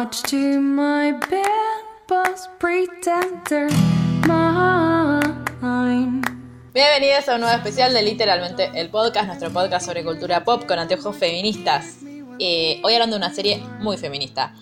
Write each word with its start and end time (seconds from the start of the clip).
Notch 0.00 0.22
to 0.30 0.36
my 0.62 1.12
was 2.08 2.48
pretender 2.58 3.68
mine. 4.26 6.22
Bienvenidos 6.72 7.28
a 7.28 7.34
un 7.34 7.42
nuevo 7.42 7.54
especial 7.54 7.92
de 7.92 8.00
Literalmente 8.00 8.70
el 8.74 8.88
Podcast, 8.88 9.26
nuestro 9.26 9.50
podcast 9.50 9.84
sobre 9.84 10.02
cultura 10.02 10.42
pop 10.42 10.64
con 10.66 10.78
anteojos 10.78 11.14
feministas. 11.14 11.96
Eh, 12.38 12.80
hoy 12.82 12.94
hablando 12.94 13.16
de 13.18 13.26
una 13.26 13.34
serie 13.34 13.62
muy 13.80 13.98
feminista. 13.98 14.54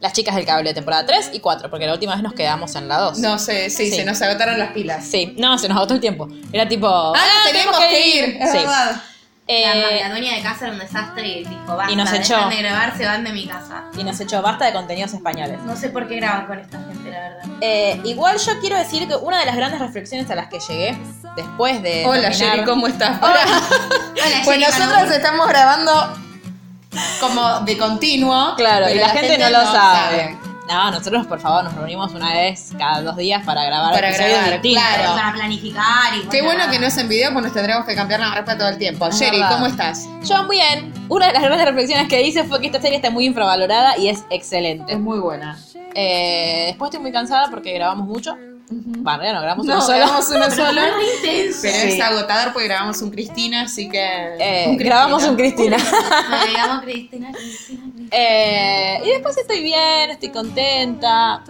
Las 0.00 0.14
chicas 0.14 0.34
del 0.34 0.46
cable, 0.46 0.72
temporada 0.72 1.04
3 1.04 1.32
y 1.34 1.40
4, 1.40 1.68
porque 1.68 1.84
la 1.86 1.92
última 1.92 2.14
vez 2.14 2.22
nos 2.22 2.32
quedamos 2.32 2.74
en 2.74 2.88
la 2.88 2.96
2. 2.98 3.18
No 3.18 3.38
sé, 3.38 3.68
sí, 3.68 3.90
Sí. 3.90 3.96
se 3.96 4.04
nos 4.06 4.22
agotaron 4.22 4.58
las 4.58 4.70
pilas. 4.72 5.04
Sí, 5.04 5.34
no, 5.36 5.58
se 5.58 5.68
nos 5.68 5.76
agotó 5.76 5.92
el 5.92 6.00
tiempo. 6.00 6.26
Era 6.50 6.66
tipo. 6.66 6.88
Ah, 6.88 7.44
tenemos 7.52 7.76
que 7.80 8.08
ir, 8.16 8.24
es 8.40 8.50
Sí. 8.50 8.56
verdad. 8.56 9.02
Eh, 9.48 9.62
La, 9.64 10.08
la 10.08 10.10
dueña 10.10 10.34
de 10.34 10.42
casa 10.42 10.64
era 10.64 10.72
un 10.74 10.80
desastre 10.80 11.26
y 11.26 11.44
dijo, 11.44 11.76
basta, 11.76 11.92
Y 11.92 11.96
nos 11.96 12.12
echó. 12.12 12.48
de 12.48 12.56
grabar, 12.56 12.96
se 12.96 13.06
van 13.06 13.22
de 13.22 13.32
mi 13.32 13.46
casa. 13.46 13.84
y 13.96 14.02
nos 14.02 14.18
echó 14.18 14.42
basta 14.42 14.64
de 14.66 14.72
contenidos 14.72 15.12
españoles. 15.14 15.60
No 15.64 15.76
sé 15.76 15.88
por 15.90 16.08
qué 16.08 16.16
graban 16.16 16.46
con 16.46 16.58
esta 16.58 16.78
gente, 16.78 17.10
la 17.10 17.20
verdad. 17.20 17.44
Eh, 17.60 18.00
igual 18.04 18.38
yo 18.38 18.58
quiero 18.60 18.76
decir 18.76 19.06
que 19.06 19.14
una 19.14 19.38
de 19.38 19.46
las 19.46 19.54
grandes 19.56 19.78
reflexiones 19.80 20.28
a 20.30 20.34
las 20.34 20.48
que 20.48 20.58
llegué 20.58 20.98
después 21.36 21.80
de. 21.82 22.04
Hola, 22.06 22.30
Jerry, 22.32 22.64
¿cómo 22.64 22.88
estás? 22.88 23.22
Hola, 23.22 23.38
Pues 24.44 24.58
Jerry, 24.58 24.60
nosotros 24.60 25.02
Manu. 25.02 25.12
estamos 25.12 25.48
grabando 25.48 26.16
como 27.20 27.60
de 27.60 27.78
continuo. 27.78 28.54
Claro, 28.56 28.90
y 28.90 28.94
la, 28.98 29.10
gente, 29.10 29.38
no 29.38 29.48
lo 29.50 29.62
sabe. 29.62 30.36
No, 30.68 30.90
nosotros 30.90 31.26
por 31.26 31.38
favor 31.40 31.62
nos 31.64 31.74
reunimos 31.74 32.12
una 32.12 32.32
vez 32.34 32.72
cada 32.76 33.00
dos 33.02 33.16
días 33.16 33.44
para 33.46 33.64
grabar 33.64 33.92
Para 33.94 34.08
episodios 34.08 34.32
grabar, 34.38 34.60
distintos. 34.60 34.88
claro. 34.96 35.14
Para 35.16 35.32
planificar 35.34 36.14
y 36.16 36.28
Qué 36.28 36.42
bueno 36.42 36.64
que 36.70 36.78
no 36.80 36.86
es 36.86 36.96
en 36.98 37.08
video, 37.08 37.32
pues 37.32 37.44
nos 37.44 37.52
tendremos 37.54 37.84
que 37.86 37.94
cambiar 37.94 38.18
la 38.20 38.34
ropa 38.34 38.58
todo 38.58 38.68
el 38.68 38.76
tiempo. 38.78 39.06
Es 39.06 39.18
Jerry, 39.18 39.38
verdad. 39.38 39.52
¿cómo 39.54 39.66
estás? 39.66 40.08
Yo 40.24 40.42
muy 40.44 40.56
bien. 40.56 40.92
Una 41.08 41.28
de 41.28 41.32
las 41.34 41.42
grandes 41.42 41.66
reflexiones 41.66 42.08
que 42.08 42.20
hice 42.22 42.42
fue 42.44 42.60
que 42.60 42.66
esta 42.66 42.80
serie 42.80 42.96
está 42.96 43.10
muy 43.10 43.26
infravalorada 43.26 43.96
y 43.96 44.08
es 44.08 44.24
excelente. 44.30 44.96
muy 44.96 45.20
buena. 45.20 45.56
Eh, 45.94 46.64
después 46.68 46.88
estoy 46.90 47.00
muy 47.00 47.12
cansada 47.12 47.48
porque 47.48 47.72
grabamos 47.72 48.06
mucho. 48.06 48.36
Bueno, 48.68 49.22
ya 49.22 49.32
no 49.32 49.40
grabamos 49.40 49.66
No, 49.66 49.74
uno 49.74 49.82
solo. 49.82 49.98
grabamos 49.98 50.28
uno 50.30 50.50
solo. 50.50 50.80
Pero 51.22 51.52
Sí. 51.52 51.68
es 51.68 52.00
agotador 52.00 52.52
porque 52.52 52.68
grabamos 52.68 53.00
un 53.02 53.10
Cristina, 53.10 53.62
así 53.62 53.88
que. 53.88 54.00
Eh, 54.40 54.64
un 54.68 54.76
grabamos 54.76 55.22
un 55.24 55.36
Cristina. 55.36 55.76
Cristina, 56.42 56.80
Cristina, 56.82 57.32
Cristina. 57.32 58.08
Eh, 58.10 59.00
y 59.04 59.08
después 59.10 59.36
estoy 59.36 59.62
bien, 59.62 60.10
estoy 60.10 60.30
contenta. 60.30 61.42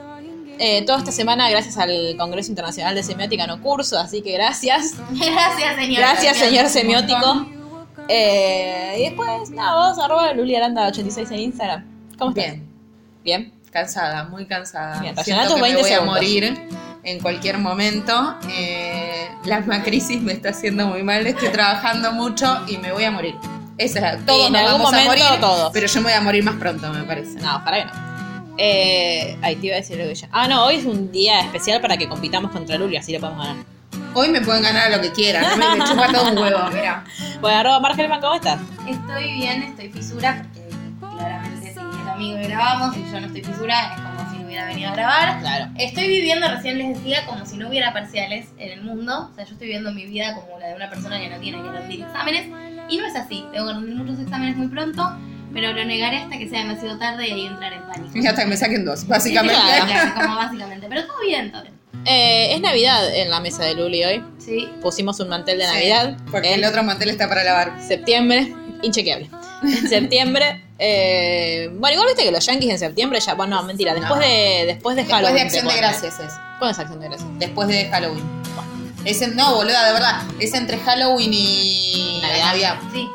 Eh, 0.59 0.85
toda 0.87 0.99
esta 0.99 1.13
semana, 1.13 1.51
gracias 1.51 1.77
al 1.77 2.17
Congreso 2.19 2.51
Internacional 2.51 2.95
de 2.95 3.03
Semiótica, 3.03 3.47
no 3.47 3.61
curso, 3.61 3.99
así 3.99 4.23
que 4.23 4.33
gracias. 4.33 4.95
Gracias, 5.11 5.77
señor. 5.77 5.99
Gracias, 5.99 6.37
señor 6.39 6.69
semiótico. 6.69 7.47
Eh, 8.09 8.97
y 8.99 9.03
después, 9.05 9.51
nada, 9.51 9.89
vos, 9.91 9.99
arroba 9.99 10.33
luliaranda86 10.33 11.31
en 11.33 11.41
Instagram. 11.41 11.85
¿Cómo 12.19 12.31
estás? 12.31 12.45
Bien, 12.55 12.67
Bien. 13.23 13.53
cansada, 13.71 14.25
muy 14.25 14.47
cansada. 14.47 15.01
Bien, 15.01 15.15
Siento 15.23 15.57
que 15.57 15.61
20 15.61 15.77
me 15.77 15.83
voy 15.83 15.91
segundos. 15.91 16.17
a 16.17 16.19
morir 16.21 16.59
en 17.07 17.21
cualquier 17.21 17.59
momento. 17.59 18.37
Eh, 18.51 19.29
la 19.45 19.61
macrisis 19.61 20.21
me 20.21 20.33
está 20.33 20.51
haciendo 20.51 20.87
muy 20.89 21.03
mal, 21.03 21.27
estoy 21.27 21.49
trabajando 21.49 22.13
mucho 22.13 22.63
y 22.67 22.77
me 22.79 22.93
voy 22.93 23.05
a 23.05 23.11
morir. 23.11 23.37
Esa 23.79 23.99
es 23.99 24.03
la, 24.03 24.27
todos 24.27 24.47
en 24.49 24.53
nos 24.53 24.63
algún 24.63 24.83
vamos 24.83 24.93
a 24.93 24.97
momento, 25.05 25.25
morir, 25.25 25.41
todos. 25.41 25.71
pero 25.73 25.87
yo 25.87 26.01
me 26.01 26.05
voy 26.05 26.13
a 26.15 26.21
morir 26.21 26.45
más 26.45 26.57
pronto, 26.57 26.91
me 26.93 27.03
parece. 27.05 27.39
No, 27.41 27.63
para 27.65 27.79
que 27.79 27.85
no. 27.85 28.07
Eh, 28.59 29.37
ahí 29.43 29.57
te 29.57 29.67
iba 29.67 29.77
a 29.77 29.81
decir 29.81 30.01
algo 30.01 30.13
ya. 30.13 30.29
Ah, 30.33 30.49
no, 30.49 30.65
hoy 30.65 30.77
es 30.77 30.85
un 30.87 31.13
día 31.13 31.41
especial 31.41 31.81
para 31.81 31.97
que 31.97 32.09
compitamos 32.09 32.51
contra 32.51 32.77
Luli, 32.79 32.97
así 32.97 33.13
lo 33.13 33.21
podemos 33.21 33.47
ganar. 33.47 33.65
Hoy 34.15 34.29
me 34.31 34.41
pueden 34.41 34.63
ganar 34.63 34.91
lo 34.91 35.01
que 35.03 35.13
quieran, 35.13 35.43
no 35.43 35.57
me, 35.57 35.77
me 35.77 35.85
chupa 35.85 36.11
todo 36.11 36.31
un 36.31 36.39
huevo, 36.39 36.59
mira. 36.73 37.05
Bueno, 37.43 37.59
arroba 37.59 37.81
Margelman, 37.81 38.21
¿cómo 38.21 38.35
estás? 38.35 38.59
Estoy 38.89 39.33
bien, 39.35 39.63
estoy 39.63 39.91
fisura, 39.91 40.43
porque 41.01 41.17
claramente 41.19 41.75
si 41.75 41.79
el 41.79 42.09
amigo 42.09 42.39
que 42.39 42.49
grabamos 42.49 42.97
y 42.97 43.05
yo 43.13 43.21
no 43.21 43.27
estoy 43.27 43.43
fisura, 43.45 43.95
es 43.95 44.01
como 44.01 44.31
si 44.31 44.36
hubiera 44.57 44.67
venido 44.69 44.91
a 44.91 44.95
grabar. 44.95 45.41
Claro. 45.41 45.67
Estoy 45.79 46.09
viviendo, 46.09 46.49
recién 46.49 46.79
les 46.79 46.97
decía, 46.97 47.25
como 47.27 47.45
si 47.47 47.57
no 47.57 47.69
hubiera 47.69 47.93
parciales 47.93 48.47
en 48.59 48.73
el 48.73 48.83
mundo. 48.83 49.29
O 49.31 49.35
sea, 49.35 49.45
yo 49.45 49.53
estoy 49.53 49.67
viviendo 49.69 49.93
mi 49.93 50.07
vida 50.07 50.35
como 50.35 50.59
la 50.59 50.69
de 50.69 50.75
una 50.75 50.89
persona 50.89 51.19
que 51.21 51.29
no 51.29 51.39
tiene 51.39 51.63
que 51.63 51.69
rendir 51.71 52.03
exámenes. 52.03 52.47
Y 52.89 52.97
no 52.99 53.07
es 53.07 53.17
así. 53.17 53.45
Tengo 53.53 53.67
que 53.67 53.73
rendir 53.75 53.95
muchos 53.97 54.19
exámenes 54.21 54.57
muy 54.57 54.69
pronto, 54.69 55.17
pero 55.53 55.73
lo 55.73 55.85
negaré 55.85 56.19
hasta 56.19 56.39
que 56.39 56.49
sea 56.49 56.61
demasiado 56.61 56.99
tarde 56.99 57.29
y 57.29 57.33
ahí 57.33 57.47
entrar 57.47 57.73
en 57.73 57.83
pánico. 57.83 58.11
Y 58.17 58.27
hasta 58.27 58.43
que 58.43 58.49
me 58.49 58.57
saquen 58.57 58.85
dos, 58.85 59.07
básicamente. 59.07 59.61
Claro. 59.61 59.87
Claro, 59.87 60.15
como 60.23 60.37
básicamente. 60.37 60.87
Pero 60.89 61.07
todo 61.07 61.21
bien, 61.21 61.53
todo 61.53 61.63
bien. 61.63 61.75
Eh, 62.07 62.55
es 62.55 62.61
Navidad 62.61 63.15
en 63.15 63.31
la 63.31 63.41
mesa 63.41 63.65
de 63.65 63.75
Luli 63.75 64.05
hoy. 64.05 64.23
Sí. 64.39 64.69
Pusimos 64.81 65.19
un 65.21 65.29
mantel 65.29 65.59
de 65.59 65.65
Sí, 65.67 65.73
Navidad. 65.73 66.17
Porque 66.31 66.55
en 66.55 66.61
el 66.61 66.65
otro 66.65 66.83
mantel 66.85 67.09
está 67.11 67.29
para 67.29 67.43
lavar. 67.43 67.73
septiembre, 67.83 68.53
inchequeable. 68.83 69.29
En 69.63 69.89
septiembre. 69.89 70.63
Eh, 70.79 71.71
bueno, 71.75 71.95
igual 71.95 72.09
viste 72.09 72.25
que 72.25 72.31
los 72.33 72.45
yankees 72.45 72.71
en 72.71 72.79
septiembre 72.79 73.21
ya. 73.21 73.35
Bueno, 73.35 73.57
no, 73.57 73.63
mentira. 73.63 73.95
Después 73.95 74.21
No. 74.21 74.27
de, 74.27 74.65
después 74.67 74.97
de 74.97 75.03
Después 75.03 75.23
Halloween. 75.23 75.35
de 75.35 75.51
se 75.51 75.59
Acción 75.59 75.69
de. 75.75 75.77
Gracias 75.77 76.21
es. 76.21 76.33
¿Cuándo 76.59 76.71
es 76.73 76.79
Acción 76.79 77.01
de 77.01 77.09
Gracias? 77.09 77.29
Después 77.39 77.69
de 77.69 77.89
Halloween. 77.91 78.25
Es 79.05 79.23
en- 79.23 79.37
no, 79.37 79.55
boluda, 79.55 79.87
de 79.87 79.93
verdad. 79.93 80.23
Es 80.41 80.53
entre 80.55 80.79
Halloween 80.79 81.31
y 81.33 82.19
Navidad. 82.23 82.47
Navidad. 82.47 82.77
Sí. 82.93 83.09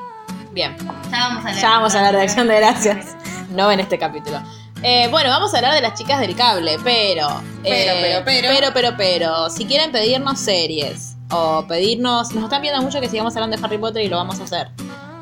Bien. 0.51 0.75
Ya 1.11 1.19
vamos 1.27 1.45
a 1.45 1.47
hablar. 1.49 1.61
Ya 1.61 1.69
vamos 1.69 1.95
a 1.95 1.97
hablar 1.99 2.15
de 2.15 2.21
Acción 2.21 2.47
de 2.47 2.55
Gracias. 2.57 3.05
No 3.51 3.69
en 3.69 3.81
este 3.81 3.99
capítulo. 3.99 4.41
Eh, 4.81 5.09
bueno, 5.11 5.29
vamos 5.29 5.53
a 5.53 5.57
hablar 5.57 5.73
de 5.75 5.81
las 5.81 5.93
chicas 5.99 6.21
del 6.21 6.35
cable, 6.37 6.77
pero. 6.85 7.27
Pero, 7.61 7.75
eh, 7.75 7.99
pero, 8.01 8.25
pero. 8.25 8.47
Pero, 8.49 8.67
pero, 8.73 8.93
pero. 8.97 9.49
Si 9.49 9.65
quieren 9.65 9.91
pedirnos 9.91 10.39
series 10.39 11.15
o 11.29 11.65
pedirnos. 11.67 12.31
Nos 12.33 12.45
están 12.45 12.61
viendo 12.61 12.81
mucho 12.81 13.01
que 13.01 13.09
sigamos 13.09 13.35
hablando 13.35 13.57
de 13.57 13.63
Harry 13.65 13.77
Potter 13.77 14.03
y 14.03 14.07
lo 14.07 14.15
vamos 14.15 14.39
a 14.39 14.43
hacer. 14.45 14.69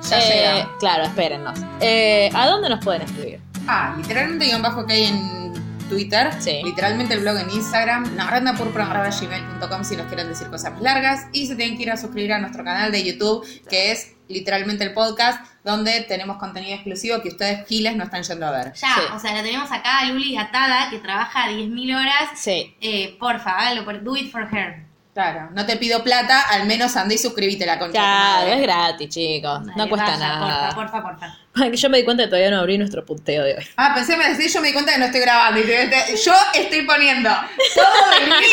Ya 0.09 0.19
Eh, 0.19 0.53
llega. 0.55 0.69
Claro, 0.79 1.03
espérennos. 1.03 1.59
Eh, 1.81 2.29
¿A 2.33 2.47
dónde 2.47 2.69
nos 2.69 2.83
pueden 2.83 3.01
escribir? 3.03 3.39
Ah, 3.67 3.93
literalmente 3.97 4.45
guion 4.45 4.61
bajo 4.61 4.85
que 4.85 4.93
hay 4.93 5.03
en 5.05 5.49
Twitter. 5.89 6.29
Sí. 6.39 6.61
Literalmente 6.63 7.13
el 7.15 7.21
blog 7.21 7.37
en 7.37 7.49
Instagram. 7.49 8.15
gmail.com 8.15 9.83
si 9.83 9.95
nos 9.95 10.07
quieren 10.07 10.27
decir 10.29 10.47
cosas 10.47 10.71
más 10.73 10.81
largas. 10.81 11.27
Y 11.33 11.47
se 11.47 11.55
tienen 11.55 11.77
que 11.77 11.83
ir 11.83 11.91
a 11.91 11.97
suscribir 11.97 12.33
a 12.33 12.39
nuestro 12.39 12.63
canal 12.63 12.91
de 12.91 13.03
YouTube, 13.03 13.45
que 13.69 13.91
es 13.91 14.13
literalmente 14.27 14.83
el 14.83 14.93
podcast, 14.93 15.43
donde 15.63 16.01
tenemos 16.01 16.37
contenido 16.37 16.75
exclusivo 16.75 17.21
que 17.21 17.29
ustedes 17.29 17.67
giles 17.67 17.95
no 17.95 18.03
están 18.03 18.21
yendo 18.23 18.45
a 18.47 18.51
ver. 18.51 18.73
Ya, 18.73 18.93
Sí. 18.95 19.01
o 19.15 19.19
sea, 19.19 19.33
la 19.33 19.41
tenemos 19.43 19.71
acá 19.71 19.99
a 19.99 20.05
Luli 20.05 20.37
atada, 20.37 20.89
que 20.91 20.99
trabaja 20.99 21.47
10.000 21.49 21.95
horas. 21.95 22.29
Sí. 22.35 22.75
Eh, 22.81 23.17
porfa, 23.19 23.51
hágalo, 23.57 23.85
por, 23.85 24.03
do 24.03 24.15
it 24.15 24.31
for 24.31 24.43
her. 24.55 24.85
Claro, 25.19 25.49
no 25.53 25.65
te 25.65 25.75
pido 25.75 26.01
plata, 26.01 26.39
al 26.49 26.65
menos 26.65 26.95
andé 26.95 27.15
y 27.15 27.17
suscribite 27.17 27.65
la 27.65 27.77
concha. 27.77 27.91
Claro, 27.91 28.51
es 28.53 28.61
gratis, 28.61 29.09
chicos. 29.09 29.61
No 29.75 29.89
cuesta 29.89 30.11
vaya, 30.11 30.17
nada. 30.17 30.73
Porfa, 30.73 31.01
porfa, 31.03 31.35
porfa. 31.53 31.75
Yo 31.75 31.89
me 31.89 31.97
di 31.97 32.05
cuenta 32.05 32.23
que 32.23 32.29
todavía 32.29 32.51
no 32.51 32.59
abrí 32.59 32.77
nuestro 32.77 33.03
punteo 33.05 33.43
de 33.43 33.55
hoy. 33.57 33.65
Ah, 33.75 33.91
pensé 33.93 34.15
me 34.15 34.29
decís, 34.29 34.53
yo 34.53 34.61
me 34.61 34.67
di 34.67 34.73
cuenta 34.73 34.93
que 34.93 34.99
no 34.99 35.05
estoy 35.07 35.19
grabando. 35.19 35.59
Y 35.59 35.63
te- 35.63 35.87
te- 35.87 36.15
yo 36.15 36.33
estoy 36.53 36.83
poniendo 36.83 37.29
todo 37.75 38.09
de 38.17 38.25
mí 38.27 38.45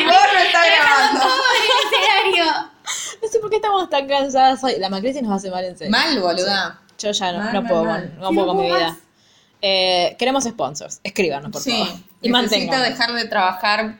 y 0.00 0.04
vos 0.04 0.14
no 0.32 0.38
estás 0.38 0.66
grabando. 0.76 1.20
todo 1.22 1.32
en 1.56 1.62
el 1.64 2.32
escenario. 2.32 2.70
No 3.20 3.28
sé 3.28 3.38
por 3.40 3.50
qué 3.50 3.56
estamos 3.56 3.90
tan 3.90 4.06
cansadas 4.06 4.62
hoy. 4.62 4.74
La 4.78 4.88
macrisis 4.88 5.22
nos 5.22 5.32
hace 5.32 5.50
mal 5.50 5.64
en 5.64 5.76
serio. 5.76 5.90
Mal, 5.90 6.20
boluda. 6.20 6.78
Yo 6.98 7.10
ya 7.10 7.32
no, 7.32 7.38
Mal, 7.38 7.52
no 7.52 7.62
mal, 7.62 7.68
puedo, 7.68 7.84
mal. 7.84 8.10
con, 8.10 8.20
no 8.20 8.28
puedo 8.30 8.46
con 8.46 8.56
mi 8.58 8.66
vida. 8.66 8.96
Eh, 9.60 10.14
queremos 10.20 10.44
sponsors. 10.44 11.00
Escríbanos, 11.02 11.50
por 11.50 11.60
Sí, 11.60 11.72
favor. 11.72 11.88
Y 12.20 12.28
necesito 12.30 12.78
dejar 12.78 13.12
de 13.12 13.24
trabajar 13.24 13.98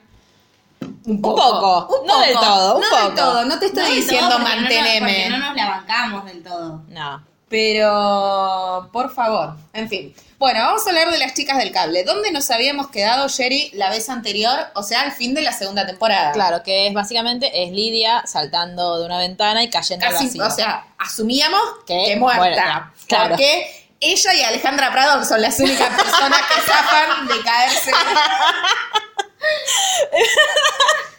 un 1.05 1.21
poco, 1.23 2.03
no 2.07 2.21
del 2.21 2.33
todo, 2.35 2.75
un 2.77 2.81
no 2.83 2.89
poco. 2.91 3.03
del 3.07 3.15
todo, 3.15 3.45
no 3.45 3.59
te 3.59 3.67
estoy 3.67 3.83
No 3.85 3.91
diciendo 3.91 4.29
todo, 4.29 4.39
no 4.39 4.45
manteneme. 4.45 5.01
porque 5.01 5.29
no 5.31 5.39
nos 5.39 5.57
la 5.57 5.67
bancamos 5.69 6.25
del 6.27 6.43
todo. 6.43 6.83
No. 6.89 7.25
Pero, 7.49 8.89
por 8.93 9.13
favor, 9.15 9.57
en 9.73 9.89
fin. 9.89 10.15
Bueno, 10.39 10.61
vamos 10.61 10.87
a 10.87 10.91
hablar 10.91 11.11
de 11.11 11.19
las 11.19 11.35
chicas 11.35 11.59
del 11.59 11.71
cable. 11.71 12.03
¿Dónde 12.03 12.33
nos 12.33 12.51
habíamos 12.51 12.89
quedado, 12.89 13.29
Jerry, 13.29 13.71
la 13.75 13.91
vez 13.91 14.09
anterior? 14.09 14.59
O 14.75 14.83
sea, 14.83 15.03
al 15.03 15.13
fin 15.13 15.35
de 15.35 15.43
la 15.43 15.53
segunda 15.53 15.87
temporada. 15.87 16.33
Claro, 16.33 16.63
que 16.63 16.89
es 16.89 16.95
básicamente 16.95 17.63
es 17.63 17.71
Lidia 17.71 18.23
saltando 18.27 18.99
de 18.99 19.05
una 19.07 19.19
ventana 19.19 19.63
y 19.63 19.71
cayendo 19.71 20.07
al 20.07 20.13
Casi, 20.13 20.25
vacío. 20.27 20.47
o 20.47 20.51
sea, 20.51 20.87
asumíamos 20.99 21.61
Que 21.87 22.05
que, 22.07 22.17
muerta. 22.17 22.39
muerta, 22.41 22.93
claro. 23.07 23.29
Porque 23.31 23.87
ella 24.01 24.35
y 24.35 24.43
Alejandra 24.43 24.91
Pradón 24.91 25.25
son 25.27 25.43
las 25.43 25.61
únicas 25.61 25.89
personas 25.91 26.41
que 26.43 26.61
zafan 26.63 27.27
de 27.29 27.41
caerse. 27.43 27.91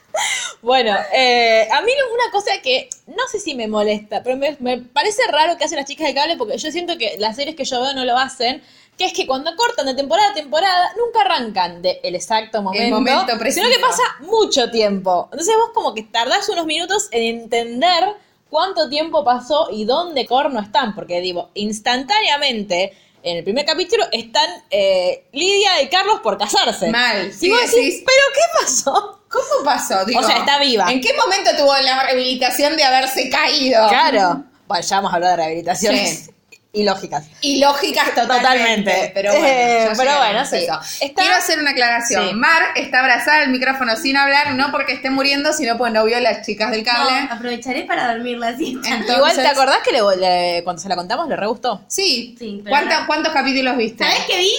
Bueno, 0.63 0.95
eh, 1.13 1.67
a 1.71 1.81
mí 1.81 1.91
una 2.13 2.31
cosa 2.31 2.51
que 2.63 2.89
no 3.07 3.27
sé 3.29 3.39
si 3.41 3.53
me 3.53 3.67
molesta, 3.67 4.23
pero 4.23 4.37
me, 4.37 4.55
me 4.61 4.77
parece 4.77 5.21
raro 5.29 5.57
que 5.57 5.65
hacen 5.65 5.77
las 5.77 5.85
chicas 5.85 6.07
de 6.07 6.13
cable 6.13 6.37
porque 6.37 6.57
yo 6.57 6.71
siento 6.71 6.97
que 6.97 7.17
las 7.19 7.35
series 7.35 7.57
que 7.57 7.65
yo 7.65 7.81
veo 7.81 7.93
no 7.93 8.05
lo 8.05 8.17
hacen. 8.17 8.63
Que 8.97 9.05
es 9.05 9.13
que 9.13 9.25
cuando 9.25 9.55
cortan 9.55 9.87
de 9.87 9.95
temporada 9.95 10.29
a 10.29 10.33
temporada, 10.35 10.93
nunca 10.95 11.21
arrancan 11.21 11.81
del 11.81 12.15
exacto 12.15 12.61
momento, 12.61 12.95
momento 12.95 13.39
preciso. 13.39 13.65
sino 13.65 13.75
que 13.75 13.81
pasa 13.81 14.03
mucho 14.19 14.69
tiempo. 14.69 15.29
Entonces 15.31 15.55
vos 15.57 15.71
como 15.73 15.95
que 15.95 16.03
tardás 16.03 16.47
unos 16.49 16.67
minutos 16.67 17.07
en 17.09 17.41
entender 17.41 18.03
cuánto 18.51 18.87
tiempo 18.89 19.25
pasó 19.25 19.67
y 19.71 19.85
dónde 19.85 20.27
corno 20.27 20.59
están, 20.59 20.93
porque 20.93 21.21
digo, 21.21 21.49
instantáneamente 21.55 22.93
en 23.23 23.37
el 23.37 23.43
primer 23.43 23.65
capítulo 23.65 24.05
están 24.11 24.49
eh, 24.69 25.25
Lidia 25.31 25.81
y 25.81 25.87
Carlos 25.89 26.19
por 26.21 26.37
casarse. 26.37 26.89
Mal, 26.89 27.27
Y 27.29 27.33
sí, 27.33 27.49
vos 27.49 27.59
decís, 27.61 27.75
decís- 27.75 28.03
¿pero 28.05 28.21
qué 28.33 28.41
pasó? 28.61 29.19
¿Cómo 29.29 29.65
pasó? 29.65 30.05
Digo, 30.05 30.19
O 30.19 30.23
sea, 30.23 30.37
está 30.37 30.59
viva. 30.59 30.91
¿En 30.91 31.01
qué 31.01 31.13
momento 31.13 31.51
tuvo 31.57 31.75
la 31.77 32.03
rehabilitación 32.03 32.77
de 32.77 32.83
haberse 32.83 33.29
caído? 33.29 33.87
Claro. 33.89 34.43
Bueno, 34.67 34.83
ya 34.85 34.95
vamos 34.97 35.11
a 35.11 35.15
hablar 35.15 35.31
de 35.31 35.37
rehabilitaciones 35.37 36.25
Sí. 36.25 36.31
Ilógicas. 36.73 37.25
Y 37.41 37.59
lógicas 37.59 38.05
totalmente. 38.15 38.37
Totalmente. 38.39 39.11
Pero 39.13 39.31
bueno, 39.31 39.47
Eh, 39.47 39.87
pero 39.95 40.17
bueno, 40.17 40.39
a 40.39 40.45
sí. 40.45 40.55
eso. 40.57 40.79
Está- 41.01 41.21
Quiero 41.21 41.37
hacer 41.37 41.59
una 41.59 41.69
aclaración. 41.71 42.27
Sí. 42.29 42.33
Mar 42.33 42.63
está 42.75 42.99
abrazada 42.99 43.43
al 43.43 43.49
micrófono 43.49 43.95
sin 43.95 44.17
hablar, 44.17 44.53
no 44.55 44.71
porque 44.71 44.93
esté 44.93 45.09
muriendo, 45.09 45.53
sino 45.53 45.77
porque 45.77 45.93
no 45.93 46.03
vio 46.03 46.17
a 46.17 46.19
las 46.19 46.45
chicas 46.45 46.71
del 46.71 46.83
cable. 46.83 47.11
No, 47.27 47.33
aprovecharé 47.33 47.83
para 47.83 48.11
dormir 48.13 48.37
la. 48.37 48.49
Entonces- 48.49 49.15
Igual, 49.15 49.35
¿te 49.35 49.47
acordás 49.47 49.77
que 49.85 49.91
le, 49.91 49.99
le- 50.17 50.63
cuando 50.63 50.81
se 50.81 50.89
la 50.89 50.95
contamos 50.95 51.27
le 51.29 51.35
re 51.35 51.47
gustó? 51.47 51.81
Sí. 51.87 52.35
Sí, 52.37 52.61
pero 52.63 52.71
¿Cuánta- 52.73 52.99
no. 53.01 53.07
¿Cuántos 53.07 53.33
capítulos 53.33 53.77
viste? 53.77 54.03
¿Sabés 54.03 54.25
qué 54.27 54.37
vi? 54.39 54.51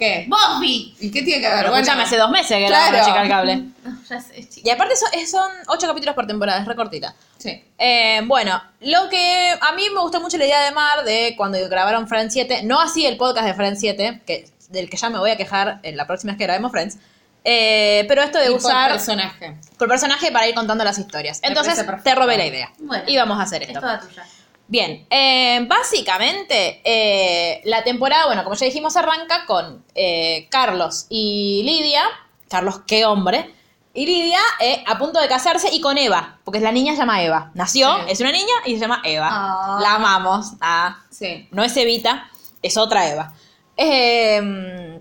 ¿Qué? 0.00 0.26
Vi. 0.60 0.96
¿Y 0.98 1.10
qué 1.12 1.22
tiene 1.22 1.40
que 1.42 1.46
ver? 1.48 1.58
Pero 1.58 1.68
Bueno, 1.70 1.82
escuchame, 1.82 2.02
hace 2.02 2.16
dos 2.16 2.30
meses 2.30 2.56
que 2.58 2.66
claro. 2.66 2.96
la 2.96 3.04
chica 3.04 3.20
al 3.20 3.28
cable. 3.28 3.56
No, 3.84 3.96
ya 4.08 4.20
sé, 4.20 4.48
chica. 4.48 4.68
Y 4.68 4.70
aparte 4.70 4.96
son, 4.96 5.08
es- 5.12 5.30
son 5.30 5.50
ocho 5.68 5.86
capítulos 5.86 6.14
por 6.14 6.26
temporada, 6.26 6.58
es 6.60 6.66
recortita. 6.66 7.14
Sí. 7.38 7.62
Eh, 7.78 8.20
bueno, 8.24 8.60
lo 8.80 9.08
que 9.08 9.54
a 9.60 9.72
mí 9.72 9.84
me 9.94 10.00
gustó 10.00 10.20
mucho 10.20 10.36
la 10.38 10.46
idea 10.46 10.60
de 10.64 10.70
Mar 10.72 11.04
de 11.04 11.34
cuando 11.36 11.58
grabaron 11.68 12.08
Friends 12.08 12.32
7, 12.32 12.62
no 12.64 12.80
así 12.80 13.06
el 13.06 13.16
podcast 13.16 13.46
de 13.46 13.54
Friends 13.54 13.78
7, 13.80 14.22
que, 14.26 14.48
del 14.70 14.90
que 14.90 14.96
ya 14.96 15.08
me 15.10 15.18
voy 15.18 15.30
a 15.30 15.36
quejar 15.36 15.80
en 15.82 15.96
la 15.96 16.06
próxima 16.06 16.32
vez 16.32 16.38
que 16.38 16.44
grabemos 16.44 16.72
Friends, 16.72 16.98
eh, 17.44 18.04
pero 18.08 18.22
esto 18.22 18.38
de 18.38 18.46
Y 18.46 18.48
por 18.48 18.56
usar 18.58 18.90
personaje. 18.90 19.56
por 19.78 19.88
personaje 19.88 20.30
para 20.32 20.46
ir 20.48 20.54
contando 20.54 20.82
las 20.84 20.98
historias. 20.98 21.40
Me 21.42 21.48
Entonces 21.48 21.84
te 22.04 22.14
robé 22.14 22.36
la 22.36 22.46
idea. 22.46 22.70
Bueno. 22.78 23.04
y 23.06 23.16
vamos 23.16 23.38
a 23.38 23.42
hacer 23.42 23.62
Es 23.62 23.68
esto. 23.68 23.80
toda 23.80 24.00
tuya. 24.00 24.24
Bien, 24.70 25.04
eh, 25.10 25.64
básicamente 25.66 26.80
eh, 26.84 27.60
la 27.64 27.82
temporada, 27.82 28.26
bueno, 28.26 28.44
como 28.44 28.54
ya 28.54 28.66
dijimos, 28.66 28.96
arranca 28.96 29.44
con 29.44 29.84
eh, 29.96 30.46
Carlos 30.48 31.06
y 31.08 31.62
Lidia. 31.64 32.04
Carlos, 32.48 32.82
qué 32.86 33.04
hombre. 33.04 33.52
Y 33.94 34.06
Lidia 34.06 34.38
eh, 34.60 34.84
a 34.86 34.96
punto 34.96 35.20
de 35.20 35.26
casarse 35.26 35.70
y 35.72 35.80
con 35.80 35.98
Eva, 35.98 36.38
porque 36.44 36.60
la 36.60 36.70
niña 36.70 36.92
se 36.92 36.98
llama 37.00 37.20
Eva. 37.20 37.50
Nació, 37.54 37.92
Sí. 37.96 38.12
es 38.12 38.20
una 38.20 38.30
niña 38.30 38.54
y 38.64 38.74
se 38.74 38.78
llama 38.78 39.02
Eva. 39.04 39.28
Ah. 39.32 39.78
La 39.82 39.96
amamos. 39.96 40.52
Ah, 40.60 41.00
Sí. 41.10 41.48
no 41.50 41.64
es 41.64 41.76
Evita, 41.76 42.30
es 42.62 42.76
otra 42.76 43.08
Eva. 43.10 43.32
Eh, 43.76 45.00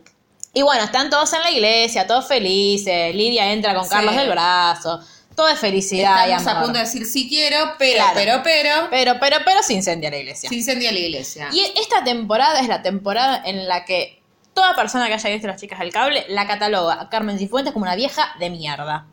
y 0.51 0.62
bueno, 0.63 0.83
están 0.83 1.12
todos 1.12 1.31
en 1.33 1.42
la 1.44 1.51
iglesia, 1.51 2.07
todos 2.07 2.27
felices. 2.27 3.13
Lidia 3.13 3.51
entra 3.54 3.75
con 3.75 3.83
Sí. 3.83 3.92
Carlos 3.92 4.16
del 4.16 4.30
brazo. 4.31 5.00
Todo 5.39 5.47
es 5.47 5.59
felicidad 5.59 6.27
y 6.27 6.31
Estamos 6.31 6.47
a 6.47 6.51
amor. 6.51 6.63
punto 6.65 6.80
de 6.80 6.83
decir 6.86 7.06
sí 7.06 7.30
quiero, 7.30 7.75
pero, 7.77 7.95
Claro. 7.95 8.12
pero, 8.15 8.41
pero. 8.44 8.88
Pero, 8.89 9.13
pero, 9.21 9.38
pero 9.45 9.63
se 9.63 9.71
incendia 9.74 10.09
la 10.09 10.18
iglesia. 10.18 10.50
Se 10.50 10.56
incendia 10.56 10.91
la 10.91 11.00
iglesia. 11.00 11.47
Y 11.53 11.62
esta 11.80 12.03
temporada 12.03 12.59
es 12.59 12.68
la 12.68 12.81
temporada 12.81 13.41
en 13.45 13.65
la 13.69 13.86
que 13.86 14.21
toda 14.53 14.75
persona 14.75 15.07
que 15.07 15.13
haya 15.13 15.30
visto 15.30 15.47
las 15.47 15.62
chicas 15.62 15.80
del 15.80 15.94
cable 15.94 16.25
la 16.27 16.45
cataloga 16.45 17.00
a 17.00 17.09
Carmen 17.09 17.39
Cifuentes 17.39 17.71
como 17.71 17.83
una 17.83 17.95
vieja 17.95 18.36
de 18.38 18.50
mierda. 18.50 19.06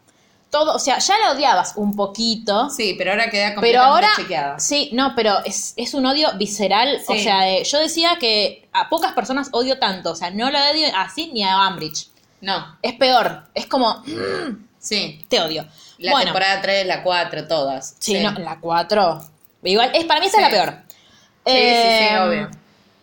Todo, 0.51 0.75
o 0.75 0.79
sea, 0.81 0.99
ya 0.99 1.17
la 1.19 1.31
odiabas 1.31 1.75
un 1.77 1.95
poquito. 1.95 2.71
Sí, 2.71 2.97
pero 2.99 3.13
ahora 3.13 3.31
queda 3.31 3.51
Pero 3.51 3.55
completamente 3.55 3.87
ahora, 4.07 4.09
chequeada. 4.17 4.59
sí, 4.59 4.91
no, 4.95 5.13
pero 5.15 5.45
es, 5.45 5.75
es 5.77 5.95
un 5.95 6.07
odio 6.07 6.31
visceral. 6.39 7.01
O 7.07 7.15
sea, 7.15 7.49
eh, 7.49 7.63
yo 7.63 7.79
decía 7.79 8.17
que 8.19 8.69
a 8.73 8.89
pocas 8.89 9.13
personas 9.13 9.49
odio 9.53 9.79
tanto. 9.79 10.11
O 10.11 10.17
sea, 10.17 10.31
no 10.33 10.51
la 10.51 10.71
odio 10.73 10.89
así 10.97 11.31
ni 11.33 11.45
a 11.45 11.67
Ambridge. 11.67 12.09
No, 12.41 12.79
Es 12.83 12.95
peor. 12.95 13.45
Es 13.55 13.67
como, 13.67 14.03
sí. 14.81 15.25
te 15.29 15.41
odio. 15.41 15.65
La 15.99 16.11
bueno, 16.13 16.25
temporada 16.27 16.61
3, 16.61 16.87
la 16.87 17.03
4, 17.03 17.49
todas. 17.49 17.97
sí, 17.99 18.19
no, 18.21 18.33
la 18.33 18.59
4. 18.61 19.23
Igual, 19.65 19.91
es, 19.95 20.05
para 20.05 20.21
mí 20.21 20.27
esa 20.27 20.39
Sí. 20.39 20.43
es 20.45 20.51
la 20.53 20.57
peor. 20.65 20.75
Sí, 21.47 21.53
sí, 21.53 21.59
sí, 21.59 22.05
Eh, 22.15 22.19
obvio. 22.21 22.51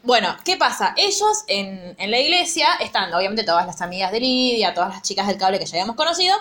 Bueno, 0.04 0.36
¿qué 0.44 0.57
pasa? 0.57 0.94
Ellos 0.98 1.44
en, 1.48 1.95
en 1.98 2.12
la 2.12 2.19
iglesia 2.19 2.68
están, 2.81 3.13
obviamente, 3.13 3.44
todas 3.44 3.66
las 3.66 3.81
amigas 3.81 4.12
de 4.12 4.19
Lidia, 4.19 4.74
todas 4.74 4.90
las 4.95 5.01
chicas 5.01 5.28
del 5.28 5.38
cable 5.38 5.60
que 5.60 5.66
ya 5.66 5.75
habíamos 5.78 5.95
conocido. 5.95 6.36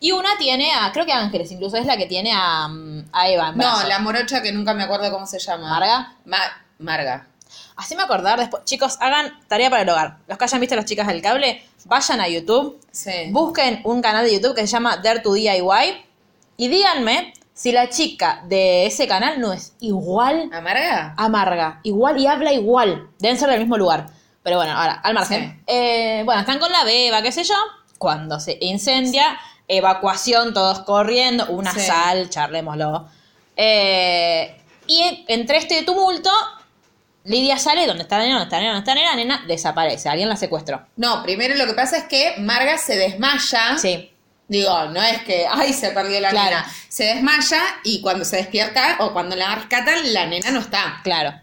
Y 0.00 0.12
una 0.12 0.38
tiene 0.38 0.70
a, 0.72 0.92
creo 0.92 1.04
que 1.04 1.12
Ángeles, 1.12 1.50
incluso 1.50 1.76
es 1.76 1.84
la 1.84 1.96
que 1.96 2.06
tiene 2.06 2.32
a, 2.32 2.68
a 3.12 3.28
Eva 3.28 3.48
en 3.48 3.56
No, 3.58 3.82
la 3.82 3.98
morocha 3.98 4.40
que 4.40 4.52
nunca 4.52 4.72
me 4.72 4.84
acuerdo 4.84 5.10
cómo 5.10 5.26
se 5.26 5.40
llama. 5.40 5.68
¿Marga? 5.68 6.12
Ma- 6.24 6.62
Marga. 6.78 7.26
Así 7.74 7.96
me 7.96 8.02
acordar 8.04 8.38
después. 8.38 8.62
Chicos, 8.64 8.96
hagan 9.00 9.36
tarea 9.48 9.68
para 9.70 9.82
el 9.82 9.88
hogar. 9.88 10.18
Los 10.28 10.38
que 10.38 10.44
hayan 10.44 10.60
visto 10.60 10.76
las 10.76 10.84
chicas 10.84 11.08
del 11.08 11.20
cable, 11.20 11.60
vayan 11.88 12.20
a 12.20 12.28
YouTube, 12.28 12.78
Sí. 12.92 13.10
busquen 13.30 13.80
un 13.84 14.00
canal 14.02 14.24
de 14.24 14.34
YouTube 14.34 14.54
que 14.54 14.60
se 14.62 14.66
llama 14.68 14.98
Dare 14.98 15.20
to 15.20 15.32
DIY 15.32 16.04
y 16.56 16.68
díganme 16.68 17.32
si 17.54 17.72
la 17.72 17.88
chica 17.88 18.42
de 18.46 18.86
ese 18.86 19.08
canal 19.08 19.40
no 19.40 19.52
es 19.52 19.72
igual 19.80 20.48
¿Amarga? 20.52 21.14
amarga, 21.16 21.80
igual 21.82 22.18
y 22.20 22.26
habla 22.28 22.52
igual. 22.52 23.08
Deben 23.18 23.36
ser 23.36 23.48
del 23.50 23.60
mismo 23.60 23.76
lugar. 23.76 24.06
Pero 24.44 24.56
bueno, 24.58 24.72
ahora, 24.72 24.92
al 25.02 25.14
margen. 25.14 25.50
Sí. 25.58 25.64
Eh, 25.66 26.22
bueno, 26.24 26.40
están 26.40 26.58
con 26.60 26.70
la 26.70 26.84
beba, 26.84 27.20
qué 27.22 27.32
sé 27.32 27.42
yo. 27.42 27.54
Cuando 27.98 28.38
se 28.38 28.56
incendia, 28.60 29.38
evacuación, 29.66 30.54
todos 30.54 30.80
corriendo, 30.80 31.46
una 31.48 31.72
Sí. 31.72 31.80
sal, 31.80 32.30
charlémoslo. 32.30 33.08
Eh, 33.56 34.56
y 34.86 35.24
entre 35.28 35.58
este 35.58 35.82
tumulto, 35.82 36.30
Lidia 37.24 37.58
sale, 37.58 37.86
¿dónde 37.86 38.04
está 38.04 38.16
la 38.18 38.24
nena? 38.24 38.38
¿Dónde 38.38 38.44
está 38.46 38.56
la 38.58 38.62
nena? 38.62 38.74
¿Dónde 38.74 38.90
está 38.90 38.94
la 38.94 39.00
nena? 39.00 39.10
La 39.10 39.16
nena 39.38 39.46
desaparece, 39.46 40.08
alguien 40.08 40.28
la 40.28 40.36
secuestró. 40.36 40.86
No, 40.96 41.22
primero 41.22 41.54
lo 41.56 41.66
que 41.66 41.74
pasa 41.74 41.98
es 41.98 42.04
que 42.04 42.34
Marga 42.38 42.78
se 42.78 42.96
desmaya. 42.96 43.76
Sí, 43.78 44.12
Digo, 44.50 44.86
no 44.86 45.02
es 45.02 45.20
que, 45.24 45.46
ay, 45.46 45.74
se 45.74 45.90
perdió 45.90 46.20
la 46.20 46.30
Claro. 46.30 46.48
nena. 46.56 46.72
Se 46.88 47.04
desmaya 47.04 47.60
y 47.84 48.00
cuando 48.00 48.24
se 48.24 48.36
despierta 48.36 48.96
o 49.00 49.12
cuando 49.12 49.36
la 49.36 49.54
rescatan, 49.54 50.14
la 50.14 50.24
nena 50.24 50.50
no 50.50 50.60
está. 50.60 51.00
claro. 51.04 51.34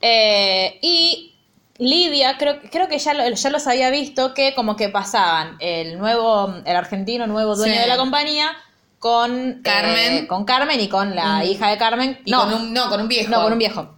Eh, 0.00 0.78
y 0.80 1.34
Lidia, 1.76 2.38
creo, 2.38 2.60
creo 2.70 2.88
que 2.88 2.98
ya, 2.98 3.12
lo- 3.14 3.28
ya 3.28 3.50
los 3.50 3.66
había 3.66 3.90
visto 3.90 4.32
que 4.34 4.54
como 4.54 4.76
que 4.76 4.88
pasaban 4.88 5.56
el 5.60 5.98
nuevo, 5.98 6.54
el 6.64 6.76
argentino 6.76 7.26
nuevo 7.26 7.56
dueño 7.56 7.74
Sí. 7.74 7.80
de 7.80 7.86
la 7.86 7.96
compañía 7.98 8.52
con 8.98 9.60
Carmen. 9.62 10.24
eh, 10.24 10.26
con 10.26 10.44
Carmen 10.46 10.80
y 10.80 10.88
con 10.88 11.14
la 11.14 11.40
Mm. 11.40 11.42
hija 11.42 11.68
de 11.70 11.76
Carmen. 11.78 12.20
Y 12.24 12.30
no, 12.30 12.40
con 12.44 12.54
un, 12.54 12.72
no, 12.72 12.88
con 12.88 13.00
un 13.02 13.08
viejo. 13.08 13.30
no, 13.30 13.42
con 13.42 13.52
un 13.52 13.58
viejo. 13.58 13.94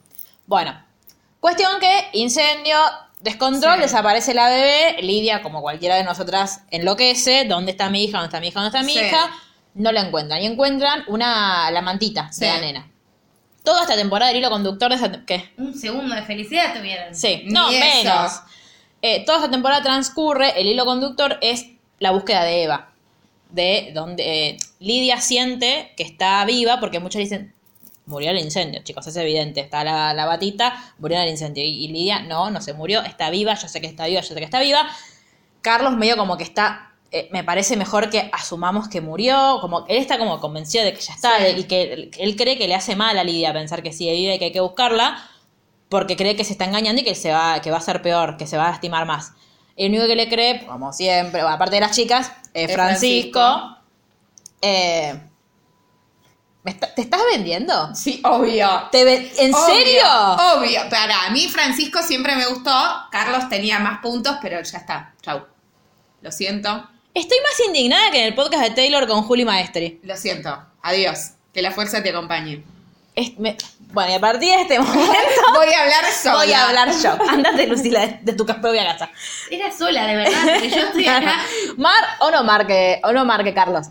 Bueno, 0.47 0.81
cuestión 1.42 1.72
que 1.80 2.08
incendio, 2.12 2.78
descontrol, 3.20 3.75
Sí. 3.75 3.80
desaparece 3.82 4.32
la 4.32 4.49
bebé, 4.49 5.02
Lidia, 5.02 5.42
como 5.42 5.61
cualquiera 5.61 5.96
de 5.96 6.04
nosotras, 6.04 6.62
enloquece, 6.70 7.44
¿dónde 7.46 7.72
está 7.72 7.90
mi 7.90 8.04
hija? 8.04 8.18
¿Dónde 8.18 8.28
está 8.28 8.40
mi 8.40 8.49
hija? 8.49 8.61
¿Dónde 8.62 8.78
está 8.78 8.87
mi 8.87 8.92
Sí. 8.94 9.00
hija? 9.04 9.30
No 9.75 9.90
la 9.90 10.02
encuentran. 10.02 10.40
Y 10.40 10.46
encuentran 10.46 11.02
una, 11.08 11.70
la 11.72 11.82
mantita 11.82 12.32
Sí. 12.32 12.42
de 12.44 12.46
la 12.52 12.61
nena. 12.61 12.88
Toda 13.64 13.82
esta 13.82 13.96
temporada 13.96 14.28
del 14.30 14.38
hilo 14.38 14.50
conductor 14.50 14.90
de 14.90 14.96
esa... 14.96 15.25
¿Qué? 15.25 15.50
Un 15.58 15.75
segundo 15.75 16.14
de 16.14 16.22
felicidad 16.22 16.75
tuvieron. 16.76 17.14
Sí, 17.14 17.42
no, 17.46 17.70
menos. 17.70 18.40
Eh, 19.02 19.25
toda 19.25 19.38
esta 19.38 19.50
temporada 19.50 19.82
transcurre, 19.82 20.61
el 20.61 20.66
hilo 20.68 20.84
conductor 20.84 21.38
es 21.42 21.66
la 21.99 22.11
búsqueda 22.12 22.44
de 22.44 22.62
Eva. 22.64 22.88
De 23.50 23.90
donde 23.94 24.49
eh, 24.49 24.56
Lidia 24.80 25.20
siente 25.20 25.92
que 25.96 26.02
está 26.04 26.44
viva, 26.44 26.80
porque 26.80 27.00
muchos 27.00 27.18
dicen, 27.20 27.54
murió 28.06 28.30
en 28.30 28.37
el 28.37 28.44
incendio, 28.44 28.82
chicos, 28.82 29.06
es 29.06 29.16
evidente. 29.16 29.61
Está 29.61 29.85
la, 29.85 30.12
la 30.14 30.26
batita, 30.26 30.94
murió 30.99 31.18
en 31.18 31.25
el 31.25 31.30
incendio. 31.30 31.64
Y, 31.64 31.85
y 31.85 31.88
Lidia, 31.88 32.21
no, 32.23 32.50
no 32.50 32.61
se 32.61 32.73
murió, 32.73 33.02
está 33.02 33.30
viva, 33.30 33.54
yo 33.54 33.68
sé 33.68 33.80
que 33.80 33.87
está 33.87 34.06
viva, 34.06 34.21
yo 34.21 34.26
sé 34.28 34.35
que 34.35 34.44
está 34.44 34.61
viva. 34.61 34.88
Carlos 35.61 35.97
medio 35.97 36.16
como 36.16 36.37
que 36.37 36.44
está, 36.44 36.92
eh, 37.12 37.28
me 37.32 37.44
parece 37.44 37.76
mejor 37.76 38.11
que 38.11 38.28
asumamos 38.32 38.88
que 38.88 39.00
murió, 39.00 39.59
como 39.61 39.87
él 39.88 39.99
está 39.99 40.18
como 40.18 40.40
convencido 40.40 40.85
de 40.85 40.92
que 40.94 41.00
ya 41.00 41.14
está, 41.14 41.38
Sí. 41.38 41.44
y 41.59 41.64
que 41.64 42.11
él, 42.18 42.37
cree 42.37 42.59
que 42.59 42.66
le 42.66 42.75
hace 42.75 42.97
mal 42.97 43.16
a 43.18 43.23
Lidia 43.25 43.52
pensar 43.52 43.82
que 43.82 43.92
sigue 43.92 44.12
viva 44.14 44.35
y 44.35 44.38
que 44.40 44.47
hay 44.47 44.52
que 44.52 44.61
buscarla, 44.61 45.23
porque 45.88 46.16
cree 46.16 46.35
que 46.37 46.44
se 46.44 46.52
está 46.52 46.64
engañando 46.64 47.02
y 47.02 47.04
que 47.04 47.14
se 47.14 47.30
va, 47.30 47.61
que 47.61 47.71
va 47.71 47.76
a 47.76 47.80
ser 47.82 48.02
peor, 48.02 48.37
que 48.38 48.47
se 48.47 48.56
va 48.56 48.66
a 48.66 48.71
lastimar 48.71 49.06
más. 49.06 49.32
El 49.76 49.90
único 49.90 50.06
que 50.06 50.16
le 50.16 50.28
cree, 50.28 50.66
como 50.66 50.92
siempre, 50.92 51.40
aparte 51.42 51.76
de 51.76 51.80
las 51.82 51.94
chicas, 51.94 52.32
es 52.54 52.68
Es 52.71 52.75
Francisco. 52.75 53.40
Francisco. 53.40 53.76
Eh, 54.61 55.21
¿me 56.64 56.71
está- 56.71 56.95
¿Te 56.95 57.02
estás 57.02 57.21
vendiendo? 57.33 57.95
Sí, 57.95 58.21
obvio. 58.25 58.69
¿Te 58.90 59.04
ve- 59.04 59.33
¿En 59.38 59.54
Obvio, 59.54 59.66
serio? 59.66 60.04
Obvio. 60.57 60.81
Para 60.90 61.31
mí, 61.31 61.49
Francisco 61.49 62.02
siempre 62.02 62.37
me 62.37 62.47
gustó. 62.47 62.71
Carlos 63.11 63.49
tenía 63.49 63.78
más 63.78 64.00
puntos, 64.00 64.37
pero 64.42 64.61
ya 64.62 64.78
está. 64.78 65.14
Chau. 65.23 65.42
Lo 66.21 66.31
siento. 66.33 66.88
Estoy 67.14 67.38
más 67.42 67.61
indignada 67.66 68.11
que 68.11 68.21
en 68.21 68.26
el 68.26 68.35
podcast 68.35 68.62
de 68.62 68.71
Taylor 68.71 69.07
con 69.07 69.23
Juli 69.23 69.45
Maestri. 69.45 70.00
Lo 70.04 70.16
siento. 70.16 70.57
Adiós. 70.83 71.33
Que 71.52 71.61
la 71.62 71.71
fuerza 71.73 72.02
te 72.02 72.11
acompañe. 72.11 72.64
Es- 73.14 73.38
me- 73.38 73.57
bueno, 73.92 74.11
y 74.12 74.14
a 74.14 74.21
partir 74.21 74.49
de 74.54 74.62
este 74.62 74.78
momento 74.81 75.12
Voy 75.54 75.69
a 75.71 75.83
hablar 75.83 76.04
sola. 76.11 76.37
voy 76.37 76.52
a 76.54 76.66
hablar 76.69 76.90
yo. 77.02 77.11
Andate, 77.28 77.66
Lucila, 77.66 78.00
de, 78.07 78.19
de 78.23 78.33
tu 78.33 78.47
propia 78.47 78.85
casa. 78.87 79.11
Era 79.50 79.71
sola, 79.71 80.07
de 80.07 80.16
verdad, 80.16 80.40
porque 80.54 80.71
yo 80.71 80.78
estoy 80.78 81.07
acá. 81.09 81.42
Mar 81.76 82.02
o 82.21 82.31
no 82.31 82.42
marque, 82.42 83.00
o 83.04 83.12
no 83.12 83.26
marque 83.26 83.52
Carlos. 83.52 83.88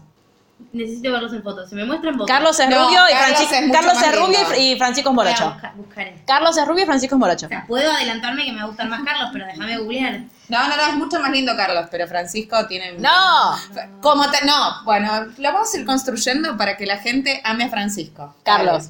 Necesito 0.74 1.12
verlos 1.12 1.34
en 1.34 1.44
fotos. 1.44 1.70
Se 1.70 1.75
me 1.75 1.86
muestran 1.86 2.13
fotos. 2.13 2.28
Carlos 2.28 2.60
es 2.60 2.70
No, 2.70 2.86
rubio 2.88 3.00
y 3.10 3.12
Carlos 3.13 3.25
Francisco 3.48 3.56
es 3.66 3.72
Carlos 3.72 4.04
es 4.04 4.16
rubio 4.20 4.40
y, 4.60 4.75
Francisco 4.78 5.10
es 5.10 5.16
Voy 5.16 5.25
a 5.28 5.32
morocho. 5.32 5.51
buscar- 5.54 5.75
buscaré. 5.75 6.24
Carlos 6.25 6.58
es 6.58 6.68
rubio 6.68 6.84
y 6.84 6.86
Francisco 6.86 7.16
es 7.16 7.20
morocho. 7.20 7.46
O 7.46 7.50
sea, 7.50 7.66
puedo 7.68 7.92
adelantarme 7.92 8.46
que 8.46 8.51
me 8.51 8.58
va 8.60 8.63
a 8.63 8.68
gustar 8.68 8.88
más 8.88 9.01
Carlos, 9.04 9.30
pero 9.34 9.46
déjame 9.46 9.78
googlear. 9.78 10.20
No, 10.50 10.68
no, 10.68 10.75
no, 10.75 10.84
es 10.84 10.94
mucho 10.96 11.20
más 11.20 11.32
lindo 11.32 11.56
Carlos, 11.56 11.86
pero 11.92 12.08
Francisco 12.08 12.68
tiene... 12.68 12.94
No, 12.94 13.58
Como 14.01 14.30
te- 14.32 14.46
no, 14.46 14.84
bueno, 14.84 15.28
lo 15.38 15.54
vamos 15.54 15.74
a 15.74 15.78
ir 15.78 15.86
construyendo 15.86 16.58
para 16.58 16.75
que 16.78 16.86
la 16.86 16.98
gente 16.98 17.42
ame 17.44 17.66
a 17.66 17.70
Francisco. 17.70 18.36
Carlos. 18.44 18.90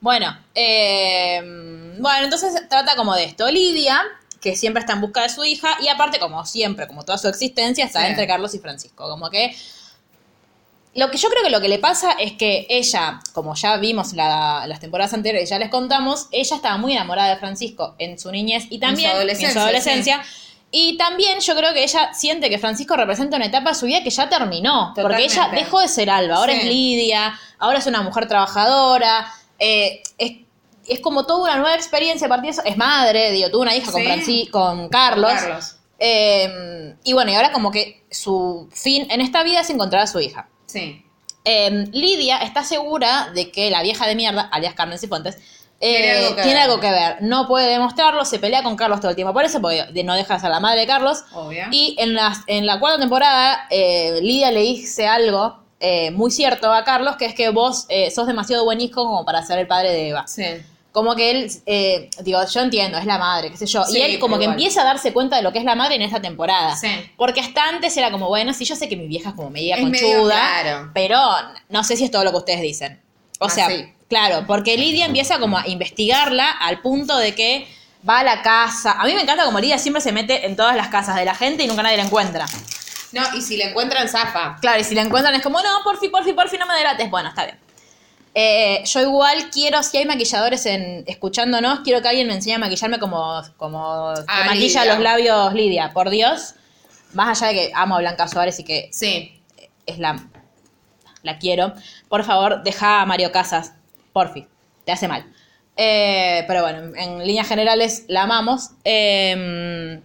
Bueno, 0.00 0.36
eh, 0.54 1.40
bueno, 1.98 2.24
entonces 2.24 2.68
trata 2.68 2.96
como 2.96 3.14
de 3.14 3.24
esto. 3.24 3.50
Lidia, 3.50 4.00
que 4.40 4.56
siempre 4.56 4.80
está 4.80 4.94
en 4.94 5.00
busca 5.00 5.22
de 5.22 5.28
su 5.28 5.44
hija, 5.44 5.76
y 5.82 5.88
aparte, 5.88 6.18
como 6.18 6.44
siempre, 6.46 6.86
como 6.86 7.04
toda 7.04 7.18
su 7.18 7.28
existencia, 7.28 7.84
está 7.84 8.00
Sí. 8.00 8.06
entre 8.06 8.26
Carlos 8.26 8.54
y 8.54 8.58
Francisco. 8.58 9.08
Como 9.08 9.30
que. 9.30 9.54
Lo 10.94 11.10
que 11.10 11.18
yo 11.18 11.28
creo 11.28 11.42
que 11.44 11.50
lo 11.50 11.60
que 11.60 11.68
le 11.68 11.78
pasa 11.78 12.12
es 12.12 12.32
que 12.32 12.66
ella, 12.68 13.20
como 13.32 13.54
ya 13.54 13.76
vimos 13.76 14.12
la- 14.12 14.64
las 14.66 14.80
temporadas 14.80 15.14
anteriores, 15.14 15.48
ya 15.48 15.58
les 15.58 15.70
contamos, 15.70 16.26
ella 16.32 16.56
estaba 16.56 16.76
muy 16.78 16.92
enamorada 16.94 17.28
de 17.30 17.36
Francisco 17.36 17.94
en 17.98 18.18
su 18.18 18.30
niñez 18.32 18.64
y 18.70 18.80
también 18.80 19.10
adolescencia, 19.12 19.48
en 19.48 19.54
su 19.54 19.58
adolescencia. 19.60 20.22
Y 20.72 20.96
también 20.98 21.38
yo 21.40 21.54
creo 21.56 21.72
que 21.72 21.82
ella 21.84 22.12
siente 22.14 22.48
que 22.50 22.58
Francisco 22.58 22.96
representa 22.96 23.36
una 23.36 23.46
etapa 23.46 23.70
de 23.70 23.74
su 23.76 23.86
vida 23.86 24.02
que 24.02 24.10
ya 24.10 24.28
terminó. 24.28 24.92
Porque 24.94 25.24
ella 25.24 25.48
dejó 25.52 25.80
de 25.80 25.88
ser 25.88 26.10
Alba, 26.10 26.36
ahora 26.36 26.52
Sí. 26.54 26.58
es 26.60 26.64
Lidia, 26.66 27.38
ahora 27.58 27.78
es 27.78 27.86
una 27.86 28.02
mujer 28.02 28.26
trabajadora. 28.28 29.32
eh, 29.62 30.02
es, 30.16 30.32
es 30.88 31.00
como 31.00 31.26
toda 31.26 31.42
una 31.52 31.56
nueva 31.56 31.74
experiencia 31.76 32.26
a 32.26 32.30
partir 32.30 32.46
de 32.46 32.50
eso. 32.52 32.62
Es 32.64 32.76
madre, 32.78 33.30
digo, 33.30 33.50
tuvo 33.50 33.60
una 33.62 33.76
hija 33.76 33.92
con, 33.92 34.00
Sí. 34.00 34.08
Franci- 34.08 34.50
con 34.50 34.88
Carlos. 34.88 35.32
Carlos. 35.34 35.76
Eh, 35.98 36.94
y 37.04 37.12
bueno, 37.12 37.30
y 37.30 37.34
ahora 37.34 37.52
como 37.52 37.70
que 37.70 38.02
su 38.10 38.68
fin 38.72 39.06
en 39.10 39.20
esta 39.20 39.42
vida 39.42 39.60
es 39.60 39.68
encontrar 39.70 40.02
a 40.02 40.06
su 40.06 40.18
hija. 40.18 40.48
Sí. 40.70 41.04
Eh, 41.44 41.86
Lidia 41.92 42.38
está 42.38 42.64
segura 42.64 43.30
de 43.34 43.50
que 43.50 43.70
la 43.70 43.82
vieja 43.82 44.06
de 44.06 44.14
mierda, 44.14 44.42
alias 44.52 44.74
Carmen 44.74 44.98
Cifuentes, 44.98 45.38
eh, 45.82 45.94
Tiene 45.96 46.10
algo 46.12 46.36
que 46.36 46.42
tiene 46.42 46.54
ver. 46.60 46.62
algo 46.64 46.80
que 46.80 46.90
ver. 46.90 47.16
No 47.22 47.48
puede 47.48 47.68
demostrarlo, 47.68 48.24
se 48.26 48.38
pelea 48.38 48.62
con 48.62 48.76
Carlos 48.76 49.00
todo 49.00 49.10
el 49.10 49.16
tiempo 49.16 49.32
por 49.32 49.44
eso, 49.44 49.62
porque 49.62 50.04
no 50.04 50.14
deja 50.14 50.34
de 50.34 50.40
ser 50.40 50.50
la 50.50 50.60
madre 50.60 50.80
de 50.80 50.86
Carlos. 50.86 51.24
Obvio. 51.32 51.64
Y 51.70 51.96
en, 51.98 52.12
las, 52.14 52.40
en 52.46 52.66
la 52.66 52.78
cuarta 52.78 53.00
temporada, 53.00 53.66
eh, 53.70 54.20
Lidia 54.22 54.50
le 54.50 54.60
dice 54.60 55.06
algo 55.06 55.58
eh, 55.80 56.10
muy 56.10 56.30
cierto 56.30 56.70
a 56.70 56.84
Carlos, 56.84 57.16
que 57.16 57.24
es 57.24 57.34
que 57.34 57.48
vos 57.48 57.86
eh, 57.88 58.10
sos 58.10 58.26
demasiado 58.26 58.64
buen 58.64 58.82
hijo 58.82 59.02
como 59.06 59.24
para 59.24 59.42
ser 59.42 59.58
el 59.58 59.66
padre 59.66 59.90
de 59.92 60.08
Eva. 60.10 60.26
Sí. 60.26 60.44
Como 60.92 61.14
que 61.14 61.30
él, 61.30 61.50
eh, 61.66 62.10
digo, 62.22 62.40
yo 62.52 62.60
entiendo, 62.62 62.98
es 62.98 63.06
la 63.06 63.16
madre, 63.16 63.50
qué 63.50 63.56
sé 63.56 63.66
yo. 63.66 63.84
Sí, 63.84 63.98
y 63.98 64.02
él 64.02 64.18
como 64.18 64.38
que 64.38 64.44
igual. 64.44 64.56
empieza 64.58 64.80
a 64.82 64.84
darse 64.84 65.12
cuenta 65.12 65.36
de 65.36 65.42
lo 65.42 65.52
que 65.52 65.60
es 65.60 65.64
la 65.64 65.76
madre 65.76 65.94
en 65.94 66.02
esta 66.02 66.20
temporada. 66.20 66.74
Sí. 66.76 66.88
Porque 67.16 67.40
hasta 67.40 67.68
antes 67.68 67.96
era 67.96 68.10
como, 68.10 68.26
bueno, 68.28 68.52
sí, 68.52 68.64
yo 68.64 68.74
sé 68.74 68.88
que 68.88 68.96
mi 68.96 69.06
vieja 69.06 69.28
es 69.28 69.34
como 69.36 69.50
media 69.50 69.76
Es 69.76 69.84
medio 69.84 70.08
conchuda, 70.14 70.34
claro. 70.62 70.90
pero 70.92 71.18
no 71.68 71.84
sé 71.84 71.96
si 71.96 72.04
es 72.04 72.10
todo 72.10 72.24
lo 72.24 72.32
que 72.32 72.38
ustedes 72.38 72.60
dicen. 72.62 73.00
O 73.38 73.46
Ah, 73.46 73.50
sea, 73.50 73.68
sí. 73.68 73.86
claro, 74.08 74.44
porque 74.48 74.76
Lidia 74.76 75.06
empieza 75.06 75.38
como 75.38 75.58
a 75.58 75.68
investigarla 75.68 76.50
al 76.50 76.80
punto 76.80 77.16
de 77.18 77.34
que 77.36 77.68
va 78.08 78.18
a 78.18 78.24
la 78.24 78.42
casa. 78.42 78.92
A 79.00 79.04
mí 79.06 79.14
me 79.14 79.22
encanta 79.22 79.44
como 79.44 79.60
Lidia 79.60 79.78
siempre 79.78 80.00
se 80.02 80.10
mete 80.10 80.44
en 80.46 80.56
todas 80.56 80.74
las 80.74 80.88
casas 80.88 81.14
de 81.14 81.24
la 81.24 81.34
gente 81.36 81.62
y 81.62 81.66
nunca 81.68 81.82
nadie 81.84 81.98
la 81.98 82.04
encuentra. 82.04 82.46
No, 83.12 83.22
y 83.36 83.42
si 83.42 83.56
le 83.56 83.70
encuentran 83.70 84.08
zafa. 84.08 84.56
Claro, 84.60 84.80
y 84.80 84.84
si 84.84 84.94
la 84.96 85.02
encuentran 85.02 85.34
es 85.36 85.42
como, 85.42 85.60
no, 85.60 85.68
porfi, 85.84 86.08
porfi, 86.08 86.32
porfi, 86.32 86.58
no 86.58 86.66
me 86.66 86.74
delates. 86.74 87.08
Bueno, 87.10 87.28
está 87.28 87.44
bien. 87.44 87.58
Eh, 88.34 88.82
yo 88.84 89.00
igual 89.00 89.50
quiero, 89.50 89.82
si 89.82 89.96
hay 89.96 90.04
maquilladores 90.06 90.64
en, 90.66 91.02
escuchándonos, 91.06 91.80
quiero 91.80 92.00
que 92.00 92.08
alguien 92.08 92.28
me 92.28 92.34
enseñe 92.34 92.54
a 92.54 92.58
maquillarme 92.58 92.98
como, 93.00 93.42
como 93.56 94.12
que 94.14 94.22
Ah, 94.28 94.44
maquilla 94.46 94.82
Lidia. 94.82 94.94
los 94.94 95.02
labios 95.02 95.54
Lidia, 95.54 95.92
por 95.92 96.10
Dios. 96.10 96.54
Más 97.12 97.42
allá 97.42 97.52
de 97.52 97.54
que 97.54 97.72
amo 97.74 97.96
a 97.96 97.98
Blanca 97.98 98.28
Suárez 98.28 98.58
y 98.60 98.64
que 98.64 98.88
Sí. 98.92 99.40
es 99.86 99.98
la, 99.98 100.22
la 101.22 101.38
quiero. 101.38 101.74
Por 102.08 102.22
favor, 102.24 102.62
deja 102.62 103.00
a 103.00 103.06
Mario 103.06 103.32
Casas, 103.32 103.72
porfi, 104.12 104.46
te 104.84 104.92
hace 104.92 105.08
mal. 105.08 105.26
Eh, 105.76 106.44
pero 106.46 106.62
bueno, 106.62 106.78
en, 106.78 106.96
en 106.96 107.26
líneas 107.26 107.48
generales 107.48 108.04
la 108.06 108.22
amamos. 108.22 108.70
Eh, 108.84 110.00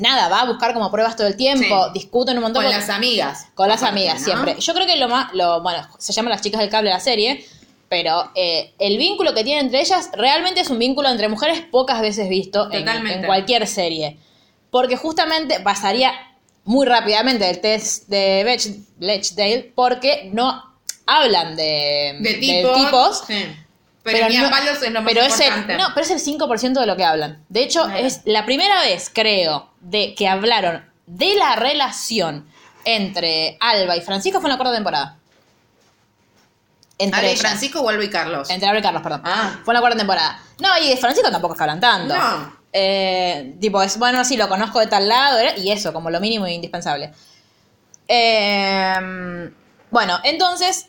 nada, 0.00 0.28
va 0.28 0.40
a 0.42 0.44
buscar 0.46 0.72
como 0.74 0.90
pruebas 0.90 1.16
todo 1.16 1.26
el 1.26 1.36
tiempo, 1.36 1.86
Sí. 1.86 1.90
discuten 1.94 2.36
un 2.36 2.42
montón. 2.44 2.62
Con 2.64 2.70
con- 2.72 2.80
las 2.80 2.88
amigas. 2.90 3.46
con 3.54 3.68
las 3.68 3.82
amigas, 3.82 4.18
¿no? 4.20 4.24
siempre. 4.24 4.56
Yo 4.58 4.74
creo 4.74 4.86
que 4.86 4.96
lo 4.96 5.08
más, 5.08 5.32
lo, 5.34 5.62
bueno, 5.62 5.86
se 5.98 6.12
llama 6.12 6.30
Las 6.30 6.42
chicas 6.42 6.60
del 6.60 6.70
cable 6.70 6.90
la 6.90 7.00
serie, 7.00 7.44
pero 7.88 8.30
eh, 8.34 8.72
el 8.78 8.98
vínculo 8.98 9.34
que 9.34 9.42
tienen 9.44 9.66
entre 9.66 9.80
ellas 9.80 10.10
realmente 10.14 10.60
es 10.60 10.70
un 10.70 10.78
vínculo 10.78 11.08
entre 11.08 11.28
mujeres 11.28 11.60
pocas 11.70 12.00
veces 12.00 12.28
visto 12.28 12.70
en, 12.72 13.24
cualquier 13.26 13.66
serie. 13.66 14.16
Porque 14.70 14.96
justamente 14.96 15.58
pasaría 15.60 16.12
muy 16.64 16.86
rápidamente 16.86 17.50
el 17.50 17.60
test 17.60 18.06
de 18.08 18.44
Bech- 18.46 18.84
Bechdale 18.98 19.72
porque 19.74 20.30
no 20.32 20.62
hablan 21.06 21.56
de, 21.56 22.16
De 22.20 22.34
de 22.34 22.34
tipos. 22.34 22.76
tipos 22.84 23.24
Sí. 23.26 23.44
Pero, 24.02 24.28
ni 24.28 24.36
a 24.36 24.42
no- 24.42 24.50
palos 24.50 24.82
es 24.82 24.92
lo 24.92 25.02
más 25.02 25.12
pero 25.12 25.24
es 25.26 25.40
el- 25.40 25.76
no, 25.76 25.88
pero 25.94 26.06
es 26.06 26.10
el 26.10 26.20
5% 26.20 26.80
de 26.80 26.86
lo 26.86 26.96
que 26.96 27.04
hablan. 27.04 27.44
De 27.48 27.62
hecho, 27.62 27.88
es 27.90 28.22
la 28.24 28.44
primera 28.46 28.80
vez, 28.80 29.10
creo, 29.12 29.70
de 29.80 30.14
que 30.14 30.26
hablaron 30.28 30.84
de 31.06 31.34
la 31.36 31.56
relación 31.56 32.46
entre 32.84 33.58
Alba 33.60 33.96
y 33.96 34.00
Francisco 34.00 34.40
fue 34.40 34.48
en 34.48 34.52
la 34.52 34.56
cuarta 34.58 34.74
temporada. 34.74 35.16
Entre 36.98 37.18
Ale 37.18 37.28
y 37.28 37.30
ellas. 37.32 37.40
Francisco, 37.42 37.82
vuelvo 37.82 38.02
y 38.02 38.10
Carlos. 38.10 38.48
Entre 38.50 38.68
Alba 38.68 38.78
y 38.80 38.82
Carlos, 38.82 39.02
perdón. 39.02 39.22
Ah. 39.24 39.58
Fue 39.64 39.72
en 39.72 39.76
la 39.76 39.80
cuarta 39.80 39.98
temporada. 39.98 40.42
No, 40.58 40.68
y 40.78 40.96
Francisco 40.96 41.30
tampoco 41.30 41.54
es 41.54 41.58
que 41.58 41.64
hablan 41.64 41.80
tanto. 41.80 42.14
No. 42.16 42.60
Eh, 42.72 43.56
tipo, 43.60 43.82
es, 43.82 43.98
bueno, 43.98 44.24
sí, 44.24 44.36
lo 44.36 44.48
conozco 44.48 44.78
de 44.80 44.86
tal 44.86 45.08
lado, 45.08 45.38
y 45.56 45.70
eso, 45.72 45.92
como 45.92 46.08
lo 46.10 46.20
mínimo 46.20 46.46
e 46.46 46.52
indispensable. 46.52 47.10
Eh, 48.06 49.50
bueno, 49.90 50.20
entonces, 50.24 50.86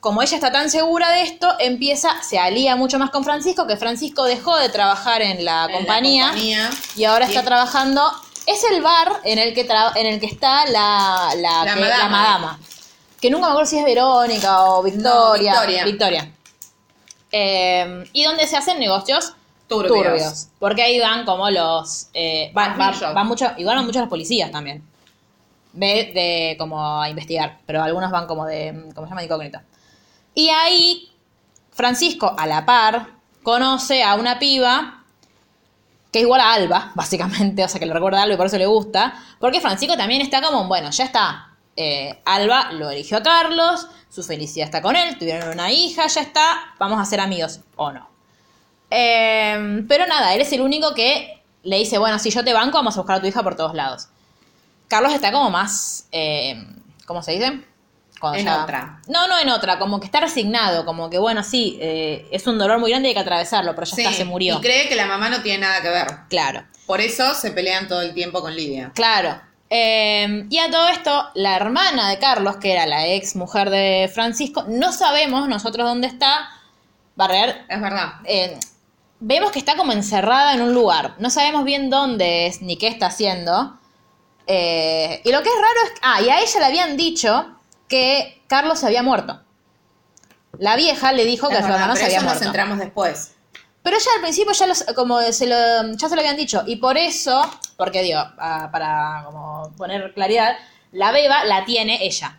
como 0.00 0.22
ella 0.22 0.34
está 0.36 0.50
tan 0.50 0.70
segura 0.70 1.10
de 1.10 1.22
esto, 1.22 1.54
empieza, 1.58 2.22
se 2.22 2.38
alía 2.38 2.74
mucho 2.76 2.98
más 2.98 3.10
con 3.10 3.22
Francisco, 3.22 3.66
que 3.66 3.76
Francisco 3.76 4.24
dejó 4.24 4.56
de 4.56 4.68
trabajar 4.70 5.20
en 5.22 5.44
la, 5.44 5.66
En 5.66 5.70
la 5.72 5.76
compañía, 5.76 6.32
y 6.96 7.04
ahora 7.04 7.26
Y 7.26 7.28
está 7.28 7.40
es- 7.40 7.46
trabajando. 7.46 8.02
Es 8.46 8.64
el 8.64 8.80
bar 8.82 9.20
en 9.24 9.38
el 9.38 9.52
que, 9.54 9.68
tra- 9.68 9.92
en 9.94 10.06
el 10.06 10.18
que 10.18 10.26
está 10.26 10.64
la, 10.66 11.30
la, 11.36 11.64
La 11.64 11.74
que- 11.74 11.80
madama. 11.80 11.98
la 12.02 12.08
madama. 12.08 12.60
Que 13.20 13.30
nunca 13.30 13.46
me 13.46 13.50
acuerdo 13.52 13.68
si 13.70 13.78
es 13.78 13.84
Verónica 13.84 14.64
o 14.64 14.82
Victoria. 14.82 15.52
Victoria. 15.52 15.84
Victoria. 15.84 16.32
Eh, 17.32 18.04
y 18.12 18.24
donde 18.24 18.46
se 18.46 18.56
hacen 18.56 18.78
negocios 18.78 19.34
Turbios. 19.68 19.94
turbios. 20.04 20.48
Porque 20.58 20.82
ahí 20.82 20.98
van 20.98 21.24
como 21.24 21.48
los. 21.50 22.08
eh, 22.14 22.50
van, 22.54 22.76
van- 22.78 22.98
van 23.14 23.26
mucho, 23.26 23.52
igual 23.58 23.76
van 23.76 23.86
muchos 23.86 24.00
los 24.00 24.08
policías 24.08 24.50
también. 24.50 24.82
Ve 25.72 26.10
de 26.12 26.56
como 26.58 27.00
a 27.02 27.08
investigar. 27.08 27.58
Pero 27.66 27.82
algunos 27.82 28.10
van 28.10 28.26
como 28.26 28.46
de. 28.46 28.72
¿Cómo 28.94 29.06
se 29.06 29.10
llama? 29.10 29.20
De 29.20 29.26
incógnito. 29.26 29.60
Y 30.34 30.48
ahí, 30.48 31.10
Francisco, 31.72 32.34
a 32.38 32.46
la 32.46 32.64
par, 32.64 33.08
conoce 33.42 34.02
a 34.02 34.14
una 34.14 34.38
piba 34.38 35.04
que 36.12 36.18
es 36.18 36.24
igual 36.24 36.40
a 36.40 36.52
Alba, 36.52 36.92
básicamente, 36.96 37.64
o 37.64 37.68
sea 37.68 37.78
que 37.78 37.86
le 37.86 37.94
recuerda 37.94 38.20
a 38.20 38.22
Alba 38.22 38.34
y 38.34 38.36
por 38.36 38.46
eso 38.46 38.58
le 38.58 38.66
gusta, 38.66 39.14
porque 39.38 39.60
Francisco 39.60 39.96
también 39.96 40.20
está 40.20 40.42
como, 40.42 40.66
bueno, 40.66 40.90
ya 40.90 41.04
está, 41.04 41.56
eh, 41.76 42.20
Alba 42.24 42.72
lo 42.72 42.90
eligió 42.90 43.18
a 43.18 43.22
Carlos, 43.22 43.86
su 44.08 44.22
felicidad 44.22 44.66
está 44.66 44.82
con 44.82 44.96
él, 44.96 45.18
tuvieron 45.18 45.50
una 45.50 45.70
hija, 45.70 46.06
ya 46.08 46.20
está, 46.20 46.74
vamos 46.78 47.00
a 47.00 47.04
ser 47.04 47.20
amigos, 47.20 47.60
o 47.76 47.92
no. 47.92 48.08
Eh, 48.90 49.84
pero 49.88 50.06
nada, 50.06 50.34
él 50.34 50.40
es 50.40 50.52
el 50.52 50.60
único 50.60 50.94
que 50.94 51.42
le 51.62 51.78
dice, 51.78 51.98
bueno, 51.98 52.18
si 52.18 52.30
yo 52.30 52.44
te 52.44 52.52
banco, 52.52 52.78
vamos 52.78 52.96
a 52.96 53.00
buscar 53.00 53.18
a 53.18 53.20
tu 53.20 53.26
hija 53.26 53.42
por 53.42 53.54
todos 53.54 53.74
lados. 53.74 54.08
Carlos 54.88 55.12
está 55.12 55.30
como 55.30 55.50
más, 55.50 56.08
eh, 56.10 56.66
¿cómo 57.06 57.22
se 57.22 57.32
dice? 57.32 57.64
Cuando 58.20 58.38
En 58.38 58.48
otra. 58.48 59.00
No, 59.08 59.26
no 59.26 59.38
en 59.38 59.48
otra, 59.48 59.78
como 59.78 59.98
que 59.98 60.06
está 60.06 60.20
resignado, 60.20 60.84
como 60.84 61.08
que 61.10 61.18
bueno, 61.18 61.42
sí, 61.42 61.78
eh, 61.80 62.28
es 62.30 62.46
un 62.46 62.58
dolor 62.58 62.78
muy 62.78 62.90
grande 62.90 63.08
y 63.08 63.10
hay 63.10 63.14
que 63.14 63.20
atravesarlo, 63.20 63.74
pero 63.74 63.86
ya 63.86 63.96
Sí, 63.96 64.02
está, 64.02 64.12
se 64.14 64.24
murió. 64.24 64.58
Y 64.58 64.60
cree 64.60 64.88
que 64.88 64.94
la 64.94 65.06
mamá 65.06 65.30
no 65.30 65.40
tiene 65.42 65.60
nada 65.60 65.80
que 65.80 65.88
ver. 65.88 66.06
Claro. 66.28 66.62
Por 66.86 67.00
eso 67.00 67.34
se 67.34 67.50
pelean 67.52 67.88
todo 67.88 68.02
el 68.02 68.12
tiempo 68.14 68.40
con 68.42 68.54
Lidia. 68.54 68.92
Claro. 68.94 69.40
Eh, 69.70 70.46
y 70.50 70.58
a 70.58 70.70
todo 70.70 70.88
esto, 70.88 71.30
la 71.34 71.56
hermana 71.56 72.10
de 72.10 72.18
Carlos, 72.18 72.56
que 72.56 72.72
era 72.72 72.86
la 72.86 73.06
ex 73.06 73.36
mujer 73.36 73.70
de 73.70 74.10
Francisco, 74.12 74.64
no 74.68 74.92
sabemos 74.92 75.48
nosotros 75.48 75.86
dónde 75.86 76.08
está. 76.08 76.50
Barrer. 77.16 77.64
Es 77.68 77.80
verdad. 77.80 78.14
eh, 78.24 78.58
vemos 79.20 79.52
que 79.52 79.58
está 79.58 79.76
como 79.76 79.92
encerrada 79.92 80.54
en 80.54 80.62
un 80.62 80.74
lugar. 80.74 81.14
No 81.18 81.30
sabemos 81.30 81.64
bien 81.64 81.88
dónde 81.90 82.46
es 82.46 82.62
ni 82.62 82.76
qué 82.76 82.88
está 82.88 83.06
haciendo. 83.06 83.76
Eh, 84.46 85.20
y 85.24 85.30
lo 85.30 85.42
que 85.42 85.48
es 85.48 85.54
raro 85.54 85.80
es. 85.84 85.92
Ah, 86.02 86.20
y 86.22 86.28
a 86.30 86.40
ella 86.40 86.60
le 86.60 86.66
habían 86.66 86.96
dicho 86.96 87.46
que 87.90 88.42
Carlos 88.46 88.78
se 88.78 88.86
había 88.86 89.02
muerto. 89.02 89.42
La 90.58 90.76
vieja 90.76 91.12
le 91.12 91.24
dijo 91.26 91.48
que 91.48 91.54
Es 91.54 91.60
su 91.60 91.64
verdad, 91.66 91.80
hermano 91.82 91.96
se 91.96 92.04
había 92.04 92.16
eso 92.16 92.24
nos 92.24 92.32
muerto. 92.34 92.44
centramos 92.44 92.78
después. 92.78 93.34
Pero 93.82 93.98
ya 93.98 94.10
al 94.16 94.20
principio 94.22 94.52
ya, 94.52 94.66
los, 94.66 94.84
como 94.94 95.20
se 95.32 95.46
lo, 95.46 95.92
ya 95.96 96.08
se 96.08 96.14
lo 96.14 96.20
habían 96.20 96.36
dicho. 96.36 96.62
Y 96.66 96.76
por 96.76 96.96
eso, 96.98 97.42
porque 97.76 98.02
digo, 98.02 98.20
para 98.36 99.22
como 99.24 99.72
poner 99.76 100.12
claridad, 100.14 100.56
la 100.92 101.12
beba 101.12 101.44
la 101.44 101.64
tiene 101.64 101.98
ella. 102.04 102.38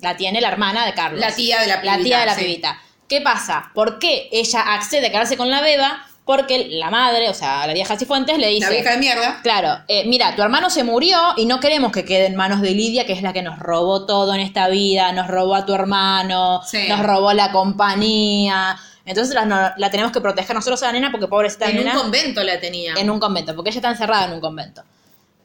La 0.00 0.16
tiene 0.16 0.40
la 0.40 0.48
hermana 0.48 0.84
de 0.84 0.94
Carlos. 0.94 1.20
La 1.20 1.34
tía 1.34 1.60
de 1.60 1.66
la 1.66 1.76
La 1.76 1.80
pibita, 1.96 2.02
tía 2.04 2.20
de 2.20 2.26
la 2.26 2.34
sí. 2.34 2.44
pibita. 2.44 2.78
¿Qué 3.08 3.20
pasa? 3.20 3.70
¿Por 3.74 3.98
qué 3.98 4.28
ella 4.32 4.60
accede 4.74 5.06
a 5.06 5.10
quedarse 5.10 5.36
con 5.36 5.50
la 5.50 5.60
beba? 5.60 6.06
Porque 6.24 6.68
la 6.70 6.88
madre, 6.90 7.28
o 7.28 7.34
sea, 7.34 7.66
la 7.66 7.72
vieja 7.72 7.98
Cifuentes 7.98 8.38
le 8.38 8.46
dice... 8.48 8.66
La 8.66 8.70
vieja 8.70 8.90
de 8.92 8.96
mierda. 8.98 9.40
Claro, 9.42 9.78
eh, 9.88 10.04
mira, 10.06 10.36
tu 10.36 10.42
hermano 10.42 10.70
se 10.70 10.84
murió 10.84 11.18
y 11.36 11.46
no 11.46 11.58
queremos 11.58 11.90
que 11.90 12.04
quede 12.04 12.26
en 12.26 12.36
manos 12.36 12.60
de 12.60 12.70
Lidia, 12.70 13.04
que 13.06 13.12
es 13.12 13.22
la 13.22 13.32
que 13.32 13.42
nos 13.42 13.58
robó 13.58 14.06
todo 14.06 14.32
en 14.34 14.40
esta 14.40 14.68
vida, 14.68 15.10
nos 15.12 15.26
robó 15.26 15.54
a 15.56 15.66
tu 15.66 15.74
hermano, 15.74 16.60
Sí. 16.64 16.86
nos 16.88 17.00
robó 17.00 17.32
la 17.32 17.50
compañía. 17.50 18.76
Entonces 19.04 19.34
la, 19.34 19.44
no- 19.44 19.72
la 19.76 19.90
tenemos 19.90 20.12
que 20.12 20.20
proteger 20.20 20.54
nosotros 20.54 20.80
a 20.84 20.86
la 20.86 20.92
nena 20.92 21.10
porque 21.10 21.26
pobrecita 21.26 21.66
En 21.68 21.78
un 21.78 21.84
nena 21.86 21.96
convento 21.96 22.44
la 22.44 22.60
tenía. 22.60 22.94
en 22.96 23.10
un 23.10 23.18
convento, 23.18 23.56
porque 23.56 23.70
ella 23.70 23.78
está 23.80 23.90
encerrada 23.90 24.26
en 24.26 24.32
un 24.34 24.40
convento. 24.40 24.82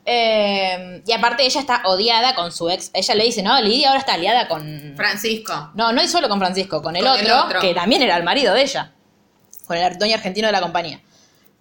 Eh, 0.10 1.02
y 1.06 1.12
aparte 1.12 1.44
ella 1.46 1.60
está 1.60 1.82
odiada 1.86 2.34
con 2.34 2.52
su 2.52 2.70
ex. 2.70 2.92
Ella 2.94 3.16
le 3.16 3.24
dice, 3.26 3.42
no, 3.44 3.60
Lidia 3.62 3.90
ahora 3.90 4.00
está 4.00 4.14
aliada 4.14 4.48
con... 4.48 4.94
Francisco. 4.96 5.72
No, 5.76 5.92
no 5.92 6.02
y 6.02 6.08
solo 6.08 6.30
con 6.30 6.40
Francisco, 6.40 6.82
con 6.82 6.96
el, 6.96 7.04
Con 7.04 7.20
el 7.20 7.26
otro, 7.32 7.46
otro. 7.46 7.60
que 7.60 7.74
también 7.74 8.02
era 8.02 8.16
el 8.16 8.24
marido 8.24 8.54
de 8.54 8.62
ella, 8.62 8.92
con 9.68 9.78
el 9.78 9.98
dueño 9.98 10.16
argentino 10.16 10.48
de 10.48 10.52
la 10.54 10.62
compañía. 10.62 11.00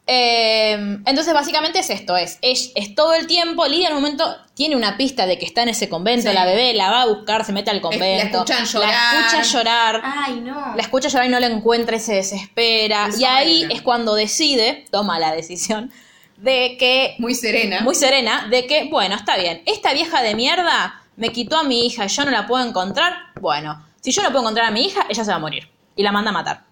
Eh, 0.09 0.73
entonces, 1.05 1.35
básicamente 1.35 1.81
es 1.81 1.91
esto: 1.91 2.17
es, 2.17 2.39
es, 2.41 2.71
es 2.77 2.95
todo 2.95 3.13
el 3.15 3.27
tiempo. 3.27 3.67
Lidia 3.67 3.89
en 3.89 3.95
un 3.97 4.03
momento 4.03 4.37
tiene 4.55 4.77
una 4.77 4.97
pista 4.97 5.27
de 5.27 5.37
que 5.37 5.45
está 5.45 5.63
en 5.65 5.71
ese 5.71 5.89
convento, 5.89 6.29
Sí. 6.29 6.35
la 6.35 6.45
bebé 6.45 6.75
la 6.75 6.91
va 6.91 7.03
a 7.03 7.07
buscar, 7.07 7.45
se 7.45 7.53
mete 7.53 7.71
al 7.71 7.81
convento. 7.81 8.39
escuchan 8.45 8.65
llorar. 8.67 8.93
La 9.15 9.27
escucha 9.27 9.43
llorar. 9.43 10.01
Ay, 10.05 10.41
no. 10.41 10.75
La 10.77 10.83
escucha 10.83 11.09
llorar 11.09 11.27
y 11.27 11.31
no 11.31 11.41
la 11.41 11.49
encuentra 11.49 11.97
y 11.97 12.01
se 12.01 12.15
desespera. 12.15 13.09
Es 13.09 13.19
y 13.19 13.25
ahí 13.25 13.67
es 13.69 13.83
cuando 13.83 14.15
decide, 14.15 14.87
toma 14.93 15.19
la 15.19 15.33
decisión, 15.33 15.91
de 16.37 16.77
que 16.79 17.17
Muy 17.19 17.35
serena. 17.35 17.81
muy 17.81 17.95
serena 17.97 18.47
de 18.49 18.67
que, 18.69 18.85
bueno, 18.85 19.17
está 19.17 19.37
bien, 19.37 19.63
esta 19.67 19.93
vieja 19.93 20.23
de 20.23 20.35
mierda 20.37 21.03
me 21.17 21.31
quitó 21.31 21.57
a 21.57 21.65
mi 21.65 21.85
hija 21.87 22.05
y 22.05 22.09
yo 22.09 22.25
no 22.25 22.31
la 22.31 22.47
puedo 22.47 22.65
encontrar. 22.65 23.15
Bueno, 23.41 23.85
si 24.01 24.13
yo 24.13 24.23
no 24.23 24.29
puedo 24.29 24.43
encontrar 24.43 24.67
a 24.69 24.71
mi 24.71 24.85
hija, 24.85 25.05
ella 25.09 25.25
se 25.25 25.31
va 25.31 25.39
a 25.39 25.41
morir. 25.41 25.69
Y 25.97 26.03
la 26.05 26.13
manda 26.13 26.31
a 26.31 26.35
matar. 26.35 26.66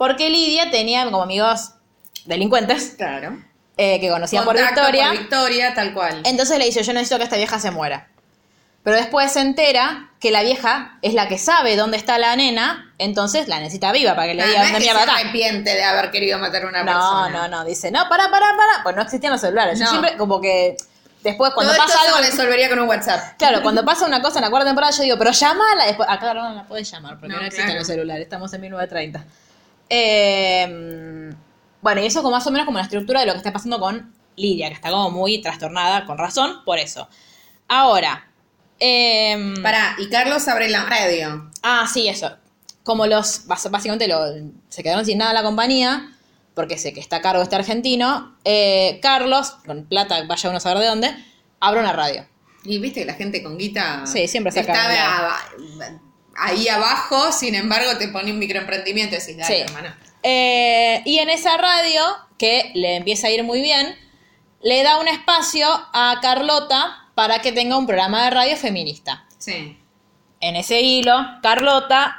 Porque 0.00 0.30
Lidia 0.30 0.70
tenía 0.70 1.04
como 1.04 1.20
amigos 1.22 1.72
delincuentes 2.24 2.94
Claro. 2.96 3.36
eh, 3.76 4.00
que 4.00 4.08
conocía 4.08 4.42
por 4.44 4.56
Victoria. 4.56 5.08
Por 5.10 5.18
Victoria, 5.18 5.74
tal 5.74 5.92
cual. 5.92 6.22
Entonces 6.24 6.58
le 6.58 6.64
dice, 6.64 6.82
yo 6.82 6.94
necesito 6.94 7.18
que 7.18 7.24
esta 7.24 7.36
vieja 7.36 7.58
se 7.60 7.70
muera. 7.70 8.08
Pero 8.82 8.96
después 8.96 9.30
se 9.30 9.40
entera 9.40 10.08
que 10.20 10.30
la 10.30 10.42
vieja 10.42 10.96
es 11.02 11.12
la 11.12 11.28
que 11.28 11.36
sabe 11.36 11.76
dónde 11.76 11.98
está 11.98 12.16
la 12.16 12.34
nena, 12.34 12.94
entonces 12.96 13.46
la 13.46 13.58
necesita 13.60 13.92
viva 13.92 14.14
para 14.14 14.28
que 14.28 14.34
le 14.36 14.46
diga 14.46 14.60
no 14.60 14.64
dónde 14.64 14.80
mierda 14.80 15.00
se 15.00 15.06
está. 15.06 15.16
arrepiente 15.18 15.70
de 15.74 15.84
haber 15.84 16.10
querido 16.10 16.38
matar 16.38 16.62
a 16.64 16.68
una 16.68 16.82
No, 16.82 16.92
persona. 16.92 17.28
no, 17.28 17.48
no, 17.48 17.64
dice, 17.66 17.90
no, 17.90 18.08
para, 18.08 18.30
para, 18.30 18.56
para. 18.56 18.82
Pues 18.82 18.96
no 18.96 19.02
existían 19.02 19.32
los 19.32 19.42
celulares. 19.42 19.78
Yo 19.78 19.84
No. 19.84 19.90
siempre, 19.90 20.16
como 20.16 20.40
que 20.40 20.78
después 21.22 21.52
cuando 21.52 21.74
Todo 21.74 21.82
pasa 21.84 21.98
esto 22.04 22.16
algo. 22.16 22.24
se 22.26 22.30
resolvería 22.30 22.70
con 22.70 22.78
un 22.78 22.88
WhatsApp. 22.88 23.36
Claro, 23.36 23.60
cuando 23.62 23.84
pasa 23.84 24.06
una 24.06 24.22
cosa 24.22 24.38
en 24.38 24.44
la 24.46 24.50
cuarta 24.50 24.66
temporada, 24.66 24.94
yo 24.96 25.02
digo, 25.02 25.18
pero 25.18 25.32
llámala 25.32 25.84
después. 25.84 26.08
Acá 26.10 26.32
no 26.32 26.54
la 26.54 26.64
puedes 26.64 26.90
llamar 26.90 27.20
porque 27.20 27.34
no, 27.34 27.40
No, 27.40 27.44
existen 27.46 27.66
claro. 27.66 27.80
los 27.80 27.86
celulares, 27.86 28.22
estamos 28.24 28.50
en 28.54 28.60
1930. 28.62 29.24
Eh, 29.90 31.34
bueno, 31.82 32.00
y 32.00 32.06
eso 32.06 32.22
como 32.22 32.36
más 32.36 32.46
o 32.46 32.50
menos 32.50 32.64
como 32.66 32.78
la 32.78 32.84
estructura 32.84 33.20
de 33.20 33.26
lo 33.26 33.32
que 33.32 33.38
está 33.38 33.52
pasando 33.52 33.78
con 33.80 34.14
Lidia, 34.36 34.68
que 34.68 34.74
está 34.74 34.90
como 34.90 35.10
muy 35.10 35.42
trastornada, 35.42 36.06
con 36.06 36.16
razón, 36.16 36.62
por 36.64 36.78
eso. 36.78 37.08
Ahora. 37.68 38.28
eh, 38.78 39.54
Pará, 39.62 39.96
y 39.98 40.08
Carlos 40.08 40.46
abre 40.48 40.68
la 40.70 40.84
radio. 40.84 41.50
Ah, 41.62 41.86
sí, 41.92 42.08
eso. 42.08 42.36
Como 42.84 43.06
los, 43.06 43.46
básicamente 43.46 44.08
lo, 44.08 44.20
se 44.68 44.82
quedaron 44.82 45.04
sin 45.04 45.18
nada 45.18 45.32
la 45.34 45.42
compañía, 45.42 46.16
porque 46.54 46.78
sé 46.78 46.92
que 46.92 47.00
está 47.00 47.16
a 47.16 47.20
cargo 47.20 47.42
este 47.42 47.56
argentino, 47.56 48.36
eh, 48.44 48.98
Carlos, 49.02 49.56
con 49.66 49.84
plata, 49.84 50.22
vaya 50.26 50.48
uno 50.48 50.58
a 50.58 50.60
saber 50.60 50.78
de 50.78 50.86
dónde, 50.86 51.24
abre 51.60 51.80
una 51.80 51.92
radio. 51.92 52.26
Y 52.64 52.78
viste 52.78 53.00
que 53.00 53.06
la 53.06 53.14
gente 53.14 53.42
con 53.42 53.56
guita 53.56 54.06
Sí, 54.06 54.28
siempre 54.28 54.52
saca 54.52 54.72
está 54.72 55.40
ahí 56.36 56.68
abajo, 56.68 57.32
sin 57.32 57.54
embargo 57.54 57.96
te 57.98 58.08
pone 58.08 58.30
un 58.32 58.38
microemprendimiento 58.38 59.16
y 59.16 59.18
decís, 59.18 59.36
dale, 59.36 59.54
Sí. 59.56 59.60
hermano. 59.62 59.94
Eh, 60.22 61.02
y 61.04 61.18
en 61.18 61.30
esa 61.30 61.56
radio, 61.56 62.02
que 62.38 62.70
le 62.74 62.96
empieza 62.96 63.28
a 63.28 63.30
ir 63.30 63.42
muy 63.44 63.60
bien, 63.62 63.94
le 64.62 64.82
da 64.82 64.98
un 65.00 65.08
espacio 65.08 65.68
a 65.92 66.18
Carlota 66.20 67.08
para 67.14 67.40
que 67.40 67.52
tenga 67.52 67.76
un 67.76 67.86
programa 67.86 68.24
de 68.24 68.30
radio 68.30 68.56
feminista. 68.56 69.24
Sí. 69.38 69.78
En 70.40 70.56
ese 70.56 70.80
hilo, 70.80 71.14
Carlota 71.42 72.16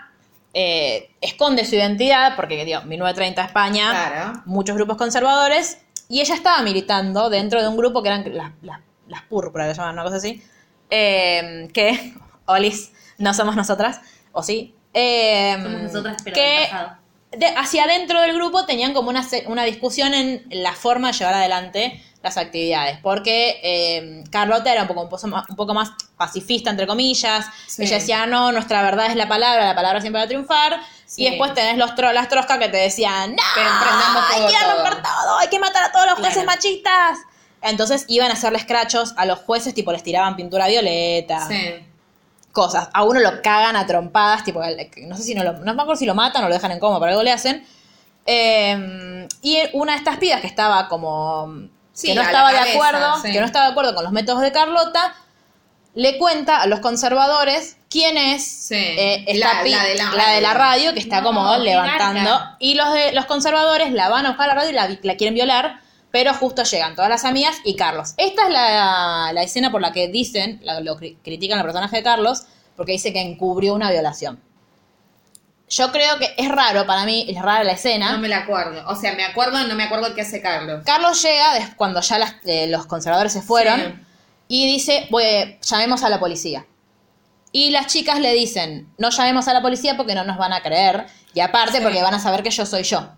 eh, 0.54 1.12
esconde 1.22 1.64
su 1.66 1.76
identidad, 1.76 2.36
porque, 2.36 2.66
digo, 2.66 2.82
1930 2.82 3.46
España, 3.46 3.90
Claro. 3.92 4.42
muchos 4.46 4.76
grupos 4.76 4.98
conservadores, 4.98 5.78
y 6.10 6.20
ella 6.20 6.36
estaba 6.36 6.62
militando 6.62 7.30
dentro 7.30 7.62
de 7.62 7.68
un 7.70 7.78
grupo 7.78 8.04
que 8.04 8.10
eran 8.10 8.36
las, 8.36 8.52
las, 8.62 8.80
las 9.08 9.22
púrpuras, 9.24 9.68
le 9.70 9.74
llaman 9.74 9.94
una 9.94 10.04
cosa 10.04 10.18
así, 10.18 10.44
eh, 10.90 11.70
que, 11.74 12.14
Olis, 12.48 12.92
no 13.22 13.34
somos 13.34 13.56
nosotras, 13.56 14.02
o 14.32 14.44
sí, 14.44 14.76
eh, 14.94 15.58
Somos 15.62 15.82
nosotras, 15.84 16.18
pero 16.24 16.34
que 16.36 16.42
del 16.42 16.70
pasado. 16.70 16.98
de- 17.32 17.48
hacia 17.58 17.84
adentro 17.86 18.20
del 18.22 18.34
grupo 18.36 18.66
tenían 18.66 18.94
como 18.94 19.10
una, 19.10 19.26
una 19.48 19.64
discusión 19.64 20.14
en 20.14 20.44
la 20.50 20.74
forma 20.74 21.08
de 21.12 21.14
llevar 21.18 21.34
adelante 21.36 22.04
las 22.22 22.38
actividades, 22.38 23.00
porque 23.02 23.60
eh, 23.64 24.24
Carlota 24.30 24.72
era 24.72 24.84
un 24.84 24.88
poco, 24.88 25.10
un, 25.50 25.56
poco 25.56 25.74
más, 25.74 25.92
pacifista, 26.18 26.70
entre 26.70 26.86
comillas, 26.86 27.46
Sí. 27.68 27.84
ella 27.84 27.96
decía, 27.98 28.26
no, 28.28 28.52
nuestra 28.52 28.84
verdad 28.84 29.08
es 29.08 29.16
la 29.16 29.28
palabra, 29.28 29.66
la 29.66 29.74
palabra 29.76 30.02
siempre 30.02 30.20
va 30.20 30.26
a 30.26 30.28
triunfar, 30.28 30.80
Sí. 31.08 31.24
y 31.26 31.30
después 31.30 31.54
tenés 31.56 31.78
los 31.78 31.92
tro- 31.96 32.14
las 32.14 32.30
troscas 32.30 32.60
que 32.60 32.70
te 32.70 32.78
decían, 32.78 33.32
no, 33.32 33.44
Pero 33.56 33.70
emprendamos 33.70 34.24
todo, 34.30 34.46
hay 34.48 34.54
que 34.54 34.60
todo". 34.60 34.74
romper 34.76 35.02
todo, 35.02 35.38
hay 35.40 35.48
que 35.48 35.60
matar 35.60 35.84
a 35.86 35.92
todos 35.92 36.06
los 36.06 36.16
jueces 36.16 36.34
Claro. 36.44 36.48
machistas. 36.48 37.18
Entonces 37.64 38.06
iban 38.08 38.30
a 38.30 38.34
hacerle 38.34 38.58
escrachos 38.60 39.14
a 39.18 39.26
los 39.26 39.40
jueces, 39.40 39.74
tipo 39.74 39.92
les 39.92 40.04
tiraban 40.04 40.36
pintura 40.36 40.68
violeta 40.68 41.48
Sí. 41.48 41.86
Cosas. 42.52 42.90
A 42.94 43.04
uno 43.04 43.20
lo 43.20 43.42
cagan 43.42 43.76
a 43.76 43.86
trompadas, 43.86 44.44
tipo, 44.44 44.62
no 45.08 45.18
sé 45.18 45.24
si 45.24 45.34
no 45.36 45.44
lo, 45.44 45.54
no 45.54 45.74
me 45.74 45.82
acuerdo 45.82 45.96
si 46.00 46.06
lo 46.06 46.16
matan 46.16 46.44
o 46.44 46.48
lo 46.50 46.54
dejan 46.54 46.72
en 46.72 46.80
coma, 46.80 47.00
pero 47.00 47.12
algo 47.12 47.24
le 47.24 47.32
hacen. 47.32 47.66
Eh, 48.26 49.28
y 49.42 49.58
una 49.74 49.94
de 49.94 49.98
estas 49.98 50.18
pibas 50.18 50.42
que 50.42 50.48
estaba 50.48 50.88
como 50.88 51.68
Sí, 51.94 52.08
que 52.08 52.16
no 52.16 52.22
estaba 52.22 52.52
de 52.52 52.60
acuerdo, 52.60 53.18
sí. 53.22 53.32
que 53.32 53.40
no 53.40 53.46
estaba 53.46 53.66
de 53.66 53.72
acuerdo 53.72 53.94
con 53.96 54.04
los 54.04 54.14
métodos 54.14 54.42
de 54.42 54.52
Carlota, 54.52 55.14
le 55.94 56.18
cuenta 56.18 56.62
a 56.62 56.68
los 56.68 56.80
conservadores 56.80 57.78
quién 57.90 58.18
es 58.18 58.46
Sí. 58.68 58.76
eh, 58.76 59.26
esta 59.28 59.56
La- 59.56 59.64
pi- 59.64 59.72
la 59.72 59.84
de 59.84 59.96
la 59.96 60.12
la 60.16 60.30
de 60.30 60.42
la 60.42 60.54
radio. 60.54 60.94
que 60.94 61.00
está 61.00 61.20
No, 61.20 61.28
como 61.28 61.58
levantando. 61.58 62.40
Y 62.60 62.76
los 62.76 62.94
de 62.94 63.12
los 63.12 63.26
conservadores 63.26 63.92
la 63.92 64.08
van 64.10 64.26
a 64.26 64.30
buscar 64.30 64.50
a 64.50 64.54
la 64.56 64.62
radio 64.62 64.98
y 65.02 65.06
la 65.08 65.16
quieren 65.18 65.34
violar, 65.34 65.82
pero 66.12 66.34
justo 66.34 66.64
llegan 66.64 66.96
todas 66.96 67.10
las 67.10 67.24
amigas 67.26 67.56
y 67.64 67.76
Carlos. 67.76 68.14
Esta 68.18 68.44
es 68.44 68.50
la, 68.50 69.32
la 69.34 69.44
escena 69.44 69.72
por 69.72 69.82
la 69.82 69.92
que 69.94 70.08
dicen, 70.10 70.60
la- 70.64 70.80
lo 70.82 70.98
cri- 70.98 71.18
critican 71.24 71.58
al 71.60 71.66
personaje 71.66 71.98
de 71.98 72.04
Carlos, 72.04 72.44
porque 72.76 72.92
dice 72.94 73.14
que 73.14 73.22
encubrió 73.22 73.74
una 73.74 73.92
violación. 73.92 74.40
Yo 75.70 75.92
creo 75.94 76.18
que 76.20 76.34
es 76.38 76.50
raro 76.50 76.86
para 76.86 77.06
mí, 77.06 77.26
es 77.30 77.42
rara 77.42 77.64
la 77.64 77.72
escena. 77.72 78.12
No 78.12 78.18
me 78.18 78.28
la 78.28 78.40
acuerdo. 78.40 78.84
O 78.90 78.96
sea, 78.96 79.14
me 79.16 79.24
acuerdo, 79.24 79.64
no 79.66 79.76
me 79.76 79.84
acuerdo 79.84 80.14
qué 80.14 80.22
hace 80.22 80.42
Carlos. 80.42 80.84
Carlos 80.86 81.22
llega 81.24 81.74
cuando 81.78 82.02
ya 82.02 82.20
las- 82.20 82.36
eh, 82.46 82.68
los 82.68 82.86
conservadores 82.88 83.32
se 83.32 83.42
fueron 83.42 83.80
Sí. 83.80 83.94
y 84.50 84.68
dice, 84.68 85.08
"Voy- 85.10 85.58
llamemos 85.62 86.04
a 86.04 86.10
la 86.10 86.20
policía. 86.20 86.66
Y 87.54 87.70
las 87.72 87.88
chicas 87.88 88.20
le 88.20 88.34
dicen, 88.34 88.94
no 88.98 89.10
llamemos 89.12 89.48
a 89.48 89.54
la 89.54 89.62
policía 89.62 89.96
porque 89.96 90.14
no 90.16 90.26
nos 90.26 90.38
van 90.38 90.52
a 90.52 90.62
creer. 90.62 91.06
Y 91.34 91.40
aparte 91.40 91.78
Sí. 91.78 91.84
porque 91.84 92.02
van 92.02 92.14
a 92.14 92.20
saber 92.20 92.44
que 92.44 92.50
yo 92.52 92.66
soy 92.66 92.84
yo. 92.84 93.10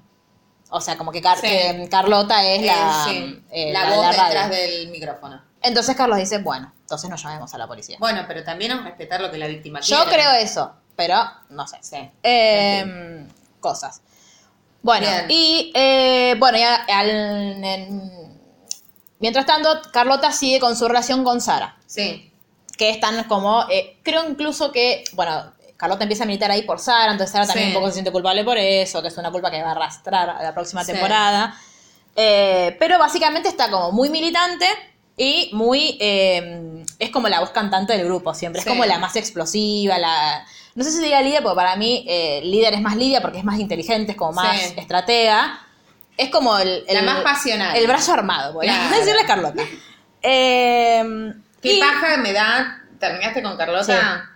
O 0.75 0.81
sea, 0.81 0.97
como 0.97 1.11
que, 1.11 1.21
Car- 1.21 1.37
Sí. 1.37 1.47
que 1.47 1.87
Carlota 1.89 2.43
es 2.43 2.63
la, 2.65 3.05
Eh, 3.07 3.09
sí. 3.09 3.43
eh, 3.51 3.71
la 3.71 3.87
la- 3.89 3.95
voz 3.95 4.17
la 4.17 4.23
detrás 4.25 4.49
del 4.49 4.87
micrófono. 4.89 5.39
Entonces 5.61 5.95
Carlos 5.95 6.17
dice, 6.17 6.39
bueno, 6.39 6.73
entonces 6.81 7.09
no 7.09 7.15
llamemos 7.15 7.53
a 7.53 7.57
la 7.59 7.67
policía. 7.67 7.97
Bueno, 7.99 8.23
pero 8.27 8.43
también 8.43 8.71
es 8.71 8.83
respetar 8.83 9.21
lo 9.21 9.29
que 9.31 9.37
la 9.37 9.47
víctima 9.47 9.79
yo 9.81 10.03
quiere. 10.03 10.11
creo 10.23 10.31
eso, 10.33 10.73
pero 10.95 11.15
no 11.49 11.67
sé. 11.67 11.77
Sí. 11.81 12.09
Eh, 12.23 13.27
cosas. 13.59 14.01
Bueno, 14.81 15.05
Bien. 15.07 15.25
y 15.29 15.71
eh, 15.75 16.35
bueno, 16.39 16.57
ya 16.57 16.75
al- 16.89 17.09
en- 17.63 18.39
mientras 19.19 19.45
tanto, 19.45 19.69
Carlota 19.91 20.31
sigue 20.31 20.59
con 20.59 20.75
su 20.75 20.87
relación 20.87 21.23
con 21.23 21.39
Sara, 21.39 21.77
Sí. 21.85 22.31
que 22.77 22.89
están 22.89 23.23
como, 23.25 23.63
eh, 23.69 23.99
creo 24.03 24.27
incluso 24.27 24.71
que, 24.71 25.03
bueno, 25.13 25.53
Carlota 25.83 26.03
empieza 26.05 26.23
a 26.23 26.27
militar 26.27 26.49
ahí 26.49 26.61
por 26.61 26.79
Sara, 26.79 27.11
entonces 27.11 27.31
Sara 27.33 27.45
también 27.45 27.67
Sí. 27.69 27.75
un 27.75 27.81
poco 27.81 27.87
se 27.87 27.93
siente 27.95 28.11
culpable 28.11 28.43
por 28.45 28.57
eso, 28.57 29.01
que 29.01 29.09
es 29.09 29.17
una 29.17 29.31
culpa 29.31 29.51
que 29.51 29.61
va 29.61 29.69
a 29.69 29.71
arrastrar 29.71 30.29
a 30.29 30.41
la 30.41 30.53
próxima 30.53 30.81
Sí. 30.85 30.93
temporada. 30.93 31.55
Eh, 32.15 32.75
pero 32.79 32.97
básicamente 32.99 33.49
está 33.49 33.69
como 33.69 33.91
muy 33.91 34.09
militante 34.09 34.65
y 35.17 35.49
muy, 35.53 35.97
eh, 35.99 36.83
es 36.99 37.09
como 37.09 37.27
la 37.27 37.39
voz 37.41 37.49
cantante 37.49 37.91
del 37.97 38.05
grupo 38.05 38.33
siempre, 38.33 38.61
Sí. 38.61 38.69
es 38.69 38.73
como 38.73 38.85
la 38.85 38.97
más 38.97 39.15
explosiva, 39.17 39.97
la... 39.97 40.45
No 40.75 40.83
sé 40.85 40.91
si 40.91 40.99
diría 40.99 41.21
líder, 41.21 41.43
porque 41.43 41.55
para 41.57 41.75
mí 41.75 42.05
eh, 42.07 42.41
líder 42.45 42.73
es 42.75 42.81
más 42.81 42.95
Lidia 42.95 43.21
porque 43.21 43.39
es 43.39 43.43
más 43.43 43.59
inteligente, 43.59 44.13
es 44.13 44.17
como 44.17 44.31
más 44.31 44.73
estratega. 44.77 45.59
Es 46.17 46.29
como 46.29 46.57
el, 46.59 46.83
La 46.87 47.01
más 47.01 47.21
pasional. 47.23 47.75
El 47.75 47.87
brazo 47.87 48.13
armado, 48.13 48.53
voy 48.53 48.67
a 48.69 48.89
decirle 48.89 49.21
a 49.21 49.25
Carlota. 49.25 49.63
Eh, 50.25 51.03
¿Qué 51.61 51.73
y- 51.73 51.79
paja 51.81 52.15
me 52.17 52.31
da? 52.31 52.81
¿Terminaste 52.99 53.43
con 53.43 53.57
Carlota? 53.57 54.29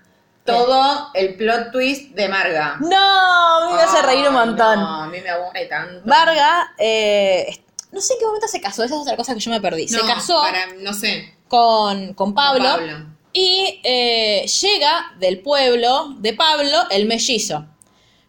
Todo 0.48 1.10
el 1.14 1.36
plot 1.36 1.72
twist 1.72 2.12
de 2.16 2.28
Marga. 2.30 2.78
No, 2.80 2.98
a 2.98 3.68
mí 3.68 3.74
me 3.76 3.82
hace 3.82 4.02
reír 4.02 4.28
un 4.28 4.34
montón. 4.34 4.80
No, 4.80 5.04
a 5.04 5.08
mí 5.08 5.20
me 5.22 5.30
aburre 5.30 5.66
tanto. 5.66 6.02
Varga, 6.06 6.74
eh, 6.78 7.62
no 7.92 8.02
sé 8.02 8.14
en 8.14 8.20
qué 8.20 8.26
momento 8.26 8.48
se 8.48 8.60
casó, 8.62 8.84
esa 8.84 8.96
es 8.96 9.02
otra 9.02 9.16
cosa 9.16 9.34
que 9.34 9.40
yo 9.40 9.52
me 9.52 9.62
perdí. 9.62 9.88
se 9.88 10.00
casó 10.02 10.42
Para, 10.42 10.68
no 10.80 10.94
sé. 10.94 11.34
con, 11.48 12.14
con 12.14 12.34
Pablo, 12.34 12.64
Con 12.70 12.80
Pablo. 12.80 13.06
y 13.34 13.80
eh, 13.84 14.46
llega 14.62 15.12
del 15.20 15.40
pueblo 15.42 16.16
de 16.18 16.34
Pablo 16.34 16.78
el 16.92 17.06
mellizo, 17.08 17.66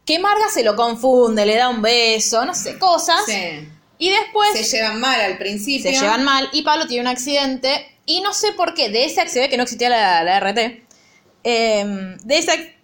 que 0.05 0.19
Marga 0.19 0.49
se 0.49 0.63
lo 0.65 0.75
confunde, 0.77 1.45
le 1.47 1.57
da 1.57 1.69
un 1.69 1.83
beso, 1.83 2.45
no 2.45 2.55
sé, 2.55 2.79
cosas. 2.79 3.21
Sí. 3.27 3.69
Y 4.01 4.11
después 4.11 4.53
Se 4.53 4.77
llevan 4.77 5.01
mal 5.01 5.21
al 5.21 5.39
principio. 5.39 5.91
se 5.91 5.99
llevan 5.99 6.23
mal 6.25 6.49
y 6.53 6.63
Pablo 6.63 6.87
tiene 6.87 7.03
un 7.03 7.09
accidente 7.09 7.99
y 8.07 8.21
no 8.21 8.33
sé 8.33 8.53
por 8.53 8.73
qué, 8.75 8.89
de 8.91 9.05
ese 9.05 9.21
accidente 9.21 9.51
que 9.51 9.57
no 9.57 9.65
existía 9.65 9.91
la, 9.91 10.23
la 10.23 10.39
RT, 10.41 10.87
eh, 11.49 12.17
de 12.25 12.39
ese 12.39 12.53
ac- 12.53 12.75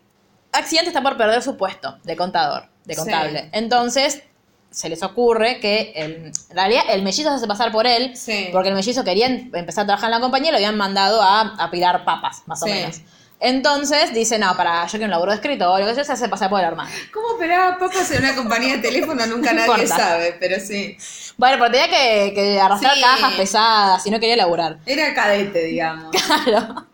accidente 0.53 0.89
está 0.91 1.03
por 1.03 1.17
perder 1.17 1.43
su 1.43 1.57
puesto 1.57 1.99
de 2.05 2.17
contador, 2.17 2.65
de 2.85 2.95
Sí. 2.95 3.01
contable. 3.01 3.49
Entonces 3.53 4.23
se 4.71 4.89
les 4.89 5.03
ocurre 5.03 5.61
que 5.61 5.93
el- 5.97 6.33
en 6.51 6.57
realidad 6.57 6.83
el 6.91 7.03
mellizo 7.03 7.29
se 7.31 7.37
hace 7.37 7.47
pasar 7.47 7.71
por 7.73 7.87
él 7.87 8.17
Sí. 8.17 8.49
porque 8.53 8.69
el 8.71 8.75
mellizo 8.75 9.05
quería 9.05 9.27
em- 9.27 9.51
empezar 9.55 9.85
a 9.85 9.87
trabajar 9.87 10.09
en 10.09 10.17
la 10.17 10.21
compañía 10.21 10.49
y 10.49 10.53
lo 10.53 10.57
habían 10.59 10.77
mandado 10.77 11.23
a, 11.23 11.41
a 11.59 11.71
pilar 11.71 12.05
papas, 12.05 12.43
más 12.47 12.63
o 12.63 12.67
menos. 12.67 13.01
Entonces 13.41 14.15
dice, 14.15 14.39
no, 14.39 14.57
para, 14.57 14.85
yo 14.87 14.93
quiero 14.93 15.05
un 15.07 15.11
laburo 15.11 15.31
de 15.33 15.37
escritorio, 15.37 15.87
que 15.87 15.95
se 16.05 16.13
hace 16.13 16.29
pasar 16.29 16.49
por 16.49 16.61
el 16.61 16.67
hermano. 16.67 16.89
¿Cómo 17.13 17.29
operaba 17.35 17.79
papas 17.79 18.11
en 18.13 18.21
una 18.25 18.35
compañía 18.35 18.77
de 18.77 18.83
teléfono? 18.83 19.27
Nunca 19.27 19.53
nadie 19.53 19.67
importa. 19.73 19.97
sabe, 19.97 20.37
pero 20.41 20.59
sí. 20.65 20.97
Bueno, 21.37 21.57
pero 21.59 21.71
tenía 21.71 21.89
que, 21.89 22.33
que 22.35 22.61
arrastrar 22.61 22.95
Sí. 22.95 23.01
cajas 23.03 23.35
pesadas 23.35 24.07
y 24.07 24.11
no 24.11 24.19
quería 24.19 24.37
laburar. 24.37 24.79
Era 24.87 25.13
cadete, 25.15 25.65
digamos. 25.65 26.11
Claro. 26.45 26.87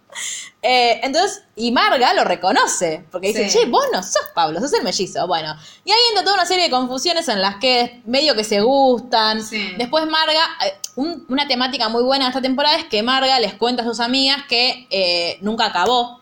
Eh, 0.63 1.01
entonces, 1.03 1.43
y 1.57 1.73
Marga 1.73 2.13
lo 2.13 2.23
reconoce, 2.25 3.03
porque 3.11 3.29
dice, 3.29 3.49
Sí. 3.49 3.59
che, 3.61 3.65
vos 3.67 3.85
no 3.95 4.03
sos 4.03 4.23
Pablo, 4.35 4.61
sos 4.61 4.73
el 4.75 4.83
mellizo. 4.83 5.27
Bueno, 5.27 5.57
y 5.87 5.91
ahí 5.91 5.99
entra 6.11 6.23
toda 6.23 6.35
una 6.37 6.45
serie 6.45 6.65
de 6.65 6.71
confusiones 6.71 7.29
en 7.29 7.41
las 7.41 7.57
que 7.57 8.03
medio 8.05 8.35
que 8.35 8.45
se 8.45 8.61
gustan. 8.61 9.43
Sí. 9.43 9.73
Después 9.79 10.07
Marga, 10.07 10.45
eh, 10.67 10.75
un- 10.97 11.25
una 11.31 11.49
temática 11.49 11.89
muy 11.89 12.03
buena 12.03 12.27
de 12.27 12.29
esta 12.31 12.43
temporada 12.43 12.77
es 12.77 12.85
que 12.85 13.03
Marga 13.03 13.41
les 13.41 13.55
cuenta 13.55 13.83
a 13.83 13.87
sus 13.87 14.01
amigas 14.01 14.43
que 14.51 14.87
eh, 14.91 15.39
nunca 15.41 15.65
acabó. 15.67 16.21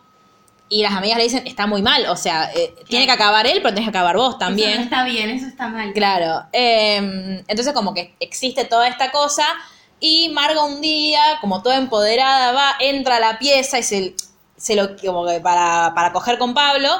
Y 0.70 0.82
las 0.82 0.92
amigas 0.92 1.16
le 1.16 1.24
dicen, 1.24 1.46
está 1.46 1.66
muy 1.66 1.80
mal, 1.80 2.06
o 2.08 2.14
sea, 2.16 2.52
eh, 2.54 2.74
tiene 2.88 3.06
que 3.06 3.12
acabar 3.12 3.46
él, 3.46 3.54
pero 3.62 3.70
tenés 3.70 3.86
que 3.86 3.90
acabar 3.98 4.16
vos 4.18 4.28
Eso 4.28 4.32
no 4.34 4.38
también. 4.38 4.80
está 4.82 5.02
bien, 5.04 5.30
eso 5.30 5.46
está 5.46 5.66
mal. 5.68 5.92
Claro. 5.94 6.44
eh, 6.52 7.42
entonces 7.48 7.72
como 7.72 7.92
que 7.94 8.14
existe 8.20 8.64
toda 8.66 8.86
esta 8.86 9.10
cosa 9.10 9.44
y 9.98 10.28
Marga 10.28 10.62
un 10.64 10.80
día, 10.82 11.20
como 11.40 11.62
toda 11.62 11.76
empoderada, 11.76 12.52
va, 12.52 12.74
entra 12.80 13.16
a 13.16 13.20
la 13.20 13.38
pieza 13.38 13.78
y 13.78 13.82
se, 13.82 14.14
se 14.58 14.74
lo 14.76 14.96
como 14.96 15.26
que 15.26 15.40
para, 15.40 15.92
para 15.94 16.12
coger 16.12 16.36
con 16.38 16.52
Pablo. 16.52 16.90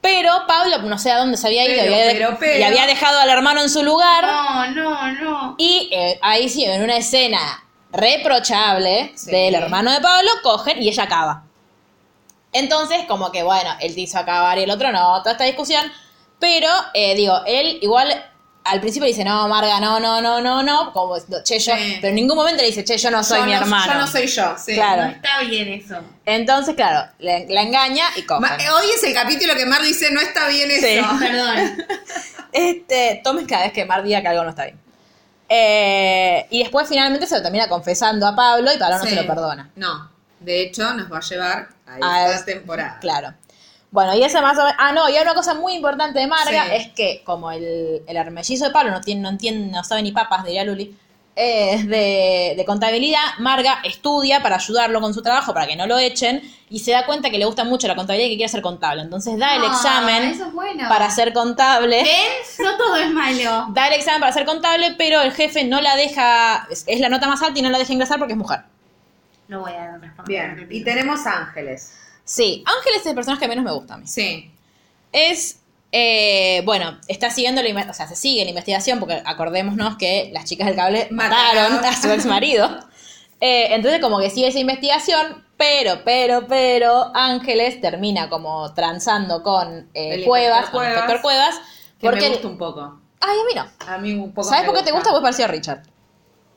Pero 0.00 0.32
Pablo 0.46 0.78
no 0.78 0.96
sé 0.98 1.10
a 1.10 1.18
dónde 1.18 1.36
se 1.36 1.46
había 1.48 1.64
ido 1.64 1.74
Pero, 1.82 1.90
y, 1.90 1.94
había, 1.94 2.12
pero, 2.12 2.36
pero. 2.38 2.58
y 2.58 2.62
había 2.62 2.86
dejado 2.86 3.18
al 3.20 3.28
hermano 3.30 3.60
en 3.62 3.68
su 3.70 3.82
lugar. 3.84 4.24
No, 4.24 4.66
no, 4.70 5.12
no. 5.12 5.54
Y 5.58 5.88
eh, 5.92 6.18
ahí 6.22 6.48
sí, 6.48 6.64
en 6.64 6.82
una 6.82 6.96
escena 6.96 7.64
reprochable 7.90 9.12
Sí. 9.14 9.30
del 9.30 9.54
hermano 9.54 9.92
de 9.92 10.00
Pablo, 10.00 10.30
cogen 10.42 10.82
y 10.82 10.88
ella 10.88 11.04
acaba. 11.04 11.44
Entonces, 12.52 13.04
como 13.06 13.30
que 13.32 13.42
bueno, 13.42 13.70
él 13.80 13.94
te 13.94 14.00
hizo 14.02 14.18
acabar 14.18 14.58
y 14.58 14.62
el 14.62 14.70
otro 14.70 14.90
no, 14.92 15.18
toda 15.20 15.32
esta 15.32 15.44
discusión. 15.44 15.84
Pero, 16.38 16.68
eh, 16.94 17.14
digo, 17.14 17.40
él 17.46 17.78
igual 17.82 18.24
al 18.70 18.80
principio 18.80 19.06
dice, 19.06 19.24
no, 19.24 19.48
Marga, 19.48 19.80
no, 19.80 19.98
no, 20.00 20.20
no, 20.20 20.40
no, 20.40 20.62
no, 20.62 20.92
como, 20.92 21.16
che, 21.44 21.58
yo, 21.58 21.74
Sí. 21.76 21.96
pero 22.00 22.08
en 22.08 22.14
ningún 22.14 22.36
momento 22.36 22.60
le 22.62 22.68
dice, 22.68 22.84
che, 22.84 22.96
yo 22.98 23.10
no 23.10 23.22
soy 23.24 23.40
Yo 23.40 23.44
mi 23.46 23.52
no- 23.52 23.58
hermano. 23.58 23.92
Yo 23.92 23.98
no 23.98 24.06
soy 24.06 24.26
yo, 24.26 24.54
sí. 24.58 24.74
Claro. 24.74 25.02
No 25.04 25.08
está 25.10 25.40
bien 25.42 25.68
eso. 25.68 25.96
Entonces, 26.24 26.74
claro, 26.74 27.10
le- 27.18 27.46
la 27.48 27.62
engaña 27.62 28.04
y 28.16 28.22
cogen. 28.22 28.42
Ma- 28.42 28.56
Hoy 28.74 28.86
es 28.94 29.02
el 29.04 29.14
capítulo 29.14 29.54
que 29.54 29.66
Mar 29.66 29.82
dice, 29.82 30.10
no 30.10 30.20
está 30.20 30.48
bien 30.48 30.70
eso. 30.70 30.86
Sí. 30.86 31.18
Perdón. 31.20 31.84
Este, 32.52 33.20
tomes 33.22 33.46
cada 33.46 33.64
vez 33.64 33.72
que 33.72 33.84
Mar 33.84 34.02
diga 34.02 34.20
que 34.22 34.28
algo 34.28 34.44
no 34.44 34.50
está 34.50 34.64
bien. 34.64 34.78
Eh, 35.50 36.46
y 36.50 36.58
después 36.62 36.88
finalmente 36.88 37.26
se 37.26 37.36
lo 37.36 37.42
termina 37.42 37.68
confesando 37.68 38.26
a 38.26 38.36
Pablo 38.36 38.70
y 38.72 38.78
Pablo 38.78 38.98
no 38.98 39.04
Sí. 39.04 39.10
se 39.10 39.16
lo 39.16 39.26
perdona. 39.26 39.70
No, 39.76 40.10
de 40.40 40.62
hecho 40.62 40.92
nos 40.94 41.10
va 41.10 41.18
a 41.18 41.20
llevar 41.22 41.68
a 41.86 41.94
A 41.94 42.24
esta 42.26 42.34
este- 42.40 42.52
temporada. 42.54 42.98
Claro. 43.00 43.32
Bueno, 43.90 44.14
y 44.14 44.22
ese 44.22 44.40
más 44.42 44.56
o 44.58 44.62
menos. 44.62 44.74
Ah, 44.78 44.92
no, 44.92 45.08
y 45.08 45.16
hay 45.16 45.22
una 45.22 45.34
cosa 45.34 45.54
muy 45.54 45.72
importante 45.74 46.18
de 46.18 46.26
Marga 46.26 46.64
Sí. 46.66 46.70
es 46.74 46.88
que, 46.88 47.22
como 47.24 47.50
el, 47.50 48.02
el 48.06 48.16
hermellizo 48.16 48.66
de 48.66 48.70
Pablo 48.70 48.90
no, 48.90 49.00
tiene, 49.00 49.22
no 49.22 49.30
entiende, 49.30 49.70
no 49.74 49.82
sabe 49.82 50.02
ni 50.02 50.12
papas, 50.12 50.44
diría 50.44 50.62
Luli, 50.64 50.94
eh, 51.40 51.84
de, 51.84 52.54
de 52.56 52.64
contabilidad, 52.66 53.20
Marga 53.38 53.78
estudia 53.84 54.42
para 54.42 54.56
ayudarlo 54.56 55.00
con 55.00 55.14
su 55.14 55.22
trabajo, 55.22 55.54
para 55.54 55.66
que 55.66 55.76
no 55.76 55.86
lo 55.86 55.96
echen, 55.98 56.42
y 56.68 56.80
se 56.80 56.90
da 56.90 57.06
cuenta 57.06 57.30
que 57.30 57.38
le 57.38 57.46
gusta 57.46 57.64
mucho 57.64 57.86
la 57.88 57.94
contabilidad 57.96 58.26
y 58.26 58.30
que 58.32 58.36
quiere 58.38 58.48
ser 58.50 58.60
contable. 58.60 59.00
Entonces 59.02 59.38
da 59.38 59.54
el 59.56 59.62
Ah, 59.62 59.68
examen 59.68 60.24
eso 60.24 60.46
es 60.46 60.52
bueno. 60.52 60.86
para 60.88 61.08
ser 61.10 61.32
contable. 61.32 62.02
¿Ven? 62.02 62.66
No 62.66 62.76
todo 62.76 62.96
es 62.96 63.10
malo. 63.10 63.68
Da 63.72 63.86
el 63.88 63.94
examen 63.94 64.20
para 64.20 64.32
ser 64.32 64.44
contable, 64.44 64.96
pero 64.98 65.22
el 65.22 65.32
jefe 65.32 65.64
no 65.64 65.80
la 65.80 65.96
deja, 65.96 66.66
es, 66.70 66.84
es 66.88 67.00
la 67.00 67.08
nota 67.08 67.26
más 67.28 67.40
alta 67.40 67.58
y 67.58 67.62
no 67.62 67.70
la 67.70 67.78
deja 67.78 67.92
ingresar 67.92 68.18
porque 68.18 68.32
es 68.34 68.38
mujer. 68.38 68.60
No 69.46 69.60
voy 69.60 69.72
a 69.72 69.96
responder. 69.96 70.26
Bien, 70.26 70.66
y 70.70 70.84
tenemos 70.84 71.24
ángeles. 71.24 71.94
Sí, 72.28 72.62
Ángel 72.66 72.92
es 73.00 73.06
el 73.06 73.14
personaje 73.14 73.40
que 73.40 73.48
menos 73.48 73.64
me 73.64 73.72
gusta 73.72 73.94
a 73.94 73.96
mí. 73.96 74.06
Sí. 74.06 74.50
es, 75.12 75.60
eh, 75.92 76.60
bueno, 76.66 76.98
está 77.08 77.30
siguiendo 77.30 77.62
la 77.62 77.68
inve- 77.70 77.88
o 77.88 77.94
sea, 77.94 78.06
se 78.06 78.14
sigue 78.16 78.44
la 78.44 78.50
investigación 78.50 78.98
porque 78.98 79.22
acordémonos 79.24 79.96
que 79.96 80.28
las 80.34 80.44
chicas 80.44 80.66
del 80.66 80.76
cable 80.76 81.08
Mataron. 81.10 81.76
mataron 81.76 81.84
a 81.84 81.96
su 81.96 82.10
ex 82.12 82.26
marido. 82.26 82.68
entonces 83.40 84.00
como 84.00 84.18
que 84.18 84.28
sigue 84.28 84.48
esa 84.48 84.58
investigación, 84.58 85.42
pero, 85.56 86.02
pero, 86.04 86.46
pero 86.46 87.10
Ángeles 87.14 87.80
termina 87.80 88.28
como 88.28 88.74
transando 88.74 89.42
con 89.42 89.88
eh, 89.94 90.24
Cuevas, 90.26 90.68
con 90.70 90.84
el 90.84 90.92
Cuevas, 90.92 91.20
Cuevas, 91.22 91.60
Que 91.98 92.06
porque... 92.10 92.20
me 92.20 92.28
gusta 92.30 92.48
un 92.48 92.58
poco. 92.58 93.00
Ay, 93.20 93.36
a 93.38 93.44
mí 93.44 93.52
no. 93.54 93.92
A 93.94 93.98
mí 93.98 94.12
un 94.12 94.32
poco 94.32 94.48
¿Sabes 94.48 94.66
por 94.66 94.74
qué 94.76 94.82
te 94.82 94.92
gusta? 94.92 95.10
Pues 95.10 95.22
parecía 95.22 95.46
Richard, 95.46 95.82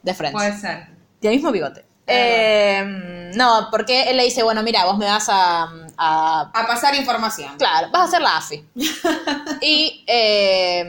de 0.03 0.13
Friends. 0.13 0.33
Puede 0.35 0.57
ser. 0.57 0.87
Tiene 1.19 1.35
el 1.35 1.39
mismo 1.39 1.51
bigote. 1.51 1.85
Eh, 2.13 3.31
no, 3.35 3.67
porque 3.71 4.09
él 4.09 4.17
le 4.17 4.23
dice, 4.25 4.43
bueno, 4.43 4.61
mira, 4.63 4.85
vos 4.85 4.97
me 4.97 5.05
vas 5.05 5.27
a- 5.29 5.69
a 5.97 6.41
A 6.53 6.67
pasar 6.67 6.95
información. 6.95 7.55
Claro, 7.57 7.89
vas 7.91 8.07
a 8.07 8.11
ser 8.11 8.21
la 8.21 8.37
AFI. 8.37 8.65
y 9.61 10.03
eh, 10.07 10.83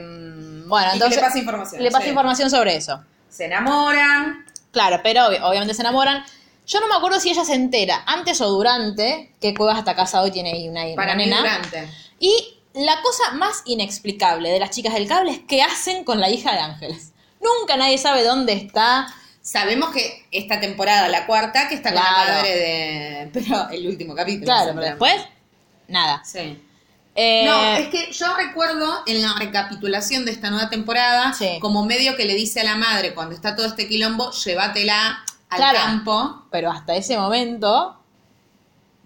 bueno, 0.67 0.87
Y 0.91 0.93
entonces. 0.93 1.17
le 1.17 1.21
pasa 1.27 1.39
información, 1.39 1.83
Le 1.83 1.91
pasa 1.91 2.03
sí. 2.03 2.09
información 2.09 2.49
sobre 2.49 2.75
eso. 2.75 3.03
Se 3.29 3.45
enamoran. 3.45 4.45
Claro, 4.71 4.99
pero 5.03 5.21
obvi- 5.29 5.39
obviamente 5.43 5.73
se 5.73 5.81
enamoran. 5.81 6.23
Yo 6.65 6.79
no 6.79 6.87
me 6.87 6.95
acuerdo 6.95 7.19
si 7.19 7.29
ella 7.29 7.43
se 7.45 7.53
entera 7.55 8.03
antes 8.05 8.39
o 8.41 8.47
durante 8.49 9.33
que 9.41 9.53
Cuevas 9.53 9.77
está 9.77 9.95
casado 9.95 10.25
y 10.27 10.31
tiene 10.31 10.51
ahí 10.53 10.69
una, 10.69 10.83
Para 10.95 11.15
nena. 11.15 11.37
durante. 11.39 11.89
Y 12.19 12.57
la 12.73 13.01
cosa 13.01 13.31
más 13.33 13.61
inexplicable 13.65 14.49
de 14.49 14.59
las 14.59 14.69
chicas 14.71 14.93
del 14.93 15.07
cable 15.07 15.31
es 15.31 15.39
qué 15.47 15.61
hacen 15.61 16.03
con 16.03 16.19
la 16.19 16.29
hija 16.29 16.53
de 16.53 16.59
Ángeles. 16.59 17.11
Nunca 17.41 17.75
nadie 17.77 17.97
sabe 17.97 18.23
dónde 18.23 18.53
está. 18.53 19.07
Sabemos 19.45 19.91
que 19.93 20.25
esta 20.31 20.61
temporada, 20.61 21.09
la 21.09 21.25
cuarta, 21.25 21.67
que 21.67 21.75
está 21.75 21.91
con 21.91 22.01
Claro. 22.01 22.27
la 22.29 22.33
madre 22.37 22.55
de... 22.55 23.29
Pero 23.33 23.69
el 23.71 23.87
último 23.87 24.15
capítulo. 24.15 24.45
Claro, 24.45 24.71
pero 24.73 24.85
después, 24.85 25.15
nada. 25.89 26.23
Sí. 26.23 26.63
Eh, 27.13 27.43
No, 27.45 27.61
es 27.75 27.89
que 27.89 28.11
yo 28.13 28.33
recuerdo 28.37 29.03
en 29.05 29.21
la 29.21 29.33
recapitulación 29.37 30.23
de 30.23 30.31
esta 30.31 30.49
nueva 30.49 30.69
temporada, 30.69 31.33
Sí. 31.33 31.57
como 31.59 31.85
medio 31.85 32.15
que 32.15 32.23
le 32.25 32.35
dice 32.35 32.61
a 32.61 32.63
la 32.63 32.75
madre 32.75 33.13
cuando 33.13 33.35
está 33.35 33.53
todo 33.55 33.65
este 33.67 33.87
quilombo, 33.89 34.31
llévatela 34.31 35.23
al 35.49 35.57
Claro. 35.57 35.77
campo. 35.77 36.45
Pero 36.49 36.71
hasta 36.71 36.95
ese 36.95 37.17
momento, 37.17 37.99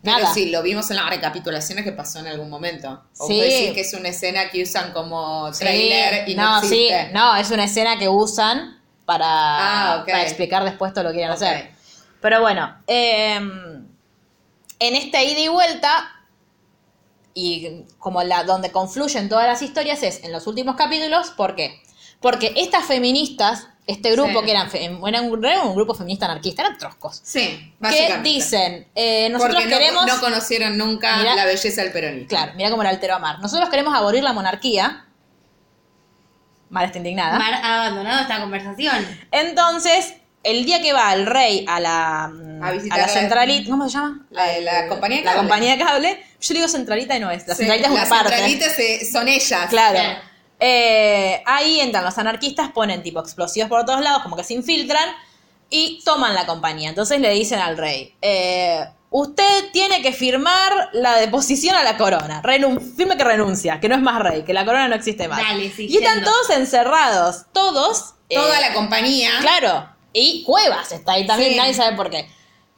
Pero 0.03 0.19
nada. 0.19 0.33
sí, 0.35 0.51
lo 0.51 0.61
vimos 0.61 0.89
en 0.91 0.97
las 0.97 1.09
recapitulaciones 1.09 1.83
que 1.83 1.91
pasó 1.93 2.19
en 2.19 2.27
algún 2.27 2.49
momento. 2.51 3.03
O 3.17 3.25
Sí. 3.27 3.33
vos 3.37 3.43
decís 3.43 3.71
que 3.73 3.81
es 3.81 3.93
una 3.95 4.09
escena 4.09 4.51
que 4.51 4.61
usan 4.61 4.93
como 4.93 5.51
Sí, 5.51 5.61
trailer 5.61 6.29
y 6.29 6.35
no, 6.35 6.61
sí, 6.61 6.85
existe. 6.89 7.11
no, 7.11 7.35
es 7.35 7.49
una 7.49 7.63
escena 7.63 7.97
que 7.97 8.07
usan 8.07 8.76
para, 9.07 9.25
Ah, 9.99 10.03
para 10.05 10.21
explicar 10.21 10.63
después 10.63 10.93
todo 10.93 11.05
lo 11.05 11.09
que 11.11 11.15
quieren 11.15 11.31
Ok. 11.31 11.41
hacer. 11.41 11.71
Pero 12.21 12.41
bueno, 12.41 12.75
eh, 12.85 13.35
en 13.37 14.95
esta 14.95 15.23
ida 15.23 15.39
y 15.39 15.47
vuelta, 15.47 16.11
y 17.33 17.85
como 17.99 18.21
la 18.23 18.43
donde 18.43 18.71
confluyen 18.71 19.29
todas 19.29 19.47
las 19.47 19.61
historias 19.61 20.03
es 20.03 20.23
en 20.23 20.31
los 20.31 20.45
últimos 20.45 20.75
capítulos, 20.75 21.29
¿por 21.31 21.55
qué? 21.55 21.81
Porque 22.19 22.51
estas 22.57 22.85
feministas, 22.85 23.67
este 23.85 24.11
grupo 24.11 24.39
Sí. 24.39 24.45
que 24.45 24.51
eran, 24.51 24.69
eran 24.75 25.25
un, 25.31 25.45
un 25.45 25.75
grupo 25.75 25.93
feminista 25.93 26.25
anarquista, 26.25 26.63
eran 26.63 26.77
troscos. 26.77 27.21
Sí, 27.23 27.73
Que 27.81 28.17
dicen, 28.23 28.87
eh, 28.95 29.29
nosotros 29.29 29.55
Porque 29.55 29.69
no, 29.71 29.77
queremos... 29.77 30.05
no 30.07 30.19
conocieron 30.19 30.77
nunca 30.77 31.17
Mirá- 31.17 31.35
la 31.35 31.45
belleza 31.45 31.81
del 31.83 31.93
peronismo. 31.93 32.27
Claro, 32.27 32.51
mira 32.55 32.69
cómo 32.71 32.81
era 32.81 32.89
altero 32.89 33.15
amar. 33.15 33.39
Nosotros 33.39 33.69
queremos 33.69 33.95
abolir 33.95 34.23
la 34.23 34.33
monarquía. 34.33 35.05
Mara 36.69 36.87
está 36.87 36.97
indignada. 36.97 37.37
Mar 37.39 37.53
ha 37.63 37.75
abandonado 37.85 38.21
esta 38.21 38.39
conversación. 38.41 39.05
Entonces, 39.31 40.15
el 40.43 40.65
día 40.65 40.81
que 40.81 40.93
va 40.93 41.13
el 41.13 41.25
rey 41.25 41.65
a 41.67 41.79
la, 41.79 42.23
A 42.61 42.71
visitar 42.71 42.97
la 42.99 43.05
a- 43.05 43.07
centralita, 43.09 43.69
¿cómo 43.69 43.87
se 43.87 43.93
llama? 43.97 44.25
La, 44.31 44.59
la 44.59 44.87
compañía 44.87 45.17
de 45.19 45.23
La 45.23 45.31
cable. 45.33 45.47
compañía 45.47 45.77
de 45.77 45.83
cable. 45.83 46.23
Yo 46.41 46.53
le 46.53 46.59
digo 46.59 46.67
centralita 46.69 47.15
y 47.15 47.19
no 47.19 47.31
es. 47.31 47.47
La 47.47 47.53
Sí, 47.55 47.59
centralita 47.59 47.87
es 47.87 47.91
una 47.93 48.01
las 48.01 48.09
parte. 48.09 48.29
centralitas 48.29 48.73
se- 48.75 49.11
son 49.11 49.27
ellas. 49.27 49.69
Claro. 49.69 49.95
Claro. 49.99 50.19
Eh, 50.59 51.41
ahí 51.45 51.79
entran 51.79 52.03
los 52.03 52.17
anarquistas, 52.17 52.71
ponen 52.71 53.03
tipo 53.03 53.19
explosivos 53.19 53.69
por 53.69 53.85
todos 53.85 54.01
lados, 54.01 54.23
como 54.23 54.35
que 54.35 54.43
se 54.43 54.53
infiltran 54.55 55.07
y 55.69 56.01
toman 56.03 56.33
la 56.33 56.45
compañía. 56.45 56.89
Entonces 56.89 57.19
le 57.21 57.29
dicen 57.31 57.59
al 57.59 57.77
rey, 57.77 58.15
eh, 58.21 58.85
usted 59.09 59.71
tiene 59.71 60.01
que 60.01 60.11
firmar 60.13 60.89
la 60.93 61.15
deposición 61.17 61.75
a 61.75 61.83
la 61.83 61.97
corona. 61.97 62.41
Renun- 62.43 62.79
firme 62.95 63.17
que 63.17 63.23
renuncia, 63.23 63.79
que 63.79 63.89
no 63.89 63.95
es 63.95 64.01
más 64.01 64.19
rey, 64.21 64.43
que 64.43 64.53
la 64.53 64.65
corona 64.65 64.87
no 64.87 64.95
existe 64.95 65.27
más. 65.27 65.39
Dale, 65.41 65.71
sí, 65.71 65.87
y 65.89 65.97
están 65.97 66.15
yendo. 66.15 66.31
todos 66.31 66.49
encerrados, 66.51 67.45
todos. 67.53 68.13
Toda 68.29 68.57
eh, 68.57 68.61
la 68.61 68.73
compañía. 68.73 69.31
Claro. 69.41 69.89
Y 70.13 70.43
Cuevas 70.43 70.91
está 70.91 71.13
ahí 71.13 71.25
también, 71.27 71.51
Sí. 71.51 71.57
nadie 71.57 71.73
sabe 71.73 71.95
por 71.95 72.09
qué. 72.09 72.29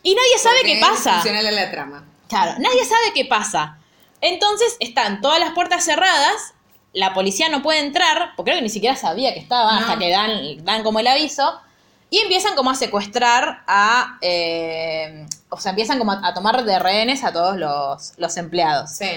Y 0.04 0.14
nadie 0.16 0.38
sabe 0.42 0.58
porque 0.60 0.76
qué 0.76 0.82
pasa. 0.82 1.14
funcional 1.16 1.48
a 1.48 1.52
la 1.52 1.72
trama. 1.72 2.06
Claro, 2.28 2.52
nadie 2.60 2.86
sabe 2.86 3.14
qué 3.16 3.26
pasa. 3.26 3.78
Entonces 4.22 4.76
están 4.80 5.22
todas 5.22 5.40
las 5.40 5.52
puertas 5.54 5.84
cerradas 5.86 6.54
la 6.92 7.14
policía 7.14 7.50
no 7.50 7.62
puede 7.62 7.80
entrar, 7.82 8.32
porque 8.36 8.50
creo 8.50 8.58
que 8.58 8.64
ni 8.64 8.70
siquiera 8.70 8.96
sabía 8.96 9.32
que 9.36 9.40
estaba, 9.40 9.74
No. 9.74 9.80
hasta 9.80 10.00
que 10.00 10.10
dan, 10.10 10.66
dan 10.66 10.82
como 10.82 11.00
el 11.00 11.06
aviso, 11.06 11.62
y 12.10 12.18
empiezan 12.18 12.56
como 12.56 12.72
a 12.72 12.76
secuestrar 12.76 13.64
a... 13.68 14.18
eh, 14.22 15.28
o 15.50 15.58
sea, 15.60 15.72
empiezan 15.72 15.98
como 16.00 16.12
a, 16.12 16.22
a 16.28 16.34
tomar 16.34 16.64
de 16.64 16.80
rehenes 16.80 17.24
a 17.24 17.32
todos 17.34 17.58
los, 17.58 18.14
los 18.18 18.38
empleados. 18.38 18.92
Sí. 18.98 19.08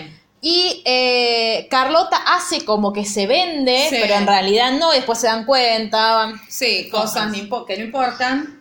Y 0.41 0.83
eh, 0.85 1.69
Carlota 1.71 2.17
hace 2.35 2.65
como 2.65 2.93
que 2.93 3.05
se 3.05 3.27
vende, 3.27 3.87
Sí. 3.91 3.97
pero 4.01 4.15
en 4.15 4.27
realidad 4.27 4.73
no, 4.73 4.93
y 4.93 4.97
después 4.97 5.19
se 5.21 5.29
dan 5.29 5.45
cuenta. 5.45 6.33
Sí, 6.49 6.89
cosas 6.91 7.33
que 7.67 7.77
no 7.79 7.85
importan. 7.85 8.61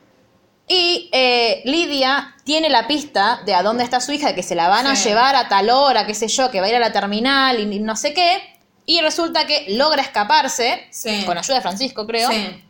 Y 0.68 1.10
eh, 1.12 1.62
Lidia 1.66 2.36
tiene 2.46 2.70
la 2.70 2.88
pista 2.88 3.42
de 3.46 3.54
a 3.56 3.64
dónde 3.64 3.84
está 3.84 4.00
su 4.00 4.12
hija, 4.12 4.28
de 4.28 4.36
que 4.36 4.44
se 4.44 4.56
la 4.56 4.68
van 4.70 4.88
a 4.88 4.94
llevar 4.94 5.36
a 5.36 5.50
tal 5.50 5.70
hora, 5.70 6.06
qué 6.06 6.14
sé 6.14 6.28
yo, 6.28 6.50
que 6.52 6.62
va 6.62 6.68
a 6.68 6.70
ir 6.70 6.76
a 6.76 6.80
la 6.80 6.94
terminal 6.94 7.60
y 7.60 7.80
no 7.80 7.96
sé 7.96 8.14
qué. 8.14 8.42
Y 8.86 9.02
resulta 9.02 9.46
que 9.48 9.66
logra 9.70 10.02
escaparse, 10.02 10.88
Sí. 10.92 11.24
con 11.26 11.38
ayuda 11.38 11.56
de 11.56 11.62
Francisco, 11.62 12.06
creo. 12.08 12.30
Sí. 12.30 12.64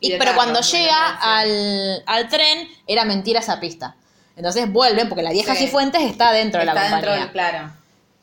Y, 0.00 0.10
de 0.12 0.18
pero 0.18 0.32
Carlos, 0.32 0.44
cuando 0.44 0.60
llega 0.60 1.16
al, 1.22 2.02
al 2.06 2.28
tren, 2.28 2.68
era 2.86 3.04
mentira 3.04 3.40
esa 3.40 3.58
pista. 3.60 3.96
Entonces 4.38 4.72
vuelven, 4.72 5.08
porque 5.08 5.22
la 5.22 5.30
vieja 5.32 5.54
Sí. 5.54 5.66
Cifuentes 5.66 6.00
está 6.02 6.32
dentro 6.32 6.60
de 6.60 6.64
la 6.66 6.72
Está 6.72 6.82
compañía. 6.84 7.10
dentro 7.10 7.24
del 7.24 7.32
claro. 7.32 7.72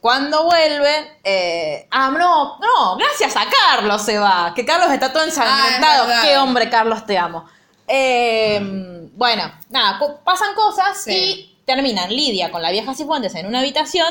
Cuando 0.02 0.46
vuelve, 0.46 1.18
eh, 1.24 1.88
ah, 1.92 2.10
no, 2.12 2.58
no, 2.60 2.96
gracias 2.98 3.36
a 3.36 3.44
Carlos 3.50 4.02
se 4.04 4.18
va, 4.18 4.54
que 4.56 4.66
Carlos 4.66 4.92
está 4.92 5.12
todo 5.12 5.24
ensangrentado. 5.24 6.04
Ah, 6.04 6.04
es 6.04 6.08
verdad. 6.08 6.22
Qué 6.24 6.38
hombre, 6.38 6.70
Carlos, 6.70 7.06
te 7.06 7.18
amo. 7.18 7.46
Eh, 7.88 8.60
bueno, 9.16 9.52
nada, 9.70 10.00
pasan 10.24 10.54
cosas 10.56 11.04
Sí. 11.04 11.12
y 11.12 11.58
terminan 11.66 12.10
Lidia 12.16 12.52
con 12.52 12.62
la 12.62 12.72
vieja 12.72 12.94
Cifuentes 12.94 13.34
en 13.36 13.48
una 13.48 13.60
habitación 13.60 14.08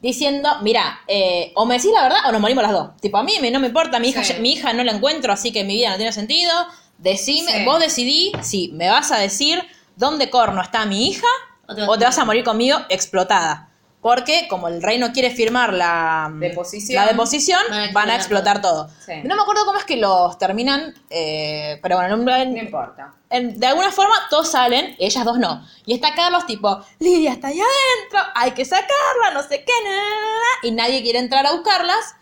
diciendo, 0.00 0.48
mira, 0.62 1.00
eh, 1.08 1.52
o 1.54 1.66
me 1.66 1.76
decís 1.76 1.90
la 1.94 2.02
verdad 2.02 2.18
o 2.26 2.32
nos 2.32 2.40
morimos 2.40 2.62
las 2.62 2.72
dos. 2.72 2.90
Tipo, 3.00 3.18
a 3.18 3.22
mí 3.22 3.32
no 3.52 3.60
me 3.60 3.68
importa, 3.68 3.98
mi 3.98 4.08
hija, 4.08 4.24
Sí. 4.24 4.34
mi 4.40 4.52
hija 4.52 4.72
no 4.72 4.82
la 4.84 4.92
encuentro, 4.92 5.32
así 5.32 5.52
que 5.52 5.64
mi 5.64 5.74
vida 5.74 5.90
no 5.90 5.96
tiene 5.96 6.12
sentido. 6.12 6.52
Decime, 6.98 7.52
Sí. 7.52 7.64
vos 7.64 7.78
decidí 7.80 8.32
si 8.42 8.68
me 8.72 8.88
vas 8.90 9.10
a 9.12 9.18
decir 9.18 9.64
dónde 9.98 10.30
corno 10.30 10.62
está 10.62 10.86
mi 10.86 11.08
hija 11.08 11.26
O 11.66 11.74
te 11.74 11.80
vas 11.82 11.90
o 11.90 11.92
a 11.94 11.98
te 11.98 12.04
vas 12.06 12.18
a 12.18 12.24
morir. 12.24 12.44
conmigo 12.44 12.78
explotada. 12.88 13.64
Porque 14.00 14.46
como 14.48 14.68
el 14.68 14.80
rey 14.80 14.96
no 14.96 15.12
quiere 15.12 15.30
firmar 15.30 15.72
la 15.74 16.30
Deposición. 16.32 17.02
la 17.04 17.10
deposición, 17.10 17.60
Van 17.68 17.88
a 17.88 17.92
van 17.92 18.10
a 18.10 18.14
explotar 18.14 18.62
todo. 18.62 18.88
Sí. 19.04 19.14
No 19.24 19.34
me 19.34 19.42
acuerdo 19.42 19.64
cómo 19.66 19.76
es 19.76 19.84
que 19.84 19.96
los 19.96 20.38
terminan, 20.38 20.94
eh, 21.10 21.80
pero 21.82 21.96
bueno, 21.96 22.14
en- 22.14 22.28
en- 22.28 22.54
No 22.54 22.58
importa. 22.60 23.12
en- 23.28 23.58
de 23.58 23.66
alguna 23.66 23.90
forma 23.90 24.14
todos 24.30 24.52
salen, 24.52 24.94
ellas 25.00 25.24
dos 25.24 25.38
no. 25.40 25.66
Y 25.84 25.94
está 25.94 26.14
Carlos 26.14 26.46
tipo, 26.46 26.80
Lidia 27.00 27.32
está 27.32 27.48
allá 27.48 27.64
adentro, 27.64 28.20
hay 28.36 28.52
que 28.52 28.64
sacarla, 28.64 29.32
no 29.34 29.42
sé 29.42 29.64
qué, 29.64 29.72
na, 29.82 29.90
na, 29.90 29.96
na, 29.96 30.00
na", 30.02 30.68
y 30.68 30.70
nadie 30.70 31.02
quiere 31.02 31.18
entrar 31.18 31.44
a 31.44 31.52
buscarlas. 31.52 32.14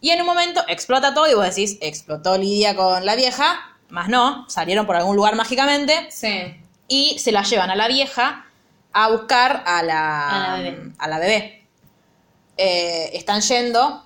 Y 0.00 0.10
en 0.10 0.20
un 0.20 0.26
momento 0.26 0.62
explota 0.66 1.14
todo 1.14 1.28
y 1.30 1.34
vos 1.34 1.44
decís, 1.46 1.78
explotó 1.80 2.36
Lidia 2.36 2.74
con 2.74 3.06
la 3.06 3.14
vieja, 3.14 3.60
más 3.88 4.08
no, 4.08 4.46
salieron 4.50 4.84
por 4.84 4.96
algún 4.96 5.14
lugar 5.14 5.36
mágicamente 5.36 6.08
Sí. 6.10 6.56
Y 6.88 7.18
se 7.18 7.32
la 7.32 7.42
llevan 7.42 7.70
a 7.70 7.76
la 7.76 7.88
vieja 7.88 8.46
a 8.92 9.08
buscar 9.10 9.62
a 9.66 9.82
la, 9.82 10.28
A 10.28 10.48
la 10.56 10.62
bebé. 10.62 10.92
a 10.98 11.08
la 11.08 11.18
bebé. 11.18 11.66
Eh, 12.56 13.10
están 13.14 13.40
yendo, 13.40 14.04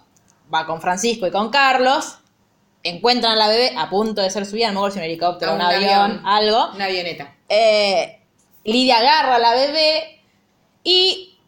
va 0.52 0.64
con 0.66 0.80
Francisco 0.80 1.26
y 1.26 1.30
con 1.30 1.50
Carlos, 1.50 2.18
encuentran 2.82 3.32
a 3.32 3.36
la 3.36 3.48
bebé 3.48 3.74
a 3.76 3.90
punto 3.90 4.22
de 4.22 4.30
ser 4.30 4.46
subida, 4.46 4.68
no 4.68 4.72
me 4.74 4.78
acuerdo 4.78 4.94
si 4.94 4.98
un 5.00 5.04
helicóptero, 5.04 5.50
A 5.52 5.54
un, 5.54 5.60
un 5.60 5.66
avión, 5.66 5.90
avión. 5.92 6.22
algo. 6.26 6.70
Una 6.74 6.84
avioneta. 6.86 7.34
Eh, 7.48 8.20
Lidia 8.64 8.98
agarra 8.98 9.36
a 9.36 9.38
la 9.38 9.52
bebé 9.54 10.20
y 10.84 11.38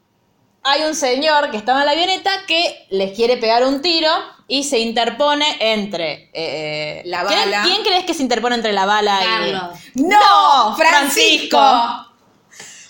hay 0.62 0.82
un 0.82 0.94
señor 0.94 1.50
que 1.50 1.56
estaba 1.56 1.80
en 1.80 1.86
la 1.86 1.92
avioneta 1.92 2.30
que 2.46 2.86
les 2.90 3.12
quiere 3.16 3.36
pegar 3.38 3.64
un 3.64 3.80
tiro 3.80 4.10
y 4.50 4.64
se 4.64 4.78
interpone 4.80 5.56
entre... 5.60 6.28
eh, 6.32 7.02
La 7.04 7.24
¿quién- 7.24 7.38
bala. 7.38 7.62
¿Quién 7.62 7.82
crees 7.84 8.04
que 8.04 8.14
se 8.14 8.22
interpone 8.22 8.56
entre 8.56 8.72
la 8.72 8.84
bala 8.84 9.20
y... 9.22 9.26
Carlos. 9.26 9.78
¡No! 9.94 10.76
Francisco. 10.76 11.56
¡Francisco! 11.58 12.06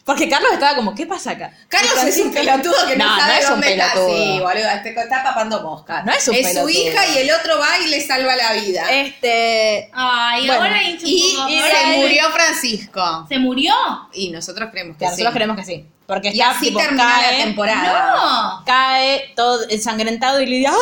Porque 0.03 0.29
Carlos 0.29 0.51
estaba 0.55 0.75
como, 0.75 0.95
¿qué 0.95 1.07
pasa 1.07 1.33
acá? 1.33 1.53
Carlos 1.69 2.03
es 2.03 2.17
un 2.19 2.33
pelotudo 2.33 2.75
que 2.89 2.97
no, 2.97 3.05
No, 3.05 3.15
no 3.15 3.21
sabe 3.21 3.39
es 3.39 3.51
un 3.51 3.63
está. 3.63 3.93
pelotudo. 3.93 4.17
Sí, 4.17 4.41
boludo, 4.41 4.69
este 4.75 4.89
está 4.99 5.23
papando 5.23 5.63
mosca. 5.63 6.03
No 6.03 6.13
es 6.13 6.27
un 6.27 6.35
su 6.35 6.43
pelotudo. 6.43 6.69
hija 6.71 7.07
y 7.09 7.19
el 7.19 7.31
otro 7.31 7.59
va 7.61 7.79
y 7.79 7.89
le 7.91 8.01
salva 8.05 8.35
la 8.35 8.53
vida. 8.55 8.91
Este... 8.91 9.89
Ay, 9.93 10.47
Bueno, 10.47 10.63
ahora 10.65 10.83
y 10.83 10.99
y 11.05 11.37
Ahora- 11.37 11.71
se 11.93 11.99
murió 11.99 12.31
Francisco. 12.31 13.27
¿Se 13.29 13.39
murió? 13.39 13.75
Y 14.15 14.31
nosotros 14.31 14.71
creemos 14.73 14.97
que 14.97 15.05
que 15.05 15.11
sí. 15.11 15.11
nosotros 15.13 15.35
creemos 15.35 15.57
que 15.59 15.65
sí. 15.65 15.87
Porque 16.07 16.31
Y 16.31 16.41
está, 16.41 16.51
así 16.51 16.67
tipo, 16.69 16.81
termina 16.81 17.05
cae, 17.21 17.39
la 17.39 17.45
temporada. 17.45 18.15
No. 18.17 18.65
cae 18.65 19.33
todo 19.37 19.61
ensangrentado 19.69 20.41
y 20.41 20.47
Lidia 20.47 20.73
¡ah! 20.73 20.75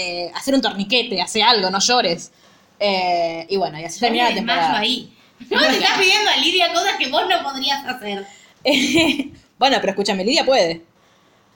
Eh, 0.00 0.30
hacer 0.32 0.54
un 0.54 0.62
torniquete, 0.62 1.20
hace 1.20 1.42
algo, 1.42 1.70
no 1.70 1.80
llores. 1.80 2.30
Eh, 2.78 3.46
y 3.48 3.56
bueno, 3.56 3.80
y 3.80 3.84
así 3.84 3.98
termina 3.98 4.28
la 4.28 4.34
temporada. 4.36 4.78
ahí. 4.78 5.12
No 5.50 5.60
te 5.60 5.72
estás 5.72 5.98
pidiendo 5.98 6.30
a 6.30 6.36
Lidia 6.36 6.72
cosas 6.72 6.96
que 6.98 7.08
vos 7.08 7.22
no 7.28 7.42
podrías 7.42 7.84
hacer. 7.84 8.24
bueno, 9.58 9.78
pero 9.80 9.90
escúchame, 9.90 10.24
Lidia 10.24 10.44
puede. 10.44 10.82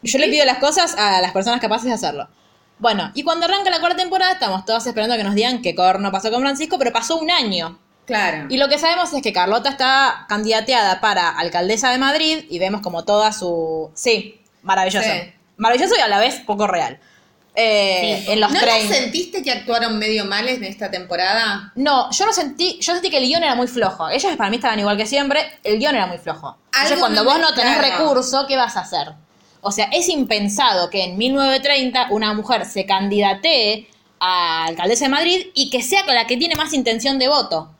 Yo 0.02 0.18
le 0.18 0.28
pido 0.28 0.44
las 0.44 0.58
cosas 0.58 0.96
a 0.98 1.20
las 1.20 1.30
personas 1.30 1.60
capaces 1.60 1.86
de 1.86 1.92
hacerlo. 1.92 2.28
Bueno, 2.80 3.12
y 3.14 3.22
cuando 3.22 3.46
arranca 3.46 3.70
la 3.70 3.78
cuarta 3.78 3.98
temporada, 3.98 4.32
estamos 4.32 4.64
todas 4.64 4.84
esperando 4.84 5.16
que 5.16 5.22
nos 5.22 5.36
digan 5.36 5.62
qué 5.62 5.76
corno 5.76 6.10
pasó 6.10 6.32
con 6.32 6.40
Francisco, 6.40 6.78
pero 6.78 6.92
pasó 6.92 7.18
un 7.18 7.30
año. 7.30 7.78
Claro. 8.06 8.46
Y 8.50 8.56
lo 8.56 8.68
que 8.68 8.78
sabemos 8.78 9.12
es 9.12 9.22
que 9.22 9.32
Carlota 9.32 9.70
está 9.70 10.26
candidateada 10.28 11.00
para 11.00 11.30
alcaldesa 11.30 11.92
de 11.92 11.98
Madrid 11.98 12.44
y 12.50 12.58
vemos 12.58 12.80
como 12.80 13.04
toda 13.04 13.32
su... 13.32 13.92
Sí, 13.94 14.40
maravilloso. 14.62 15.08
Sí. 15.08 15.32
Maravilloso 15.56 15.94
y 15.96 16.00
a 16.00 16.08
la 16.08 16.18
vez 16.18 16.40
poco 16.40 16.66
real. 16.66 16.98
Eh, 17.54 18.22
Sí. 18.24 18.32
En 18.32 18.40
los 18.40 18.50
¿No 18.50 18.60
sentiste 18.60 19.42
que 19.42 19.50
actuaron 19.50 19.98
medio 19.98 20.24
mal 20.24 20.48
en 20.48 20.64
esta 20.64 20.90
temporada? 20.90 21.72
No, 21.74 22.10
yo 22.10 22.24
no 22.24 22.32
sentí, 22.32 22.78
yo 22.80 22.94
sentí 22.94 23.10
que 23.10 23.18
el 23.18 23.24
guion 23.26 23.42
era 23.42 23.54
muy 23.54 23.66
flojo. 23.66 24.08
Ellas 24.08 24.36
para 24.36 24.48
mí 24.50 24.56
estaban 24.56 24.78
igual 24.78 24.96
que 24.96 25.06
siempre, 25.06 25.58
el 25.62 25.78
guion 25.78 25.94
era 25.94 26.06
muy 26.06 26.18
flojo. 26.18 26.56
Entonces 26.72 26.98
cuando 26.98 27.24
vos 27.24 27.38
no 27.38 27.52
tenés 27.54 27.78
claro. 27.78 27.98
recurso, 27.98 28.46
¿qué 28.46 28.56
vas 28.56 28.76
a 28.76 28.80
hacer? 28.80 29.12
O 29.60 29.70
sea, 29.70 29.86
es 29.92 30.08
impensado 30.08 30.88
que 30.90 31.04
en 31.04 31.18
1930 31.18 32.06
una 32.10 32.32
mujer 32.34 32.64
se 32.64 32.86
candidatee 32.86 33.88
a 34.18 34.64
alcaldesa 34.64 35.04
de 35.04 35.10
Madrid 35.10 35.46
y 35.54 35.68
que 35.70 35.82
sea 35.82 36.04
la 36.06 36.26
que 36.26 36.36
tiene 36.36 36.54
más 36.56 36.72
intención 36.72 37.18
de 37.18 37.28
voto. 37.28 37.70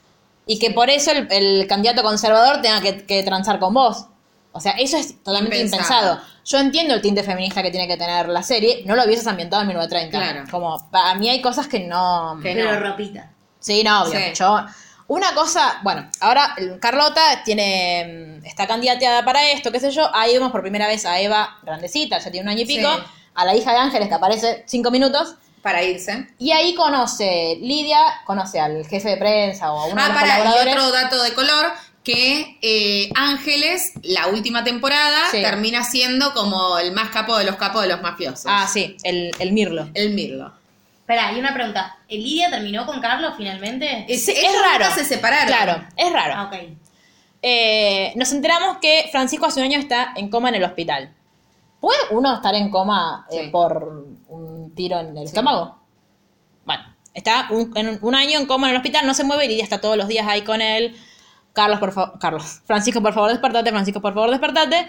Y 0.47 0.59
que 0.59 0.71
por 0.71 0.91
eso 0.91 1.13
el, 1.13 1.29
el 1.31 1.67
candidato 1.67 2.03
conservador 2.03 2.61
tenga 2.63 2.81
que, 2.83 3.05
que 3.07 3.23
transar 3.23 3.59
con 3.59 3.75
vos. 3.75 4.07
O 4.53 4.61
sea, 4.61 4.73
eso 4.73 4.97
es 4.99 5.23
totalmente 5.23 5.59
Impensado. 5.61 6.13
impensado. 6.15 6.32
Yo 6.45 6.59
entiendo 6.59 6.95
el 6.95 7.01
tinte 7.03 7.23
feminista 7.23 7.63
que 7.63 7.71
tiene 7.71 7.87
que 7.87 7.97
tener 7.97 8.29
la 8.29 8.43
serie, 8.43 8.83
no 8.85 8.97
lo 8.97 9.05
hubieses 9.05 9.27
ambientado 9.27 9.63
en 9.63 9.69
1930. 9.69 10.19
Claro. 10.19 10.45
Como, 10.51 10.91
para 10.91 11.15
mí 11.15 11.29
hay 11.29 11.41
cosas 11.41 11.69
que 11.69 11.81
no... 11.81 12.39
Que 12.43 12.55
Pero 12.55 12.73
no. 12.73 12.81
ropita. 12.81 13.31
Sí, 13.61 13.83
no, 13.85 14.03
obvio. 14.03 14.19
Sí. 14.19 14.33
Yo, 14.35 14.59
una 15.07 15.35
cosa, 15.35 15.79
bueno, 15.83 16.09
ahora 16.21 16.55
Carlota 16.81 17.43
tiene, 17.45 18.39
mm, 18.43 18.47
está 18.47 18.67
candidateada 18.67 19.25
para 19.25 19.51
esto, 19.51 19.71
qué 19.71 19.79
sé 19.79 19.91
yo. 19.91 20.11
Ahí 20.15 20.35
vemos 20.35 20.51
por 20.51 20.63
primera 20.63 20.87
vez 20.87 21.05
a 21.07 21.21
Eva 21.21 21.59
grandecita, 21.63 22.19
ya 22.19 22.31
tiene 22.31 22.45
un 22.45 22.49
año 22.51 22.63
y 22.63 22.67
pico, 22.67 22.89
Sí. 22.93 23.03
a 23.35 23.45
la 23.45 23.55
hija 23.55 23.73
de 23.73 23.79
Ángeles 23.79 24.09
que 24.09 24.15
aparece 24.15 24.65
cinco 24.67 24.91
minutos. 24.91 25.37
Para 25.63 25.81
irse. 25.85 26.27
Y 26.41 26.51
ahí 26.51 26.75
conoce, 26.75 27.57
Lidia 27.61 28.01
conoce 28.27 28.59
al 28.59 28.85
jefe 28.85 29.11
de 29.11 29.17
prensa 29.17 29.73
o 29.73 29.79
a 29.79 29.85
uno 29.87 29.95
de 29.95 30.03
Ah, 30.03 30.09
los 30.09 30.17
para, 30.17 30.27
y 30.27 30.39
colaboradores. 30.43 30.75
otro 30.75 30.91
dato 30.91 31.23
de 31.23 31.35
color, 31.35 31.73
que 32.05 32.59
eh, 32.63 33.11
Ángeles, 33.15 33.93
la 34.03 34.27
última 34.29 34.65
temporada, 34.65 35.21
Sí. 35.31 35.41
termina 35.41 35.85
siendo 35.85 36.33
como 36.35 36.79
el 36.79 36.93
más 36.93 37.11
capo 37.11 37.37
de 37.39 37.45
los 37.45 37.57
capos 37.57 37.83
de 37.83 37.89
los 37.89 38.03
mafiosos. 38.03 38.47
Ah, 38.49 38.67
sí, 38.67 38.97
el, 39.05 39.31
el 39.39 39.53
Mirlo. 39.53 39.89
El 39.95 40.11
Mirlo. 40.15 40.53
Espera, 41.01 41.33
y 41.33 41.39
una 41.39 41.53
pregunta. 41.55 41.97
¿El 42.09 42.23
Lidia 42.23 42.51
terminó 42.51 42.87
con 42.87 43.01
Carlos 43.01 43.35
finalmente? 43.37 44.07
Es, 44.09 44.27
es 44.29 44.39
ellos 44.39 44.53
raro. 44.63 44.93
se 44.95 45.05
separaron. 45.05 45.47
Claro, 45.47 45.85
es 45.97 46.13
raro. 46.13 46.35
Ah, 46.37 46.45
ok. 46.53 46.55
Eh, 47.43 48.13
nos 48.17 48.33
enteramos 48.33 48.79
que 48.81 49.09
Francisco 49.11 49.47
hace 49.47 49.61
un 49.61 49.67
año 49.67 49.79
está 49.79 50.13
en 50.17 50.29
coma 50.31 50.49
en 50.49 50.57
el 50.57 50.65
hospital. 50.65 51.13
¿Puede 51.81 51.99
uno 52.11 52.35
estar 52.37 52.55
en 52.55 52.71
coma 52.71 53.27
eh, 53.33 53.45
Sí. 53.45 53.51
por 53.51 54.07
un 54.29 54.73
tiro 54.75 55.01
en 55.01 55.17
el 55.17 55.25
estómago? 55.25 55.77
Bueno, 56.65 56.85
está 57.15 57.49
un, 57.51 57.77
en 57.77 57.99
un 58.01 58.15
año 58.15 58.39
en 58.39 58.47
coma 58.47 58.69
en 58.69 58.75
el 58.75 58.77
hospital, 58.77 59.05
no 59.07 59.15
se 59.15 59.25
mueve 59.25 59.49
Lidia 59.49 59.65
está 59.65 59.81
todos 59.81 59.97
los 59.97 60.07
días 60.09 60.27
ahí 60.29 60.43
con 60.43 60.61
él. 60.63 60.97
Carlos, 61.53 61.79
por 61.79 61.93
favor, 61.93 62.19
Carlos. 62.19 62.61
Francisco, 62.67 63.03
por 63.03 63.13
favor, 63.15 63.31
despertate. 63.31 63.71
Francisco, 63.71 64.01
por 64.01 64.15
favor, 64.15 64.31
despertate. 64.31 64.89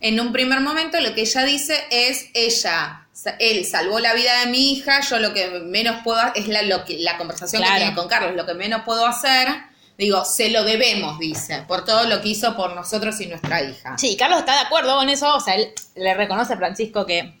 En 0.00 0.20
un 0.20 0.32
primer 0.32 0.60
momento 0.60 1.00
lo 1.00 1.14
que 1.14 1.22
ella 1.22 1.44
dice 1.44 1.76
es, 1.90 2.26
ella, 2.34 3.06
él 3.38 3.64
salvó 3.64 4.00
la 4.00 4.12
vida 4.14 4.40
de 4.40 4.46
mi 4.50 4.72
hija, 4.72 5.00
yo 5.00 5.18
lo 5.18 5.32
que 5.32 5.48
menos 5.60 6.02
puedo, 6.04 6.20
es 6.34 6.46
la, 6.48 6.62
lo 6.62 6.84
que, 6.84 6.98
la 6.98 7.16
conversación 7.16 7.62
Claro. 7.62 7.74
que 7.76 7.80
tiene 7.80 7.96
con 7.96 8.08
Carlos, 8.08 8.34
lo 8.34 8.44
que 8.44 8.54
menos 8.54 8.82
puedo 8.82 9.06
hacer, 9.06 9.48
digo, 9.96 10.24
se 10.24 10.50
lo 10.50 10.64
debemos, 10.64 11.18
dice, 11.18 11.64
por 11.66 11.84
todo 11.84 12.04
lo 12.04 12.20
que 12.20 12.28
hizo 12.28 12.54
por 12.56 12.74
nosotros 12.74 13.20
y 13.20 13.26
nuestra 13.26 13.62
hija. 13.62 13.96
Sí, 13.96 14.16
Carlos 14.16 14.40
está 14.40 14.54
de 14.54 14.60
acuerdo 14.66 14.96
con 14.96 15.08
eso. 15.08 15.34
O 15.34 15.40
sea, 15.40 15.54
él 15.54 15.72
le 15.94 16.12
reconoce 16.14 16.52
a 16.52 16.56
Francisco 16.56 17.06
que 17.06 17.40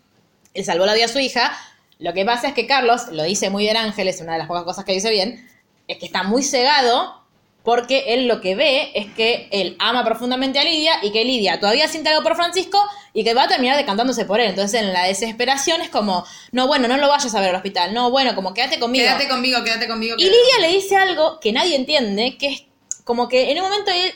él 0.54 0.64
salvó 0.64 0.86
la 0.86 0.94
vida 0.94 1.04
a 1.06 1.08
su 1.08 1.18
hija. 1.18 1.52
Lo 1.98 2.12
que 2.14 2.24
pasa 2.24 2.48
es 2.48 2.54
que 2.54 2.66
Carlos, 2.66 3.08
lo 3.10 3.24
dice 3.24 3.50
muy 3.50 3.64
bien 3.64 3.76
Ángeles, 3.76 4.20
una 4.20 4.32
de 4.32 4.38
las 4.38 4.46
pocas 4.48 4.62
cosas 4.64 4.84
que 4.84 4.92
dice 4.92 5.10
bien, 5.10 5.48
es 5.86 5.98
que 5.98 6.06
está 6.06 6.22
muy 6.22 6.42
cegado 6.42 7.23
porque 7.64 8.04
él 8.14 8.28
lo 8.28 8.40
que 8.42 8.54
ve 8.54 8.92
es 8.94 9.06
que 9.14 9.48
él 9.50 9.74
ama 9.78 10.04
profundamente 10.04 10.58
a 10.58 10.64
Lidia 10.64 10.98
y 11.02 11.10
que 11.12 11.24
Lidia 11.24 11.58
todavía 11.58 11.88
siente 11.88 12.10
algo 12.10 12.22
por 12.22 12.36
Francisco 12.36 12.78
y 13.14 13.24
que 13.24 13.32
va 13.32 13.44
a 13.44 13.48
terminar 13.48 13.76
decantándose 13.76 14.26
por 14.26 14.38
él. 14.38 14.50
Entonces, 14.50 14.80
en 14.82 14.92
la 14.92 15.04
desesperación 15.04 15.80
es 15.80 15.88
como, 15.88 16.24
no, 16.52 16.66
bueno, 16.66 16.86
no 16.88 16.98
lo 16.98 17.08
vayas 17.08 17.34
a 17.34 17.40
ver 17.40 17.48
al 17.50 17.56
hospital, 17.56 17.94
no, 17.94 18.10
bueno, 18.10 18.34
como 18.34 18.52
quédate 18.52 18.78
conmigo. 18.78 19.06
Quédate 19.06 19.28
conmigo, 19.28 19.64
quédate 19.64 19.88
conmigo. 19.88 20.14
Y 20.18 20.24
Lidia 20.24 20.58
le 20.60 20.68
dice 20.68 20.94
algo 20.94 21.40
que 21.40 21.52
nadie 21.52 21.74
entiende, 21.74 22.36
que 22.36 22.48
es 22.48 22.64
como 23.04 23.28
que 23.28 23.50
en 23.50 23.58
un 23.58 23.64
momento 23.64 23.90
él- 23.90 24.12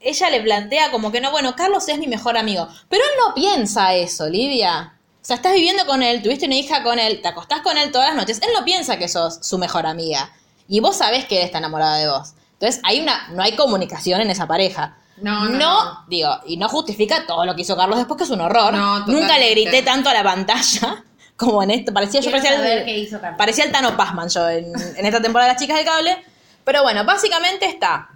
ella 0.00 0.30
le 0.30 0.40
plantea 0.42 0.90
como 0.92 1.10
que 1.10 1.20
no, 1.20 1.30
bueno, 1.32 1.56
Carlos 1.56 1.88
es 1.88 1.98
mi 1.98 2.06
mejor 2.06 2.36
amigo. 2.36 2.68
Pero 2.88 3.02
él 3.02 3.10
no 3.26 3.34
piensa 3.34 3.94
eso, 3.94 4.28
Lidia. 4.28 4.94
O 5.20 5.24
sea, 5.24 5.36
estás 5.36 5.54
viviendo 5.54 5.84
con 5.86 6.02
él, 6.02 6.22
tuviste 6.22 6.46
una 6.46 6.54
hija 6.54 6.82
con 6.84 6.98
él, 6.98 7.22
te 7.22 7.28
acostás 7.28 7.62
con 7.62 7.76
él 7.78 7.90
todas 7.90 8.08
las 8.08 8.16
noches. 8.16 8.40
Él 8.42 8.50
no 8.56 8.64
piensa 8.64 8.98
que 8.98 9.08
sos 9.08 9.38
su 9.40 9.56
mejor 9.58 9.86
amiga. 9.86 10.30
Y 10.68 10.80
vos 10.80 10.96
sabés 10.98 11.24
que 11.24 11.38
él 11.38 11.44
está 11.46 11.58
enamorada 11.58 11.96
de 11.96 12.08
vos. 12.08 12.34
Entonces, 12.64 12.80
hay 12.84 13.00
una, 13.00 13.28
no 13.28 13.42
hay 13.42 13.54
comunicación 13.56 14.20
en 14.20 14.30
esa 14.30 14.46
pareja. 14.46 14.96
No, 15.18 15.44
no, 15.48 15.58
no. 15.58 16.04
digo, 16.08 16.30
y 16.46 16.56
no 16.56 16.68
justifica 16.68 17.24
todo 17.26 17.44
lo 17.44 17.54
que 17.54 17.62
hizo 17.62 17.76
Carlos 17.76 17.98
después, 17.98 18.18
que 18.18 18.24
es 18.24 18.30
un 18.30 18.40
horror. 18.40 18.72
No, 18.74 19.06
Nunca 19.06 19.38
le 19.38 19.50
grité 19.50 19.82
tanto 19.82 20.08
a 20.10 20.14
la 20.14 20.22
pantalla 20.24 21.04
como 21.36 21.62
en 21.62 21.70
esto. 21.70 21.92
Parecía, 21.92 22.20
yo 22.20 22.30
parecía 22.30 22.54
el- 22.82 22.88
hizo 22.88 23.20
Carlos. 23.20 23.38
Parecía 23.38 23.64
el 23.64 23.72
Tano 23.72 23.96
Pazman 23.96 24.28
yo 24.28 24.48
en, 24.48 24.72
en 24.96 25.06
esta 25.06 25.20
temporada 25.22 25.48
de 25.48 25.54
Las 25.54 25.62
Chicas 25.62 25.76
del 25.76 25.86
Cable. 25.86 26.24
Pero 26.64 26.82
bueno, 26.82 27.04
básicamente 27.04 27.66
está 27.66 28.08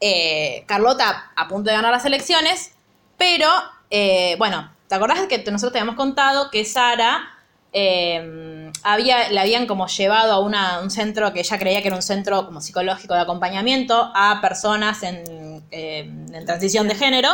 eh, 0.00 0.64
Carlota 0.66 1.30
a 1.34 1.48
punto 1.48 1.70
de 1.70 1.76
ganar 1.76 1.92
las 1.92 2.04
elecciones, 2.04 2.72
pero 3.16 3.48
eh, 3.90 4.34
bueno, 4.38 4.70
¿te 4.88 4.94
acordás 4.94 5.20
que 5.28 5.38
te- 5.38 5.50
nosotros 5.50 5.72
te 5.72 5.78
habíamos 5.78 5.96
contado 5.96 6.50
que 6.50 6.64
Sara 6.64 7.37
eh, 7.72 8.70
había, 8.82 9.28
le 9.30 9.40
habían 9.40 9.66
como 9.66 9.86
llevado 9.88 10.32
a 10.32 10.40
una- 10.40 10.80
un 10.80 10.90
centro 10.90 11.32
que 11.32 11.40
ella 11.40 11.58
creía 11.58 11.82
que 11.82 11.88
era 11.88 11.96
un 11.96 12.02
centro 12.02 12.46
como 12.46 12.60
psicológico 12.60 13.14
de 13.14 13.20
acompañamiento 13.20 14.10
a 14.14 14.40
personas 14.40 15.02
en, 15.02 15.62
eh, 15.70 16.00
en 16.00 16.44
transición 16.46 16.88
de 16.88 16.94
género? 16.94 17.30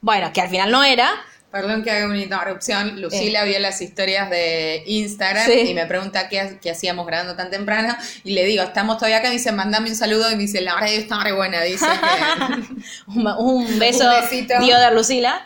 Bueno, 0.00 0.32
que 0.32 0.40
al 0.40 0.48
final 0.48 0.70
no 0.70 0.82
era. 0.84 1.08
Perdón 1.50 1.82
que 1.84 1.90
haga 1.90 2.06
una 2.06 2.18
interrupción. 2.18 3.00
Lucila 3.02 3.44
vio 3.44 3.58
las 3.58 3.80
historias 3.82 4.30
de 4.30 4.82
Instagram 4.86 5.44
Sí. 5.44 5.60
y 5.68 5.74
me 5.74 5.84
pregunta 5.84 6.28
qué, 6.30 6.58
qué 6.62 6.70
hacíamos 6.70 7.06
grabando 7.06 7.36
tan 7.36 7.50
temprano. 7.50 7.94
Y 8.24 8.32
le 8.32 8.46
digo, 8.46 8.62
estamos 8.62 8.96
todavía 8.96 9.18
acá. 9.18 9.28
Me 9.28 9.34
dice, 9.34 9.52
mandame 9.52 9.90
un 9.90 9.96
saludo. 9.96 10.30
Y 10.30 10.36
me 10.36 10.42
dice, 10.44 10.62
la 10.62 10.74
radio 10.76 10.98
está 10.98 11.22
re 11.22 11.32
buena. 11.32 11.60
Dice 11.60 11.84
que. 11.84 12.80
un, 13.06 13.26
un 13.26 13.78
beso, 13.78 14.04
Un 14.08 14.20
besito. 14.22 14.58
Dioder 14.60 14.94
Lucila. 14.94 15.44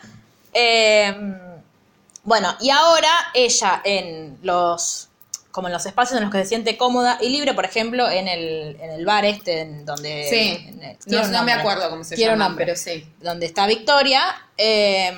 Eh, 0.55 1.13
bueno, 2.27 2.55
y 2.61 2.69
ahora 2.69 3.09
ella 3.33 3.81
en 3.85 4.39
los 4.43 5.09
como 5.51 5.69
en 5.69 5.73
los 5.73 5.87
espacios 5.87 6.19
en 6.19 6.25
los 6.25 6.31
que 6.31 6.41
se 6.43 6.51
siente 6.51 6.77
cómoda 6.77 7.17
y 7.19 7.31
libre, 7.31 7.55
por 7.55 7.65
ejemplo, 7.65 8.11
en 8.11 8.29
el, 8.29 8.77
en 8.79 8.91
el 8.91 9.07
bar 9.07 9.25
este 9.25 9.63
en 9.63 9.87
donde 9.87 10.27
Sí. 10.29 10.67
en 10.69 10.83
el- 10.83 10.99
No, 11.07 11.27
no 11.29 11.43
me 11.45 11.53
acuerdo 11.55 11.89
cómo 11.89 12.05
se 12.05 12.15
un 12.15 12.21
llama, 12.21 12.49
nombre. 12.49 12.67
pero 12.67 12.77
sí. 12.77 13.09
donde 13.23 13.47
está 13.47 13.67
Victoria, 13.67 14.23
eh, 14.59 15.17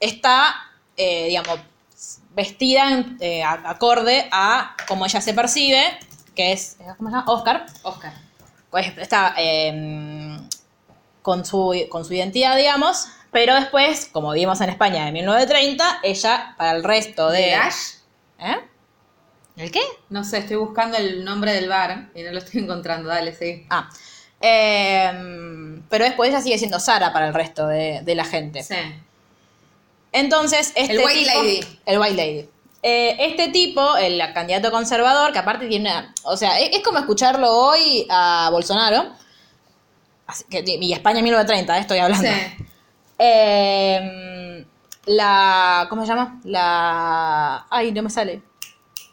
está, 0.00 0.54
eh, 0.98 1.28
digamos, 1.28 1.60
vestida 2.34 2.92
en- 2.92 3.16
eh, 3.20 3.42
acorde 3.42 4.28
a 4.30 4.76
cómo 4.86 5.06
ella 5.06 5.22
se 5.22 5.32
percibe, 5.32 5.82
que 6.34 6.52
es, 6.52 6.76
¿cómo 6.98 7.08
se 7.08 7.16
llama? 7.16 7.24
Oscar. 7.26 7.64
Oscar. 7.84 8.12
Pues 8.70 8.86
está 8.98 9.34
eh, 9.38 10.38
con, 11.22 11.46
su, 11.46 11.74
con 11.88 12.04
su 12.04 12.12
identidad, 12.12 12.54
digamos, 12.54 13.06
pero 13.30 13.54
después, 13.54 14.08
como 14.12 14.32
vimos 14.32 14.60
en 14.60 14.70
España 14.70 15.06
en 15.08 15.14
1930, 15.14 16.00
ella, 16.02 16.54
para 16.56 16.72
el 16.72 16.84
resto 16.84 17.30
de... 17.30 17.50
¿Dash? 17.50 17.94
¿Eh? 18.38 18.56
¿El 19.56 19.70
qué? 19.72 19.82
No 20.08 20.22
sé, 20.24 20.38
estoy 20.38 20.56
buscando 20.56 20.96
el 20.96 21.24
nombre 21.24 21.52
del 21.52 21.68
bar 21.68 22.10
y 22.14 22.22
no 22.22 22.30
lo 22.32 22.38
estoy 22.38 22.62
encontrando. 22.62 23.08
Dale, 23.08 23.34
sí. 23.34 23.66
Ah. 23.70 23.88
Eh, 24.40 25.80
pero 25.90 26.04
después 26.04 26.30
ella 26.30 26.40
sigue 26.40 26.58
siendo 26.58 26.78
Sara 26.78 27.12
para 27.12 27.26
el 27.28 27.34
resto 27.34 27.66
de, 27.66 28.00
de 28.02 28.14
la 28.14 28.24
gente. 28.24 28.62
Sí. 28.62 28.76
Entonces, 30.12 30.72
este 30.74 30.92
El 30.94 30.98
White 31.04 31.18
tipo- 31.30 31.42
Lady. 31.42 31.80
El 31.86 31.98
White 31.98 32.14
Lady. 32.14 32.48
Eh, 32.82 33.16
este 33.18 33.48
tipo, 33.48 33.96
el 33.96 34.22
candidato 34.32 34.70
conservador, 34.70 35.32
que 35.32 35.38
aparte 35.40 35.66
tiene 35.66 35.90
una- 35.90 36.14
O 36.22 36.36
sea, 36.36 36.58
es, 36.60 36.76
es 36.76 36.82
como 36.82 36.98
escucharlo 36.98 37.50
hoy 37.52 38.06
a 38.08 38.48
Bolsonaro. 38.52 39.12
Así 40.26 40.44
que, 40.48 40.62
y 40.64 40.92
España 40.92 41.20
1930, 41.22 41.76
eh, 41.76 41.80
estoy 41.80 41.98
hablando. 41.98 42.28
Sí. 42.28 42.64
Eh, 43.18 44.64
la. 45.06 45.86
¿Cómo 45.88 46.02
se 46.02 46.08
llama? 46.08 46.40
La. 46.44 47.66
Ay, 47.70 47.92
no 47.92 48.02
me 48.02 48.10
sale. 48.10 48.42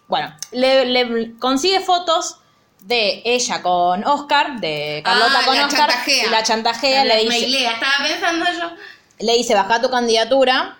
Bueno, 0.08 0.34
le, 0.52 0.86
le 0.86 1.38
consigue 1.38 1.80
fotos 1.80 2.38
de 2.82 3.22
ella 3.26 3.62
con 3.64 4.04
Oscar, 4.06 4.60
de 4.60 5.02
Carlota 5.04 5.40
Ah, 5.42 5.46
con 5.46 5.56
la 5.58 5.66
Oscar. 5.66 5.90
chantajea. 5.90 6.30
La 6.32 6.44
chantajea 6.44 7.06
le 7.06 7.16
dice, 7.18 7.28
Mailea, 7.30 7.72
estaba 7.74 8.08
pensando 8.08 8.46
yo. 8.46 8.72
le 9.26 9.34
dice: 9.38 9.56
Baja 9.56 9.82
tu 9.82 9.90
candidatura, 9.90 10.78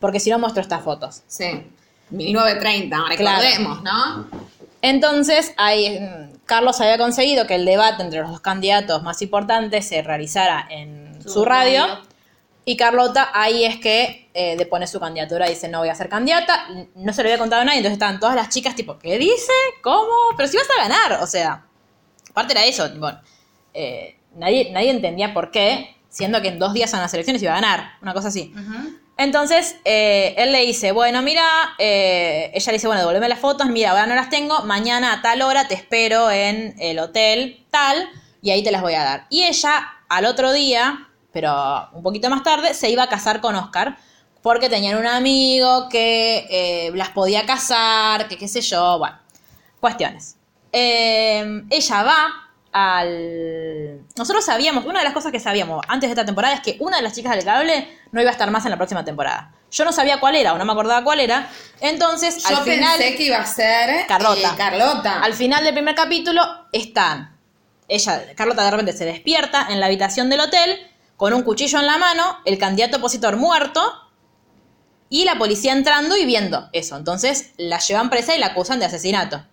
porque 0.00 0.18
si 0.18 0.30
no 0.30 0.38
muestro 0.38 0.62
estas 0.62 0.82
fotos. 0.82 1.22
Sí. 1.28 1.66
1930, 2.10 2.96
recordemos, 3.08 3.82
¿no? 3.82 4.26
Entonces, 4.82 5.54
ahí, 5.56 5.98
mm, 6.00 6.38
Carlos 6.44 6.78
había 6.80 6.98
conseguido 6.98 7.46
que 7.46 7.54
el 7.54 7.64
debate 7.64 8.02
entre 8.02 8.20
los 8.20 8.30
dos 8.32 8.40
candidatos 8.40 9.02
más 9.02 9.22
importantes 9.22 9.88
se 9.88 10.02
realizara 10.02 10.66
en 10.68 11.22
su, 11.22 11.30
Su 11.30 11.44
radio. 11.44 11.86
radio. 11.86 12.02
Y 12.64 12.76
Carlota 12.76 13.30
ahí 13.34 13.64
es 13.64 13.78
que 13.78 14.30
eh, 14.34 14.56
depone 14.56 14.86
su 14.86 15.00
candidatura, 15.00 15.48
dice 15.48 15.68
no 15.68 15.80
voy 15.80 15.88
a 15.88 15.94
ser 15.94 16.08
candidata, 16.08 16.68
no 16.94 17.12
se 17.12 17.22
lo 17.22 17.28
había 17.28 17.38
contado 17.38 17.62
a 17.62 17.64
nadie, 17.64 17.78
entonces 17.78 17.94
estaban 17.94 18.20
todas 18.20 18.36
las 18.36 18.50
chicas 18.50 18.76
tipo, 18.76 18.98
¿qué 18.98 19.18
dice? 19.18 19.52
¿Cómo? 19.82 20.12
Pero 20.36 20.48
si 20.48 20.56
vas 20.56 20.68
a 20.70 20.82
ganar, 20.82 21.20
o 21.22 21.26
sea, 21.26 21.66
aparte 22.30 22.52
era 22.52 22.64
eso, 22.64 22.90
tipo, 22.92 23.10
eh, 23.74 24.16
nadie, 24.36 24.70
nadie 24.70 24.90
entendía 24.90 25.34
por 25.34 25.50
qué, 25.50 25.96
siendo 26.08 26.40
que 26.40 26.48
en 26.48 26.58
dos 26.58 26.72
días 26.72 26.92
en 26.92 27.00
las 27.00 27.12
elecciones 27.14 27.42
iba 27.42 27.52
a 27.52 27.60
ganar, 27.60 27.94
una 28.00 28.14
cosa 28.14 28.28
así. 28.28 28.54
Entonces, 29.16 29.76
eh, 29.84 30.34
él 30.38 30.52
le 30.52 30.60
dice, 30.60 30.92
bueno, 30.92 31.20
mira, 31.22 31.44
eh, 31.78 32.50
ella 32.54 32.72
le 32.72 32.72
dice, 32.72 32.86
bueno, 32.86 33.00
devolveme 33.00 33.28
las 33.28 33.38
fotos, 33.38 33.68
mira, 33.68 33.90
ahora 33.90 34.06
no 34.06 34.14
las 34.14 34.30
tengo, 34.30 34.62
mañana 34.62 35.12
a 35.12 35.22
tal 35.22 35.42
hora 35.42 35.68
te 35.68 35.74
espero 35.74 36.30
en 36.30 36.74
el 36.78 36.98
hotel 36.98 37.64
tal, 37.70 38.08
y 38.40 38.50
ahí 38.50 38.62
te 38.62 38.70
las 38.70 38.82
voy 38.82 38.94
a 38.94 39.04
dar. 39.04 39.26
Y 39.30 39.44
ella, 39.44 39.84
al 40.08 40.26
otro 40.26 40.52
día, 40.52 41.08
pero 41.32 41.88
un 41.92 42.02
poquito 42.02 42.28
más 42.30 42.42
tarde, 42.42 42.74
se 42.74 42.90
iba 42.90 43.02
a 43.04 43.08
casar 43.08 43.40
con 43.40 43.54
Oscar, 43.56 43.96
porque 44.42 44.68
tenían 44.68 44.98
un 44.98 45.06
amigo 45.06 45.88
que 45.88 46.46
eh, 46.50 46.90
las 46.94 47.10
podía 47.10 47.46
casar, 47.46 48.28
que 48.28 48.36
qué 48.36 48.48
sé 48.48 48.60
yo, 48.60 48.98
bueno, 48.98 49.16
cuestiones. 49.80 50.36
Eh, 50.72 51.62
ella 51.70 52.02
va 52.02 52.26
al... 52.72 54.00
Nosotros 54.16 54.44
sabíamos, 54.44 54.84
una 54.84 54.98
de 55.00 55.04
las 55.04 55.14
cosas 55.14 55.30
que 55.32 55.40
sabíamos 55.40 55.84
antes 55.88 56.08
de 56.08 56.12
esta 56.12 56.24
temporada 56.24 56.54
es 56.54 56.60
que 56.60 56.76
una 56.80 56.96
de 56.96 57.02
las 57.02 57.14
chicas 57.14 57.34
del 57.36 57.44
cable 57.44 57.98
no 58.10 58.20
iba 58.20 58.30
a 58.30 58.32
estar 58.32 58.50
más 58.50 58.64
en 58.64 58.70
la 58.70 58.76
próxima 58.76 59.04
temporada. 59.04 59.52
Yo 59.70 59.84
no 59.84 59.92
sabía 59.92 60.20
cuál 60.20 60.36
era 60.36 60.52
o 60.52 60.58
no 60.58 60.64
me 60.64 60.72
acordaba 60.72 61.02
cuál 61.04 61.20
era. 61.20 61.48
Entonces, 61.80 62.42
Yo 62.42 62.56
al 62.58 62.64
final... 62.64 62.98
pensé 62.98 63.16
que 63.16 63.22
iba 63.24 63.38
a 63.38 63.46
ser 63.46 64.06
Carlota. 64.06 64.52
eh, 64.52 64.56
Carlota. 64.56 65.22
Al 65.22 65.34
final 65.34 65.64
del 65.64 65.72
primer 65.72 65.94
capítulo 65.94 66.42
están. 66.72 67.38
Ella, 67.88 68.34
Carlota 68.34 68.64
de 68.64 68.70
repente 68.70 68.92
se 68.92 69.04
despierta 69.04 69.66
en 69.70 69.80
la 69.80 69.86
habitación 69.86 70.28
del 70.30 70.40
hotel 70.40 70.78
con 71.22 71.34
un 71.34 71.44
cuchillo 71.44 71.78
en 71.78 71.86
la 71.86 71.98
mano, 71.98 72.38
el 72.44 72.58
candidato 72.58 72.96
opositor 72.96 73.36
muerto 73.36 73.80
y 75.08 75.24
la 75.24 75.38
policía 75.38 75.70
entrando 75.70 76.16
y 76.16 76.24
viendo 76.26 76.68
eso. 76.72 76.96
Entonces 76.96 77.52
la 77.58 77.78
llevan 77.78 78.10
presa 78.10 78.34
y 78.34 78.40
la 78.40 78.46
acusan 78.46 78.80
de 78.80 78.86
asesinato. 78.86 79.44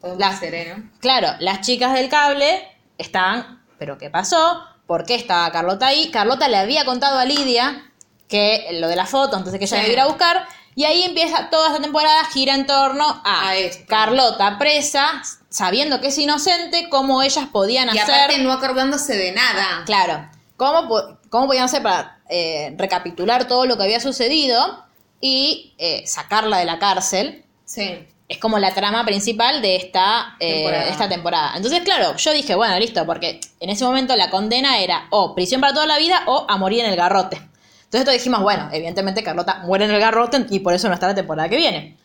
Todo 0.00 0.12
muy 0.12 0.20
la- 0.20 0.38
sereno. 0.38 0.88
Claro, 1.00 1.30
las 1.40 1.62
chicas 1.62 1.92
del 1.92 2.08
cable 2.08 2.68
están, 2.98 3.64
pero 3.80 3.98
¿qué 3.98 4.10
pasó? 4.10 4.62
¿Por 4.86 5.04
qué 5.04 5.16
estaba 5.16 5.50
Carlota 5.50 5.88
ahí? 5.88 6.12
Carlota 6.12 6.46
le 6.46 6.56
había 6.58 6.84
contado 6.84 7.18
a 7.18 7.24
Lidia 7.24 7.90
que 8.28 8.68
lo 8.74 8.86
de 8.86 8.94
la 8.94 9.06
foto, 9.06 9.36
entonces 9.38 9.58
que 9.58 9.64
ella 9.64 9.78
Sí. 9.78 9.86
iba 9.86 9.90
a 9.90 9.92
ir 9.92 10.00
a 10.02 10.06
buscar. 10.06 10.46
Y 10.76 10.84
ahí 10.84 11.02
empieza 11.02 11.50
toda 11.50 11.70
esta 11.70 11.82
temporada, 11.82 12.24
gira 12.26 12.54
en 12.54 12.64
torno 12.64 13.20
a. 13.24 13.50
Carlota 13.88 14.56
presa, 14.56 15.20
sabiendo 15.58 16.00
que 16.00 16.08
es 16.08 16.18
inocente, 16.18 16.88
cómo 16.88 17.22
ellas 17.22 17.48
podían 17.50 17.94
Y 17.94 17.98
hacer. 17.98 18.14
aparte 18.14 18.38
no 18.38 18.52
acordándose 18.52 19.16
de 19.16 19.32
nada. 19.32 19.82
Claro, 19.86 20.28
¿cómo, 20.56 20.88
cómo 21.30 21.46
podían 21.48 21.64
hacer 21.64 21.82
para 21.82 22.18
eh, 22.30 22.74
recapitular 22.78 23.48
todo 23.48 23.66
lo 23.66 23.76
que 23.76 23.82
había 23.82 23.98
sucedido 24.00 24.84
y 25.20 25.74
eh, 25.78 26.04
sacarla 26.06 26.58
de 26.58 26.64
la 26.64 26.78
cárcel? 26.78 27.44
Sí. 27.64 28.06
es 28.28 28.38
como 28.38 28.58
la 28.58 28.72
trama 28.72 29.04
principal 29.04 29.60
de 29.62 29.76
esta, 29.76 30.36
eh, 30.38 30.54
Temporada. 30.54 30.88
esta 30.90 31.08
temporada. 31.08 31.52
Entonces, 31.56 31.80
claro, 31.80 32.14
yo 32.16 32.32
dije, 32.32 32.54
bueno, 32.54 32.78
listo, 32.78 33.04
porque 33.04 33.40
en 33.58 33.70
ese 33.70 33.84
momento 33.84 34.14
la 34.16 34.30
condena 34.30 34.78
era 34.78 35.06
o 35.10 35.34
prisión 35.34 35.60
para 35.60 35.72
toda 35.74 35.86
la 35.86 35.98
vida 35.98 36.22
o 36.26 36.46
a 36.48 36.56
morir 36.56 36.84
en 36.84 36.90
el 36.90 36.96
garrote. 36.96 37.36
Entonces 37.36 38.04
todos 38.04 38.12
dijimos, 38.18 38.42
bueno, 38.42 38.68
evidentemente 38.70 39.22
Carlota 39.24 39.62
muere 39.64 39.86
en 39.86 39.90
el 39.90 39.98
garrote 40.00 40.46
y 40.50 40.60
por 40.60 40.74
eso 40.74 40.88
no 40.88 40.94
está 40.94 41.06
la 41.08 41.14
temporada 41.14 41.48
que 41.48 41.56
viene. 41.56 41.96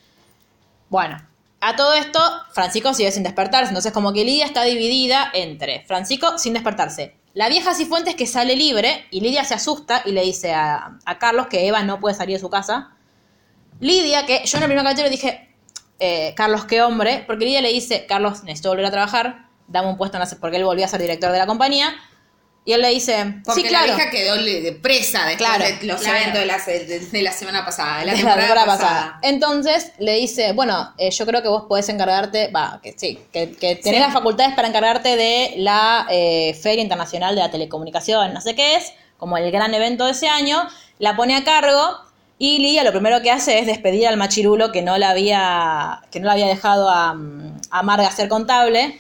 Bueno, 0.90 1.18
a 1.68 1.76
todo 1.76 1.94
esto, 1.94 2.20
Francisco 2.52 2.94
sigue 2.94 3.12
sin 3.12 3.24
despertarse. 3.24 3.70
Entonces, 3.70 3.92
como 3.92 4.14
que 4.14 4.24
Lidia 4.26 4.46
está 4.46 4.64
dividida 4.64 5.30
entre 5.34 5.84
Francisco 5.86 6.38
sin 6.38 6.54
despertarse. 6.54 7.16
La 7.34 7.50
vieja 7.50 7.74
Cifuentes 7.74 8.16
que 8.16 8.28
sale 8.28 8.56
libre 8.56 9.06
y 9.10 9.22
Lidia 9.22 9.44
se 9.44 9.54
asusta 9.56 10.02
y 10.06 10.12
le 10.12 10.22
dice 10.24 10.54
a, 10.54 10.98
a 11.06 11.18
Carlos 11.20 11.48
que 11.48 11.68
Eva 11.68 11.82
no 11.84 12.00
puede 12.00 12.16
salir 12.16 12.36
de 12.36 12.42
su 12.42 12.50
casa. 12.50 12.92
Lidia, 13.80 14.26
que 14.26 14.42
yo 14.46 14.58
en 14.58 14.64
el 14.64 14.70
primer 14.70 14.84
capítulo 14.86 15.10
dije, 15.10 15.50
eh, 16.00 16.34
Carlos, 16.36 16.66
qué 16.66 16.82
hombre, 16.82 17.24
porque 17.26 17.46
Lidia 17.46 17.62
le 17.62 17.70
dice, 17.70 18.06
Carlos, 18.06 18.44
necesito 18.44 18.70
volver 18.70 18.86
a 18.86 18.92
trabajar, 18.92 19.48
dame 19.68 19.90
un 19.90 19.98
puesto, 19.98 20.18
en 20.18 20.24
la- 20.24 20.30
porque 20.40 20.58
él 20.58 20.66
volvió 20.66 20.86
a 20.86 20.88
ser 20.88 21.02
director 21.02 21.32
de 21.32 21.40
la 21.40 21.48
compañía. 21.48 21.94
Y 22.66 22.72
él 22.72 22.82
le 22.82 22.90
dice, 22.90 23.42
Porque 23.44 23.62
sí, 23.62 23.68
claro. 23.68 23.88
la 23.88 23.96
vieja 23.96 24.10
quedó 24.10 24.36
le- 24.38 24.72
presa 24.74 25.26
después 25.26 25.38
Claro, 25.50 25.66
de 25.66 25.86
los 25.86 26.00
claro. 26.02 26.18
eventos 26.18 26.40
de 26.40 26.46
la, 26.46 26.60
se- 26.60 26.86
de, 26.86 27.00
de 27.02 27.22
la 27.22 27.32
semana 27.34 27.66
pasada, 27.66 28.00
de 28.00 28.06
la 28.06 28.12
de 28.14 28.20
temporada, 28.20 28.66
pasada. 28.66 29.20
Entonces 29.22 29.92
le 30.00 30.16
dice, 30.16 30.54
bueno, 30.54 30.94
eh, 30.98 31.12
yo 31.12 31.26
creo 31.26 31.42
que 31.42 31.50
vos 31.50 31.64
podés 31.68 31.90
encargarte, 31.90 32.48
va, 32.52 32.80
que 32.82 32.94
sí, 32.98 33.20
que, 33.34 33.52
que 33.52 33.76
tenés 33.76 34.00
las 34.00 34.14
facultades 34.14 34.56
para 34.56 34.70
encargarte 34.70 35.18
de 35.18 35.56
la 35.58 36.08
eh, 36.10 36.58
Feria 36.62 36.82
Internacional 36.84 37.36
de 37.36 37.42
la 37.42 37.52
Telecomunicación, 37.52 38.34
no 38.34 38.40
sé 38.40 38.56
qué 38.56 38.78
es, 38.78 38.94
como 39.18 39.38
el 39.38 39.52
gran 39.52 39.74
evento 39.74 40.06
de 40.06 40.12
ese 40.12 40.30
año, 40.30 40.62
la 41.00 41.16
pone 41.18 41.36
a 41.36 41.44
cargo 41.44 41.98
y 42.40 42.60
Lidia 42.60 42.84
lo 42.86 42.92
primero 42.92 43.22
que 43.22 43.30
hace 43.32 43.60
es 43.60 43.66
despedir 43.68 44.08
al 44.08 44.16
machirulo 44.18 44.72
que 44.72 44.82
no 44.82 44.98
la 44.98 45.10
había, 45.10 46.02
que 46.12 46.20
no 46.22 46.28
la 46.28 46.32
había 46.34 46.48
dejado 46.48 46.90
a, 46.90 47.14
mm, 47.14 47.60
a 47.72 47.84
Marga 47.84 48.10
ser 48.12 48.30
contable. 48.30 49.00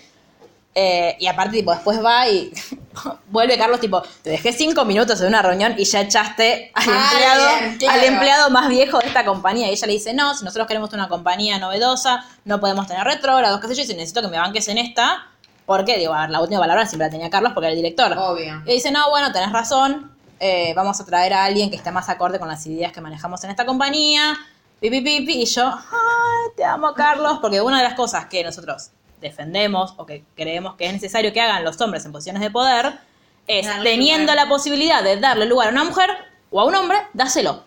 Eh, 0.75 1.15
y 1.19 1.27
aparte, 1.27 1.57
tipo, 1.57 1.71
después 1.71 2.03
va 2.03 2.27
y 2.27 2.51
vuelve 3.27 3.57
Carlos, 3.57 3.79
tipo, 3.79 4.01
te 4.23 4.31
dejé 4.31 4.51
cinco 4.53 4.85
minutos 4.85 5.21
en 5.21 5.27
una 5.27 5.41
reunión 5.41 5.75
y 5.77 5.85
ya 5.85 6.01
echaste 6.01 6.71
al 6.73 6.83
Ah, 6.89 7.09
empleado, 7.11 7.59
bien, 7.59 7.77
claro. 7.77 7.99
al 7.99 8.05
empleado 8.07 8.49
más 8.49 8.69
viejo 8.69 8.99
de 8.99 9.07
esta 9.07 9.23
compañía. 9.23 9.67
Y 9.69 9.71
ella 9.73 9.87
le 9.87 9.93
dice, 9.93 10.13
no, 10.13 10.33
si 10.35 10.43
nosotros 10.43 10.67
queremos 10.67 10.91
una 10.93 11.07
compañía 11.09 11.59
novedosa, 11.59 12.25
no 12.45 12.59
podemos 12.59 12.87
tener 12.87 13.03
retrógrados, 13.05 13.59
qué 13.59 13.67
sé 13.67 13.75
yo, 13.75 13.81
y 13.83 13.85
si 13.85 13.93
necesito 13.93 14.21
que 14.21 14.27
me 14.29 14.37
banques 14.39 14.67
en 14.67 14.79
esta, 14.79 15.27
¿por 15.65 15.85
qué? 15.85 15.97
Digo, 15.99 16.13
a 16.13 16.21
ver, 16.21 16.29
la 16.31 16.41
última 16.41 16.59
palabra 16.59 16.85
siempre 16.87 17.07
la 17.07 17.11
tenía 17.11 17.29
Carlos 17.29 17.51
porque 17.53 17.67
era 17.67 17.73
el 17.73 17.77
director. 17.77 18.17
Obvio. 18.17 18.61
Y 18.65 18.73
dice, 18.73 18.91
no, 18.91 19.09
bueno, 19.11 19.31
tenés 19.31 19.51
razón, 19.51 20.11
eh, 20.39 20.73
vamos 20.75 20.99
a 20.99 21.05
traer 21.05 21.33
a 21.33 21.45
alguien 21.45 21.69
que 21.69 21.75
esté 21.75 21.91
más 21.91 22.09
acorde 22.09 22.39
con 22.39 22.47
las 22.47 22.65
ideas 22.65 22.91
que 22.91 22.99
manejamos 22.99 23.43
en 23.43 23.51
esta 23.51 23.65
compañía, 23.65 24.35
pipi, 24.81 25.01
pipi, 25.01 25.43
y 25.43 25.45
yo, 25.45 25.67
ay, 25.67 26.51
te 26.57 26.65
amo, 26.65 26.93
Carlos, 26.95 27.37
porque 27.41 27.61
una 27.61 27.77
de 27.77 27.83
las 27.83 27.93
cosas 27.93 28.25
que 28.25 28.43
nosotros 28.43 28.89
defendemos 29.23 29.95
o 29.97 30.05
que 30.05 30.23
creemos 30.35 30.75
que 30.75 30.85
es 30.85 30.93
necesario 30.93 31.33
que 31.33 31.41
hagan 31.41 31.63
los 31.63 31.81
hombres 31.81 32.05
en 32.05 32.11
posiciones 32.11 32.41
de 32.41 32.51
poder 32.51 32.99
es, 33.47 33.65
Darle 33.65 33.89
teniendo 33.91 34.31
lugar. 34.33 34.45
la 34.45 34.49
posibilidad 34.49 35.03
de 35.03 35.17
darle 35.19 35.45
lugar 35.47 35.69
a 35.69 35.71
una 35.71 35.83
mujer 35.83 36.09
o 36.51 36.61
a 36.61 36.65
un 36.65 36.75
hombre, 36.75 36.99
dáselo. 37.13 37.63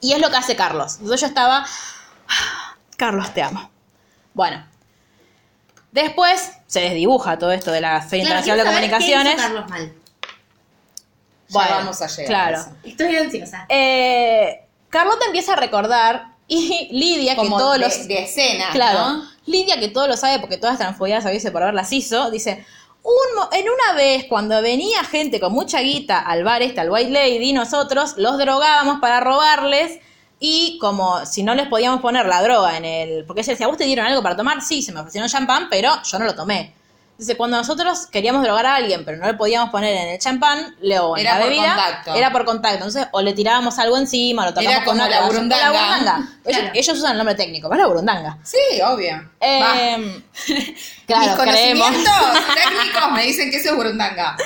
Y 0.00 0.12
es 0.12 0.20
lo 0.20 0.30
que 0.30 0.36
hace 0.36 0.54
Carlos. 0.56 0.94
Entonces 0.94 1.20
yo 1.22 1.26
estaba, 1.26 1.66
"Ah, 2.28 2.76
Carlos, 2.96 3.34
te 3.34 3.42
amo. 3.42 3.70
Bueno. 4.34 4.64
Después 5.92 6.52
se 6.66 6.80
desdibuja 6.80 7.38
todo 7.38 7.52
esto 7.52 7.70
de 7.70 7.80
la 7.80 8.00
Feria 8.02 8.26
Claro, 8.26 8.40
Internacional 8.40 8.58
de 8.58 8.64
Comunicaciones. 8.64 9.36
Carlos 9.40 9.68
mal. 9.68 9.92
Ya 11.48 11.52
Bueno, 11.60 11.70
vamos 11.76 12.02
a 12.02 12.06
llegar. 12.08 12.26
claro. 12.26 12.56
a 12.56 12.60
eso. 12.60 12.70
Estoy 12.82 13.16
ansiosa. 13.16 13.66
Eh, 13.68 14.64
Carlota 14.90 15.26
empieza 15.26 15.52
a 15.52 15.56
recordar 15.56 16.33
y 16.46 16.88
Lidia, 16.92 17.36
Como 17.36 17.56
que 17.56 17.62
todos 17.62 17.72
de, 17.74 17.78
los... 17.80 18.08
de 18.08 18.22
escena, 18.22 18.70
Claro. 18.72 18.98
¿no? 18.98 19.30
Lidia, 19.46 19.78
que 19.78 19.88
todo 19.88 20.08
lo 20.08 20.16
sabe 20.16 20.38
porque 20.38 20.56
todas 20.56 20.74
estas 20.74 20.88
transfobiadas 20.88 21.26
a 21.26 21.52
por 21.52 21.62
haber 21.62 21.74
las 21.74 21.92
hizo, 21.92 22.30
dice, 22.30 22.64
un 23.02 23.12
en 23.52 23.66
una 23.68 23.94
vez 23.94 24.24
cuando 24.28 24.60
venía 24.62 25.04
gente 25.04 25.38
con 25.38 25.52
mucha 25.52 25.80
guita 25.80 26.18
al 26.20 26.44
bar 26.44 26.62
este, 26.62 26.80
al 26.80 26.90
White 26.90 27.10
Lady, 27.10 27.52
nosotros 27.52 28.14
los 28.16 28.38
drogábamos 28.38 29.00
para 29.00 29.20
robarles 29.20 30.00
y 30.40 30.78
como 30.80 31.24
si 31.26 31.42
no 31.42 31.54
les 31.54 31.68
podíamos 31.68 32.00
poner 32.00 32.26
la 32.26 32.42
droga 32.42 32.76
en 32.76 32.84
el... 32.84 33.24
Porque 33.24 33.42
ella 33.42 33.52
decía, 33.52 33.66
¿vos 33.66 33.76
te 33.76 33.84
dieron 33.84 34.06
algo 34.06 34.22
para 34.22 34.36
tomar? 34.36 34.62
Sí, 34.62 34.82
se 34.82 34.92
me 34.92 35.00
ofrecieron 35.00 35.28
champán, 35.28 35.68
pero 35.70 35.90
yo 36.02 36.18
no 36.18 36.24
lo 36.24 36.34
tomé. 36.34 36.74
Dice, 37.16 37.36
cuando 37.36 37.56
nosotros 37.56 38.06
queríamos 38.08 38.42
drogar 38.42 38.66
a 38.66 38.74
alguien, 38.74 39.04
pero 39.04 39.18
no 39.18 39.26
le 39.26 39.34
podíamos 39.34 39.70
poner 39.70 39.94
en 39.94 40.08
el 40.08 40.18
champán, 40.18 40.74
le- 40.80 40.98
o 40.98 41.16
en 41.16 41.20
Era 41.24 41.34
la 41.34 41.40
por 41.42 41.48
bebida, 41.48 41.74
contacto. 41.74 42.14
era 42.14 42.32
por 42.32 42.44
contacto. 42.44 42.74
Entonces, 42.78 43.06
o 43.12 43.22
le 43.22 43.32
tirábamos 43.34 43.78
algo 43.78 43.96
encima, 43.96 44.42
o 44.42 44.46
lo 44.46 44.50
tocamos 44.52 44.72
Era 44.72 44.84
con 44.84 44.94
como 44.98 45.06
una 45.06 45.08
la 45.10 45.18
con 45.20 45.28
burundanga. 45.28 45.68
burundanga. 45.70 46.16
Ellos, 46.44 46.58
Claro. 46.60 46.70
ellos 46.74 46.98
usan 46.98 47.12
el 47.12 47.18
nombre 47.18 47.34
técnico, 47.36 47.72
es 47.72 47.78
la 47.78 47.86
burundanga. 47.86 48.38
Sí, 48.42 48.58
obvio. 48.84 49.30
Eh, 49.40 50.22
claro, 51.06 51.22
Mis 51.36 51.52
creemos. 51.52 51.86
conocimientos 51.86 52.12
técnicos 52.54 53.12
me 53.12 53.22
dicen 53.22 53.50
que 53.50 53.58
eso 53.58 53.70
es 53.70 53.76
burundanga. 53.76 54.36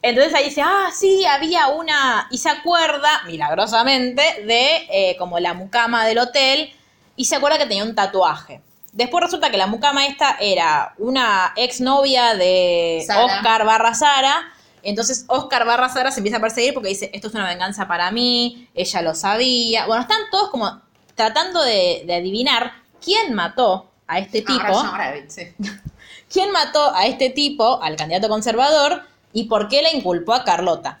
Entonces 0.00 0.34
ahí 0.34 0.44
dice, 0.44 0.62
ah, 0.62 0.90
sí, 0.94 1.24
había 1.26 1.68
una... 1.68 2.28
Y 2.30 2.38
se 2.38 2.50
acuerda, 2.50 3.22
milagrosamente, 3.26 4.22
de 4.46 4.86
eh, 4.90 5.16
como 5.18 5.38
la 5.40 5.54
mucama 5.54 6.04
del 6.06 6.18
hotel, 6.18 6.72
y 7.16 7.24
se 7.24 7.36
acuerda 7.36 7.58
que 7.58 7.66
tenía 7.66 7.82
un 7.84 7.94
tatuaje. 7.94 8.60
Después 8.94 9.24
resulta 9.24 9.50
que 9.50 9.56
la 9.56 9.66
mucama 9.66 10.06
esta 10.06 10.36
era 10.40 10.94
una 10.98 11.52
exnovia 11.56 12.36
de 12.36 13.02
Sara. 13.04 13.24
Oscar 13.24 13.66
barra 13.66 13.92
Sara. 13.92 14.52
Entonces 14.84 15.24
Oscar 15.26 15.66
barra 15.66 15.88
Sara 15.88 16.12
se 16.12 16.20
empieza 16.20 16.38
a 16.38 16.40
perseguir 16.40 16.74
porque 16.74 16.90
dice, 16.90 17.10
esto 17.12 17.26
es 17.26 17.34
una 17.34 17.48
venganza 17.48 17.88
para 17.88 18.12
mí, 18.12 18.68
ella 18.72 19.02
lo 19.02 19.16
sabía. 19.16 19.86
Bueno, 19.86 20.02
están 20.02 20.20
todos 20.30 20.48
como 20.50 20.80
tratando 21.16 21.60
de, 21.64 22.04
de 22.06 22.14
adivinar 22.14 22.72
quién 23.04 23.34
mató 23.34 23.90
a 24.06 24.20
este 24.20 24.42
tipo. 24.42 24.62
Ahora, 24.62 25.08
ahora, 25.08 25.14
sí. 25.26 25.42
¿Quién 26.32 26.52
mató 26.52 26.94
a 26.94 27.06
este 27.06 27.30
tipo, 27.30 27.82
al 27.82 27.96
candidato 27.96 28.28
conservador, 28.28 29.02
y 29.32 29.44
por 29.44 29.66
qué 29.66 29.82
le 29.82 29.92
inculpó 29.92 30.34
a 30.34 30.44
Carlota? 30.44 31.00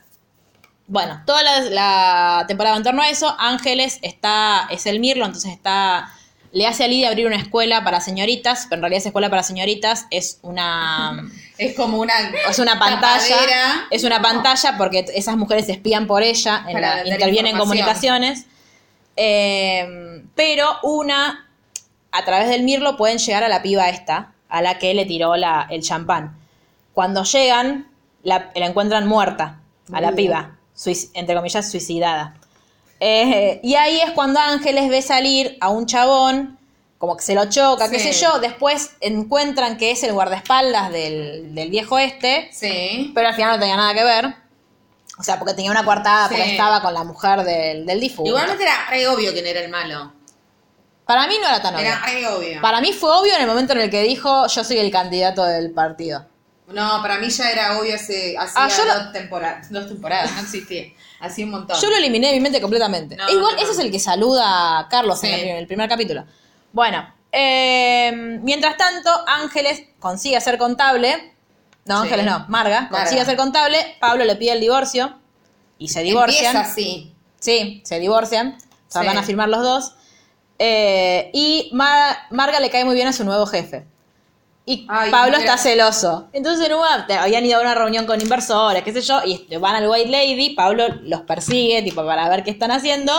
Bueno, 0.88 1.22
toda 1.24 1.42
la, 1.42 1.60
la 1.60 2.44
temporada 2.48 2.76
en 2.76 2.82
torno 2.82 3.02
a 3.02 3.08
eso, 3.08 3.34
Ángeles 3.38 4.00
está, 4.02 4.66
es 4.70 4.86
el 4.86 4.98
Mirlo, 4.98 5.24
entonces 5.24 5.52
está, 5.52 6.12
le 6.54 6.66
hace 6.66 6.84
a 6.84 6.88
Lidia 6.88 7.08
abrir 7.08 7.26
una 7.26 7.36
escuela 7.36 7.84
para 7.84 8.00
señoritas, 8.00 8.64
pero 8.70 8.76
en 8.78 8.82
realidad 8.84 8.98
esa 9.00 9.08
escuela 9.10 9.28
para 9.28 9.42
señoritas 9.42 10.06
es 10.10 10.38
una, 10.42 11.28
Es 11.58 11.74
como 11.76 11.98
una, 11.98 12.14
es 12.48 12.58
una 12.58 12.78
pantalla, 12.78 13.28
tapadera. 13.28 13.86
es 13.90 14.04
una 14.04 14.22
pantalla 14.22 14.76
porque 14.78 15.04
esas 15.14 15.36
mujeres 15.36 15.68
espían 15.68 16.06
por 16.06 16.22
ella, 16.22 16.64
en 16.68 16.80
la- 16.80 17.06
intervienen 17.06 17.52
en 17.54 17.58
comunicaciones, 17.58 18.46
Eh, 19.16 20.22
pero 20.34 20.66
una, 20.82 21.48
a 22.12 22.24
través 22.24 22.48
del 22.48 22.62
Mirlo 22.64 22.96
pueden 22.96 23.18
llegar 23.18 23.44
a 23.44 23.48
la 23.48 23.62
piba 23.62 23.88
esta, 23.88 24.32
a 24.48 24.62
la 24.62 24.78
que 24.78 24.94
le 24.94 25.04
tiró 25.06 25.36
la, 25.36 25.66
el 25.70 25.82
champán. 25.82 26.36
Cuando 26.92 27.24
llegan, 27.24 27.88
la, 28.22 28.50
la 28.54 28.66
encuentran 28.66 29.06
muerta, 29.06 29.60
a 29.92 30.00
la 30.00 30.10
Uh. 30.10 30.14
piba, 30.16 30.56
entre 31.14 31.34
comillas, 31.36 31.70
suicidada. 31.70 32.34
Eh, 33.06 33.60
y 33.62 33.74
ahí 33.74 34.00
es 34.00 34.12
cuando 34.12 34.40
Ángeles 34.40 34.88
ve 34.88 35.02
salir 35.02 35.58
a 35.60 35.68
un 35.68 35.84
chabón, 35.84 36.58
como 36.96 37.18
que 37.18 37.22
se 37.22 37.34
lo 37.34 37.50
choca, 37.50 37.90
qué 37.90 37.98
sé 38.00 38.12
yo, 38.12 38.38
después 38.38 38.92
encuentran 39.00 39.76
que 39.76 39.90
es 39.90 40.02
el 40.04 40.14
guardaespaldas 40.14 40.90
del, 40.90 41.54
del 41.54 41.68
viejo 41.68 41.98
este, 41.98 42.48
Sí. 42.50 43.12
pero 43.14 43.28
al 43.28 43.34
final 43.34 43.50
no 43.52 43.58
tenía 43.58 43.76
nada 43.76 43.92
que 43.92 44.04
ver. 44.04 44.34
O 45.18 45.22
sea, 45.22 45.38
porque 45.38 45.52
tenía 45.52 45.70
una 45.70 45.84
coartada, 45.84 46.28
porque 46.28 46.44
Sí. 46.44 46.50
estaba 46.52 46.80
con 46.80 46.94
la 46.94 47.04
mujer 47.04 47.42
del, 47.44 47.84
del 47.84 48.00
difunto. 48.00 48.30
Igualmente 48.30 48.62
era 48.64 48.86
re 48.88 49.06
obvio 49.06 49.32
quién 49.34 49.46
era 49.46 49.60
el 49.60 49.70
malo. 49.70 50.12
Para 51.04 51.26
mí 51.26 51.34
no 51.40 51.46
era 51.46 51.60
tan 51.60 51.74
obvio. 51.74 51.84
Era 51.86 52.00
re 52.06 52.26
obvio. 52.26 52.60
Para 52.62 52.80
mí 52.80 52.92
fue 52.94 53.10
obvio 53.12 53.34
en 53.34 53.42
el 53.42 53.46
momento 53.46 53.74
en 53.74 53.80
el 53.80 53.90
que 53.90 54.00
dijo 54.02 54.46
yo 54.46 54.64
soy 54.64 54.78
el 54.78 54.90
candidato 54.90 55.44
del 55.44 55.72
partido. 55.72 56.26
No, 56.68 57.02
para 57.02 57.18
mí 57.18 57.28
ya 57.28 57.50
era 57.50 57.78
obvio 57.78 57.94
hace, 57.94 58.34
hacía 58.38 58.64
Ah, 58.64 58.68
lo- 58.86 59.04
dos, 59.04 59.12
temporadas, 59.12 59.70
dos 59.70 59.86
temporadas, 59.88 60.32
no 60.34 60.40
existía. 60.40 60.84
Hacía 61.20 61.44
un 61.44 61.52
montón. 61.52 61.76
Yo 61.80 61.88
lo 61.90 61.96
eliminé 61.96 62.28
de 62.28 62.34
mi 62.34 62.40
mente 62.40 62.60
completamente. 62.60 63.16
No, 63.16 63.28
Igual 63.30 63.54
no, 63.54 63.56
no. 63.56 63.62
ese 63.62 63.72
es 63.72 63.78
el 63.78 63.90
que 63.90 63.98
saluda 63.98 64.78
a 64.80 64.88
Carlos 64.88 65.22
en 65.24 65.32
el, 65.34 65.40
primer, 65.40 65.56
el 65.58 65.66
primer 65.66 65.88
capítulo. 65.88 66.24
Bueno, 66.72 67.14
eh, 67.32 68.12
mientras 68.42 68.76
tanto, 68.76 69.10
Ángeles 69.26 69.84
consigue 70.00 70.40
ser 70.40 70.58
contable. 70.58 71.34
No, 71.86 71.96
Sí. 72.02 72.02
Ángeles 72.08 72.26
no, 72.26 72.46
Marga, 72.48 72.82
Marga. 72.82 72.88
consigue 72.90 73.24
ser 73.24 73.36
contable. 73.36 73.78
Pablo 74.00 74.24
le 74.24 74.36
pide 74.36 74.52
el 74.52 74.60
divorcio 74.60 75.18
y 75.78 75.88
se 75.88 76.02
divorcian. 76.02 76.56
Empieza 76.56 76.72
así. 76.72 77.14
Sí, 77.40 77.82
se 77.84 77.98
divorcian. 78.00 78.56
O 78.88 78.90
sea, 78.90 79.02
Sí. 79.02 79.06
van 79.08 79.18
a 79.18 79.22
firmar 79.22 79.48
los 79.48 79.62
dos. 79.62 79.94
Eh, 80.58 81.30
y 81.34 81.70
Mar- 81.72 82.16
Marga 82.30 82.60
le 82.60 82.70
cae 82.70 82.84
muy 82.84 82.94
bien 82.94 83.08
a 83.08 83.12
su 83.12 83.24
nuevo 83.24 83.44
jefe. 83.46 83.86
Y 84.66 84.86
Ay, 84.88 85.10
Pablo 85.10 85.32
no 85.32 85.38
está 85.38 85.58
celoso. 85.58 86.28
Entonces, 86.32 86.66
en 86.66 86.74
una- 86.74 87.06
habían 87.20 87.44
ido 87.44 87.58
a 87.58 87.60
una 87.62 87.74
reunión 87.74 88.06
con 88.06 88.18
inversores, 88.20 88.82
qué 88.82 88.92
sé 88.94 89.02
yo, 89.02 89.20
y 89.24 89.44
van 89.58 89.74
al 89.76 89.88
White 89.88 90.08
Lady. 90.10 90.50
Pablo 90.54 90.86
los 91.02 91.20
persigue, 91.22 91.82
tipo, 91.82 92.04
para 92.04 92.28
ver 92.30 92.42
qué 92.44 92.50
están 92.50 92.70
haciendo. 92.70 93.12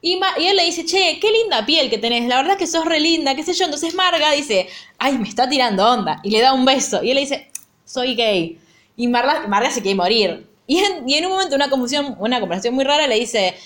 Y, 0.00 0.20
y 0.38 0.46
él 0.46 0.56
le 0.56 0.64
dice, 0.64 0.84
che, 0.84 1.18
qué 1.20 1.30
linda 1.32 1.66
piel 1.66 1.90
que 1.90 1.98
tenés. 1.98 2.28
La 2.28 2.36
verdad 2.36 2.52
es 2.52 2.58
que 2.58 2.66
sos 2.68 2.84
re 2.84 3.00
linda, 3.00 3.34
qué 3.34 3.42
sé 3.42 3.52
yo. 3.52 3.64
Entonces 3.64 3.94
Marga 3.94 4.30
dice, 4.32 4.68
ay, 4.98 5.18
me 5.18 5.28
está 5.28 5.48
tirando 5.48 5.88
onda. 5.90 6.20
Y 6.22 6.30
le 6.30 6.40
da 6.40 6.52
un 6.52 6.64
beso. 6.64 7.02
Y 7.02 7.10
él 7.10 7.16
le 7.16 7.22
dice, 7.22 7.50
soy 7.84 8.14
gay. 8.14 8.60
Y 8.96 9.08
Marga, 9.08 9.46
Marga 9.48 9.70
se 9.72 9.82
quiere 9.82 9.96
morir. 9.96 10.46
Y 10.68 10.78
en, 10.78 11.08
y 11.08 11.14
en 11.14 11.26
un 11.26 11.32
momento, 11.32 11.56
una 11.56 11.68
confusión, 11.68 12.14
una 12.20 12.38
conversación 12.38 12.74
muy 12.74 12.84
rara, 12.84 13.08
le 13.08 13.16
dice, 13.16 13.56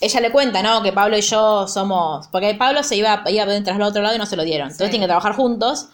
ella 0.00 0.20
le 0.20 0.30
cuenta, 0.30 0.62
¿no? 0.62 0.82
Que 0.82 0.92
Pablo 0.92 1.16
y 1.16 1.22
yo 1.22 1.66
somos. 1.68 2.26
Porque 2.28 2.54
Pablo 2.54 2.82
se 2.82 2.96
iba, 2.96 3.22
iba 3.28 3.46
tras 3.64 3.76
el 3.76 3.82
otro 3.82 4.02
lado 4.02 4.14
y 4.14 4.18
no 4.18 4.26
se 4.26 4.36
lo 4.36 4.44
dieron. 4.44 4.66
Entonces 4.68 4.86
Sí. 4.88 4.90
tienen 4.90 5.06
que 5.06 5.08
trabajar 5.08 5.34
juntos. 5.34 5.88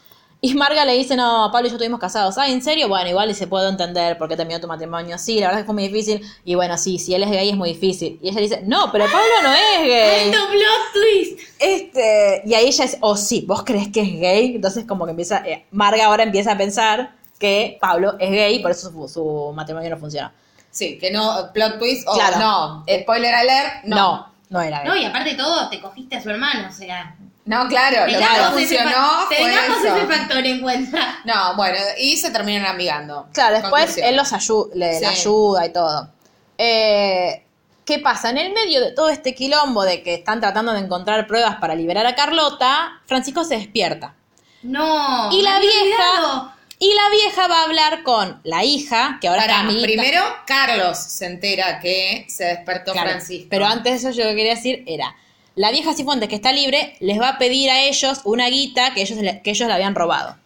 Y 0.45 0.55
Marga 0.55 0.85
le 0.85 0.95
dice, 0.95 1.15
no, 1.15 1.51
Pablo 1.53 1.69
y 1.69 1.71
yo 1.71 1.77
estuvimos 1.77 2.01
casados. 2.01 2.37
Ah, 2.37 2.49
¿en 2.49 2.61
serio? 2.63 2.89
Bueno, 2.89 3.09
igual 3.09 3.31
y 3.31 3.35
se 3.35 3.47
puedo 3.47 3.69
entender 3.69 4.19
por 4.19 4.29
qué 4.29 4.37
terminó 4.37 4.61
tu 4.61 4.67
matrimonio. 4.67 5.17
Sí, 5.17 5.39
la 5.39 5.47
verdad 5.47 5.61
es 5.61 5.63
que 5.63 5.67
fue 5.67 5.75
muy 5.75 5.87
difícil. 5.87 6.21
Y 6.45 6.57
bueno, 6.57 6.77
sí, 6.77 6.99
si 6.99 7.15
él 7.15 7.23
es 7.23 7.31
gay 7.31 7.49
es 7.51 7.57
muy 7.57 7.69
difícil. 7.75 8.19
Y 8.21 8.29
ella 8.29 8.41
le 8.41 8.43
dice, 8.49 8.63
no, 8.67 8.91
pero 8.91 9.05
Pablo 9.05 9.31
no 9.45 9.53
es 9.53 9.87
gay. 9.87 10.33
¡Alto 10.33 10.39
plot 10.51 10.93
twist! 10.95 11.41
Este, 11.61 12.43
y 12.45 12.55
ahí 12.55 12.67
ella 12.67 12.85
es, 12.85 12.99
oh 13.03 13.17
sí, 13.17 13.45
vos 13.47 13.63
crees 13.63 13.93
que 13.93 14.01
es 14.01 14.19
gay. 14.21 14.57
Entonces 14.57 14.85
como 14.85 15.05
que 15.05 15.11
empieza, 15.13 15.47
eh, 15.47 15.65
Marga 15.71 16.07
ahora 16.07 16.25
empieza 16.25 16.51
a 16.51 16.59
pensar 16.59 17.13
que 17.39 17.79
Pablo 17.81 18.17
es 18.19 18.31
gay, 18.33 18.59
por 18.59 18.73
eso 18.73 18.91
su, 18.91 19.09
su 19.09 19.53
matrimonio 19.55 19.91
no 19.91 19.97
funciona. 19.99 20.33
Sí, 20.73 20.99
que 20.99 21.13
no, 21.13 21.51
plot 21.55 21.79
twist, 21.79 22.09
o 22.09 22.15
Claro. 22.15 22.39
no, 22.41 22.85
spoiler 23.03 23.33
alert, 23.33 23.85
no. 23.85 23.97
No, 23.97 24.29
no, 24.51 24.61
era 24.61 24.81
gay. 24.81 24.89
No, 24.89 24.97
y 24.97 25.05
aparte 25.05 25.31
de 25.31 25.37
todo, 25.37 25.69
te 25.69 25.81
cogiste 25.81 26.17
a 26.17 26.21
su 26.23 26.31
hermano, 26.31 26.67
o 26.69 26.73
sea. 26.73 27.15
No, 27.45 27.67
claro, 27.69 28.07
lo 28.07 28.19
que 28.19 28.25
no 28.25 28.59
ese 28.59 28.77
funcionó 28.77 29.09
fue 29.27 29.37
Tengamos 29.37 29.85
eso. 29.85 29.97
ese 29.97 30.07
factor 30.07 30.47
en 30.47 30.61
cuenta. 30.61 31.19
No, 31.25 31.57
bueno, 31.57 31.77
y 31.99 32.17
se 32.17 32.31
terminan 32.31 32.67
amigando. 32.67 33.27
Claro, 33.33 33.55
después 33.55 33.85
Conclusión. 33.87 34.07
él 34.09 34.17
los 34.17 34.33
ayu- 34.33 34.71
le, 34.75 35.05
ayuda 35.07 35.67
y 35.67 35.73
todo. 35.73 36.09
Eh, 36.57 37.45
¿Qué 37.85 37.99
pasa? 37.99 38.31
En 38.31 38.39
el 38.39 38.53
medio 38.53 38.81
de 38.81 38.93
todo 38.93 39.09
este 39.11 39.35
quilombo 39.35 39.83
de 39.83 40.05
que 40.05 40.15
están 40.15 40.41
tratando 40.41 40.73
de 40.73 40.79
encontrar 40.79 41.27
pruebas 41.27 41.57
para 41.57 41.75
liberar 41.75 42.07
a 42.07 42.15
Carlota, 42.15 43.01
Francisco 43.07 43.43
se 43.43 43.57
despierta. 43.57 44.15
No. 44.63 45.29
Y 45.33 45.43
la 45.43 45.59
vieja, 45.59 45.81
olvidado. 46.13 46.53
y 46.79 46.95
la 46.95 47.09
vieja 47.11 47.49
va 47.49 47.61
a 47.61 47.65
hablar 47.65 48.05
con 48.05 48.41
la 48.45 48.63
hija, 48.63 49.19
que 49.21 49.27
ahora 49.27 49.43
Pará, 49.43 49.65
primero 49.83 50.23
Carlos 50.47 50.97
se 50.97 51.27
entera 51.27 51.81
que 51.81 52.25
se 52.29 52.45
despertó 52.45 52.93
Claro, 52.93 53.11
Francisco. 53.11 53.49
Pero 53.51 53.67
antes 53.67 54.01
de 54.01 54.09
eso 54.11 54.17
yo 54.17 54.23
lo 54.25 54.31
que 54.31 54.37
quería 54.37 54.55
decir 54.55 54.85
era, 54.87 55.17
la 55.55 55.71
vieja 55.71 55.93
Cifuentes 55.95 56.29
que 56.29 56.35
está 56.37 56.53
libre 56.53 56.97
les 57.01 57.21
va 57.21 57.29
a 57.31 57.39
pedir 57.39 57.71
a 57.71 57.81
ellos 57.83 58.21
una 58.25 58.49
guita 58.49 58.95
que 58.95 59.03
ellos, 59.03 59.19
le- 59.19 59.43
que 59.43 59.51
ellos 59.51 59.69
le 59.69 59.75
habían 59.75 59.95
robado. 59.95 60.37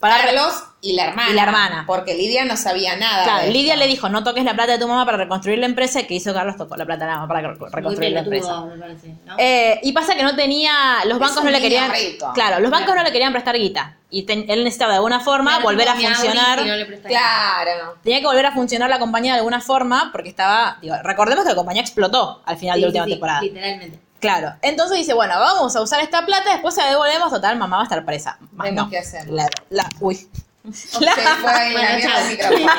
Para 0.00 0.18
Carlos 0.18 0.52
y 0.82 0.92
la 0.92 1.06
hermana. 1.06 1.30
Y 1.30 1.34
la 1.34 1.42
hermana. 1.44 1.84
Porque 1.86 2.14
Lidia 2.14 2.44
no 2.44 2.56
sabía 2.58 2.96
nada. 2.96 3.24
Claro, 3.24 3.44
de 3.46 3.50
Lidia 3.50 3.72
esto. 3.72 3.84
le 3.86 3.90
dijo, 3.90 4.08
no 4.10 4.22
toques 4.22 4.44
la 4.44 4.52
plata 4.52 4.72
de 4.72 4.78
tu 4.78 4.86
mamá 4.86 5.06
para 5.06 5.16
reconstruir 5.16 5.58
la 5.58 5.64
empresa, 5.64 6.00
y 6.00 6.04
que 6.04 6.14
hizo 6.14 6.34
Carlos 6.34 6.56
tocó 6.58 6.76
la 6.76 6.84
plata 6.84 7.06
de 7.06 7.10
la 7.12 7.16
mamá 7.20 7.28
para 7.28 7.40
reconstruir 7.72 8.12
la 8.12 8.20
empresa. 8.20 8.46
pelotudo, 8.48 8.66
me 8.66 8.78
parece, 8.78 9.14
¿no? 9.24 9.36
Eh, 9.38 9.80
y 9.82 9.92
pasa 9.92 10.14
que 10.14 10.22
no 10.22 10.36
tenía, 10.36 10.98
los 11.06 11.14
Es 11.14 11.18
bancos 11.18 11.42
no 11.42 11.50
le 11.50 11.60
querían, 11.62 11.90
rico. 11.90 12.30
claro, 12.34 12.60
los 12.60 12.70
bancos 12.70 12.86
Claro. 12.88 13.00
no 13.00 13.06
le 13.06 13.12
querían 13.12 13.32
prestar 13.32 13.56
guita 13.56 13.96
y 14.10 14.24
ten- 14.24 14.44
él 14.48 14.64
necesitaba 14.64 14.92
de 14.92 14.96
alguna 14.96 15.20
forma 15.20 15.52
Claro, 15.52 15.64
volver 15.64 15.88
a 15.88 15.94
funcionar, 15.94 16.58
no 16.66 16.76
le 16.76 16.86
Claro. 17.00 17.96
tenía 18.02 18.20
que 18.20 18.26
volver 18.26 18.46
a 18.46 18.52
funcionar 18.52 18.90
la 18.90 18.98
compañía 18.98 19.32
de 19.32 19.38
alguna 19.38 19.62
forma 19.62 20.10
porque 20.12 20.28
estaba, 20.28 20.76
digo, 20.82 20.94
recordemos 21.02 21.44
que 21.44 21.50
la 21.50 21.56
compañía 21.56 21.80
explotó 21.82 22.42
al 22.44 22.58
final 22.58 22.74
Sí, 22.76 22.80
de 22.80 22.82
la 22.82 22.88
última 22.88 23.04
sí, 23.06 23.10
temporada. 23.12 23.40
Literalmente. 23.40 23.98
Claro, 24.20 24.54
entonces 24.62 24.96
dice, 24.98 25.12
bueno, 25.14 25.34
vamos 25.38 25.76
a 25.76 25.82
usar 25.82 26.00
esta 26.00 26.24
plata, 26.24 26.52
después 26.52 26.74
se 26.74 26.80
la 26.82 26.90
devolvemos, 26.90 27.30
total, 27.30 27.56
mamá 27.58 27.76
va 27.76 27.82
a 27.82 27.84
estar 27.86 28.04
presa. 28.04 28.38
Más 28.52 28.64
Vemos 28.66 28.84
no. 28.84 28.90
qué 28.90 28.98
hacemos. 28.98 29.28
La, 29.28 29.48
la- 29.70 29.88
uy. 30.00 30.26
Se 30.72 30.88
fue 30.98 31.06
ahí 31.08 31.72
la 31.74 31.80
Bueno, 32.02 32.28
micrófono. 32.28 32.72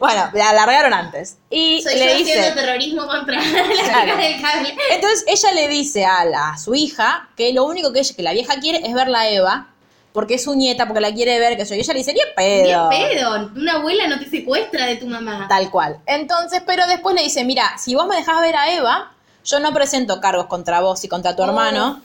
Bueno, 0.00 0.30
la 0.32 0.50
alargaron 0.50 0.92
antes. 0.92 1.36
Y 1.50 1.80
Soy 1.82 1.94
le 1.94 2.06
yo 2.10 2.16
dice... 2.24 2.50
terrorismo 2.52 3.06
contra 3.06 3.36
la 3.40 4.16
del 4.16 4.40
cable. 4.40 4.76
Entonces 4.90 5.24
ella 5.28 5.52
le 5.52 5.68
dice 5.68 6.04
a, 6.04 6.24
la- 6.24 6.50
a 6.50 6.58
su 6.58 6.74
hija 6.74 7.28
que 7.36 7.52
lo 7.52 7.64
único 7.64 7.92
que, 7.92 8.00
ella, 8.00 8.14
que 8.16 8.22
la 8.22 8.32
vieja 8.32 8.58
quiere 8.60 8.80
es 8.86 8.92
verla 8.92 9.20
a 9.20 9.28
Eva, 9.28 9.68
porque 10.12 10.34
es 10.34 10.44
su 10.44 10.54
nieta, 10.56 10.86
porque 10.86 11.00
la 11.00 11.12
quiere 11.14 11.38
ver, 11.38 11.56
que 11.56 11.64
soy. 11.66 11.76
Y 11.76 11.80
ella 11.80 11.92
le 11.92 11.98
dice, 12.00 12.12
ni 12.12 12.20
Ni 12.20 12.26
pedo. 12.34 12.90
en 12.90 13.10
pedo. 13.10 13.50
Una 13.54 13.74
abuela 13.74 14.06
no 14.08 14.18
te 14.18 14.28
secuestra 14.28 14.86
de 14.86 14.96
tu 14.96 15.06
mamá. 15.06 15.46
Tal 15.48 15.70
cual. 15.70 15.98
Entonces, 16.06 16.62
pero 16.66 16.86
después 16.86 17.14
le 17.14 17.22
dice, 17.22 17.44
mira, 17.44 17.76
si 17.78 17.94
vos 17.94 18.06
me 18.08 18.16
dejás 18.16 18.40
ver 18.40 18.56
a 18.56 18.72
Eva, 18.72 19.12
yo 19.46 19.60
no 19.60 19.72
presento 19.72 20.20
cargos 20.20 20.46
contra 20.46 20.80
vos 20.80 21.02
y 21.04 21.08
contra 21.08 21.34
tu 21.34 21.42
Oh. 21.42 21.46
hermano. 21.46 22.02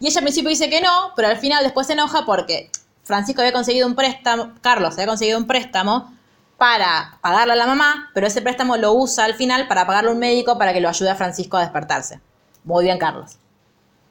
Y 0.00 0.06
ella 0.08 0.18
al 0.18 0.24
principio 0.24 0.50
dice 0.50 0.68
que 0.68 0.80
no, 0.80 1.12
pero 1.16 1.28
al 1.28 1.36
final 1.38 1.62
después 1.64 1.86
se 1.86 1.92
enoja 1.94 2.24
porque 2.26 2.70
Francisco 3.04 3.40
había 3.42 3.52
conseguido 3.52 3.86
un 3.86 3.94
préstamo, 3.94 4.52
Carlos 4.60 4.94
había 4.94 5.06
conseguido 5.06 5.38
un 5.38 5.46
préstamo 5.46 6.12
para 6.56 7.18
pagarle 7.22 7.54
a 7.54 7.56
la 7.56 7.66
mamá, 7.66 8.10
pero 8.14 8.26
ese 8.26 8.42
préstamo 8.42 8.76
lo 8.76 8.92
usa 8.92 9.24
al 9.24 9.34
final 9.34 9.66
para 9.68 9.86
pagarle 9.86 10.10
a 10.10 10.12
un 10.12 10.18
médico 10.18 10.58
para 10.58 10.72
que 10.72 10.80
lo 10.80 10.88
ayude 10.88 11.10
a 11.10 11.14
Francisco 11.14 11.56
a 11.56 11.60
despertarse. 11.62 12.20
Muy 12.64 12.84
bien, 12.84 12.98
Carlos. 12.98 13.36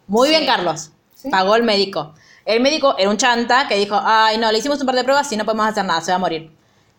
Muy 0.08 0.30
Sí. 0.30 0.36
bien, 0.36 0.46
Carlos. 0.48 0.92
Pagó 1.30 1.56
el 1.56 1.64
médico. 1.64 2.14
El 2.46 2.62
médico 2.62 2.96
era 2.98 3.10
un 3.10 3.18
chanta 3.18 3.68
que 3.68 3.76
dijo, 3.76 4.00
ay, 4.04 4.38
no, 4.40 4.52
le 4.52 4.58
hicimos 4.58 4.80
un 4.80 4.86
par 4.88 4.96
de 4.96 5.04
pruebas 5.04 5.32
y 5.32 5.38
no 5.38 5.46
podemos 5.46 5.68
hacer 5.68 5.86
nada, 5.86 6.02
se 6.02 6.12
va 6.12 6.16
a 6.16 6.20
morir. 6.20 6.52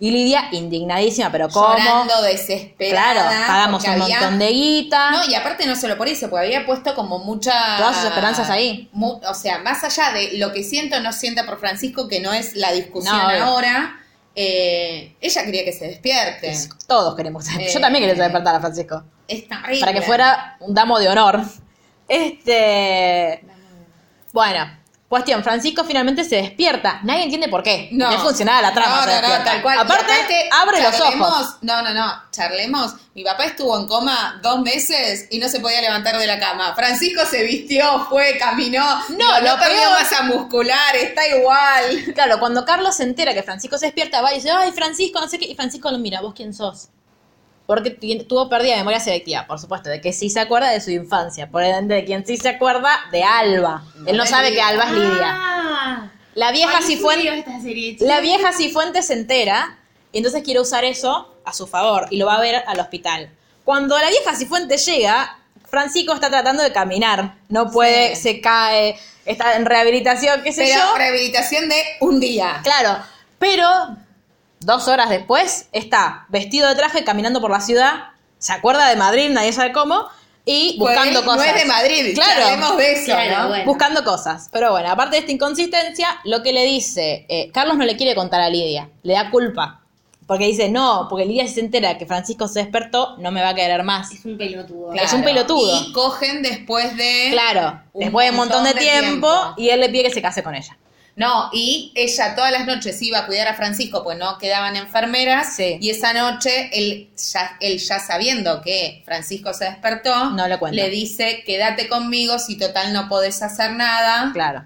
Y 0.03 0.11
Lidia, 0.11 0.48
indignadísima, 0.53 1.30
pero 1.30 1.51
¿cómo? 1.51 1.76
Llorando 1.76 2.22
desesperada. 2.22 3.28
Claro, 3.28 3.46
pagamos 3.46 3.84
un 3.84 3.90
había- 3.90 4.18
montón 4.18 4.38
de 4.38 4.48
guita. 4.48 5.11
No, 5.11 5.24
y 5.28 5.34
aparte 5.34 5.66
no 5.66 5.76
solo 5.76 5.98
por 5.98 6.09
eso, 6.09 6.30
porque 6.30 6.46
había 6.46 6.64
puesto 6.64 6.94
como 6.94 7.18
mucha... 7.18 7.76
Todas 7.76 7.96
sus 7.96 8.07
esperanzas 8.07 8.48
ahí. 8.48 8.88
mu- 8.92 9.20
o 9.22 9.34
sea, 9.34 9.59
más 9.59 9.84
allá 9.84 10.11
de 10.12 10.38
lo 10.38 10.53
que 10.55 10.62
siento 10.64 10.96
o 10.96 11.01
no 11.01 11.12
sienta 11.12 11.44
por 11.44 11.61
Francisco, 11.61 12.09
que 12.09 12.20
no 12.20 12.32
es 12.32 12.57
la 12.57 12.72
discusión 12.72 13.14
No, 13.14 13.44
ahora, 13.44 14.01
eh, 14.34 15.16
ella 15.20 15.44
quería 15.44 15.64
que 15.66 15.72
se 15.74 15.86
despierte. 15.88 16.57
Todos 16.86 17.14
queremos. 17.14 17.46
Eh, 17.51 17.68
Yo 17.70 17.78
también 17.78 18.03
quería 18.07 18.22
despertar 18.22 18.55
a 18.55 18.61
Francisco. 18.61 19.05
Es 19.28 19.46
terrible. 19.48 19.80
Para 19.80 19.92
que 19.92 20.01
fuera 20.01 20.57
un 20.61 20.72
damo 20.72 20.98
de 20.98 21.11
honor. 21.11 21.42
Este. 22.09 23.44
Bueno, 24.32 24.78
cuestión: 25.11 25.42
Francisco 25.42 25.84
finalmente 25.84 26.24
se 26.24 26.36
despierta. 26.36 27.00
Nadie 27.02 27.24
entiende 27.24 27.48
por 27.48 27.62
qué. 27.62 27.90
No. 27.92 28.11
No 28.11 28.18
funcionaba 28.20 28.62
la 28.62 28.72
trama. 28.72 29.04
No, 29.04 29.20
no, 29.20 29.28
no, 29.38 29.44
tal 29.44 29.61
cual. 29.61 29.78
Aparte, 29.80 30.48
abre 30.50 30.82
los 30.82 30.98
ojos. 31.00 31.56
No, 31.61 31.82
no, 31.82 31.92
no, 31.92 32.22
charlemos. 32.30 32.94
Mi 33.12 33.24
papá 33.24 33.44
estuvo 33.44 33.78
en 33.78 33.86
coma 33.86 34.38
dos 34.42 34.61
meses 34.62 35.26
y 35.30 35.38
no 35.40 35.48
se 35.48 35.58
podía 35.61 35.80
levantar 35.82 36.16
de 36.16 36.26
la 36.26 36.38
cama. 36.38 36.74
Francisco 36.74 37.26
se 37.26 37.42
vistió, 37.42 38.06
fue, 38.08 38.38
caminó. 38.38 38.84
No, 39.11 39.40
lo 39.40 39.48
no 39.50 39.58
perdió 39.58 39.80
peor- 39.80 39.90
masa 40.00 40.22
muscular, 40.22 40.96
está 40.96 41.26
igual. 41.26 42.04
Claro, 42.14 42.38
cuando 42.38 42.64
Carlos 42.64 42.96
se 42.96 43.02
entera 43.02 43.34
que 43.34 43.42
Francisco 43.42 43.76
se 43.76 43.86
despierta, 43.86 44.22
va 44.22 44.32
y 44.32 44.36
dice, 44.36 44.50
ay, 44.52 44.70
Francisco, 44.72 45.20
no 45.20 45.28
sé 45.28 45.38
qué. 45.38 45.46
Y 45.46 45.54
Francisco 45.56 45.90
lo 45.90 45.98
mira, 45.98 46.20
¿vos 46.22 46.32
quién 46.34 46.54
sos? 46.54 46.88
Porque 47.70 47.90
tuvo 48.28 48.48
pérdida 48.48 48.72
de 48.72 48.78
memoria 48.78 48.98
selectiva, 48.98 49.46
por 49.46 49.60
supuesto, 49.60 49.88
de 49.90 50.00
que 50.00 50.12
sí 50.12 50.28
se 50.28 50.40
acuerda 50.40 50.70
de 50.70 50.80
su 50.80 50.90
infancia. 50.90 51.48
Por 51.48 51.62
ende, 51.62 51.94
de 51.94 52.04
quien 52.04 52.26
sí 52.26 52.36
se 52.36 52.48
acuerda 52.48 52.90
de 53.12 53.22
Alba. 53.22 53.84
Él 54.08 54.16
no 54.16 54.26
sabe 54.26 54.52
que. 54.52 54.60
Alba 54.60 54.86
es 54.86 54.90
Lidia. 54.90 55.28
Ah. 55.36 56.10
La 56.34 56.50
vieja 56.50 56.82
Cifuentes... 56.82 57.44
La 58.00 58.18
vieja 58.20 58.52
Cifuentes 58.52 59.06
se 59.06 59.12
entera 59.12 59.78
y 60.10 60.18
entonces 60.18 60.42
quiere 60.42 60.58
usar 60.58 60.84
eso 60.84 61.32
a 61.44 61.52
su 61.52 61.68
favor 61.68 62.08
y 62.10 62.16
lo 62.16 62.26
va 62.26 62.38
a 62.38 62.40
ver 62.40 62.64
al 62.66 62.80
hospital. 62.80 63.30
Cuando 63.64 63.96
la 63.96 64.08
vieja 64.08 64.34
Cifuentes 64.34 64.84
llega, 64.84 65.38
Francisco 65.68 66.12
está 66.12 66.28
tratando 66.28 66.64
de 66.64 66.72
caminar. 66.72 67.36
No 67.48 67.70
puede, 67.70 68.16
Sí. 68.16 68.22
se 68.22 68.40
cae, 68.40 68.98
está 69.24 69.54
en 69.54 69.64
rehabilitación, 69.64 70.42
qué 70.42 70.52
sé 70.52 70.64
Pero 70.64 70.76
yo. 70.90 70.96
rehabilitación 70.96 71.68
de 71.68 71.80
un 72.00 72.18
día. 72.18 72.62
Claro, 72.64 72.98
pero 73.38 73.96
dos 74.61 74.88
horas 74.88 75.11
después 75.11 75.68
está 75.72 76.26
vestido 76.28 76.68
de 76.68 76.74
traje 76.74 77.04
caminando 77.04 77.40
por 77.40 77.50
la 77.50 77.61
ciudad, 77.61 78.04
se 78.38 78.52
acuerda 78.52 78.88
de 78.88 78.96
Madrid, 78.96 79.30
nadie 79.30 79.52
sabe 79.52 79.72
cómo, 79.72 80.06
y 80.44 80.76
buscando 80.78 81.22
Pues, 81.22 81.36
cosas. 81.36 81.46
No 81.52 81.56
es 81.56 81.62
de 81.62 81.68
Madrid, 81.68 82.14
Claro. 82.14 82.40
charlemos 82.42 82.76
de 82.78 82.92
eso, 82.92 83.04
Claro, 83.06 83.42
¿no? 83.42 83.48
bueno. 83.48 83.64
Buscando 83.66 84.04
cosas. 84.04 84.48
Pero 84.52 84.70
bueno, 84.72 84.90
aparte 84.90 85.16
de 85.16 85.20
esta 85.20 85.32
inconsistencia, 85.32 86.08
lo 86.24 86.42
que 86.42 86.52
le 86.52 86.64
dice, 86.64 87.26
eh, 87.28 87.50
Carlos 87.52 87.76
no 87.76 87.84
le 87.84 87.96
quiere 87.96 88.14
contar 88.14 88.40
a 88.40 88.48
Lidia, 88.48 88.88
le 89.02 89.12
da 89.14 89.30
culpa. 89.30 89.76
Porque 90.26 90.44
dice, 90.46 90.68
no, 90.70 91.06
porque 91.11 91.26
Lidia 91.26 91.46
si 91.48 91.54
se 91.54 91.61
entera 91.61 91.98
que 91.98 92.06
Francisco 92.06 92.46
se 92.46 92.61
despertó, 92.61 93.16
no 93.18 93.32
me 93.32 93.42
va 93.42 93.48
a 93.48 93.54
querer 93.54 93.82
más. 93.82 94.12
Es 94.12 94.24
un 94.24 94.38
pelotudo. 94.38 94.92
Es 94.94 95.12
un 95.12 95.24
pelotudo. 95.24 95.80
Y 95.82 95.92
cogen 95.92 96.40
después 96.42 96.96
de... 96.96 97.28
Claro, 97.32 97.80
Un 97.92 98.00
después 98.04 98.26
de 98.26 98.30
un 98.30 98.36
montón 98.36 98.62
de, 98.64 98.70
montón 98.70 98.84
de 98.84 98.90
tiempo, 98.90 99.28
tiempo. 99.28 99.54
y 99.56 99.70
él 99.70 99.80
le 99.80 99.88
pide 99.88 100.04
que 100.04 100.11
se 100.11 100.22
case 100.22 100.42
con 100.44 100.54
ella. 100.54 100.76
No, 101.16 101.50
y 101.52 101.92
ella 101.94 102.34
todas 102.34 102.50
las 102.52 102.66
noches 102.66 103.00
iba 103.02 103.18
a 103.18 103.26
cuidar 103.26 103.48
a 103.48 103.54
Francisco, 103.54 104.02
pues 104.02 104.16
no 104.16 104.38
quedaban 104.38 104.76
enfermeras. 104.76 105.54
Sí. 105.54 105.76
Y 105.80 105.90
esa 105.90 106.12
noche, 106.12 106.70
él 106.72 107.11
ya, 107.32 107.56
él 107.61 107.78
ya 107.78 107.98
sabiendo 107.98 108.62
que 108.62 109.02
Francisco 109.04 109.52
se 109.52 109.66
despertó, 109.66 110.30
No 110.30 110.46
le 110.46 110.90
dice, 110.90 111.42
quédate 111.44 111.88
conmigo 111.88 112.38
si 112.38 112.56
total 112.56 112.92
no 112.92 113.08
podés 113.08 113.42
hacer 113.42 113.72
nada. 113.72 114.30
Claro. 114.32 114.64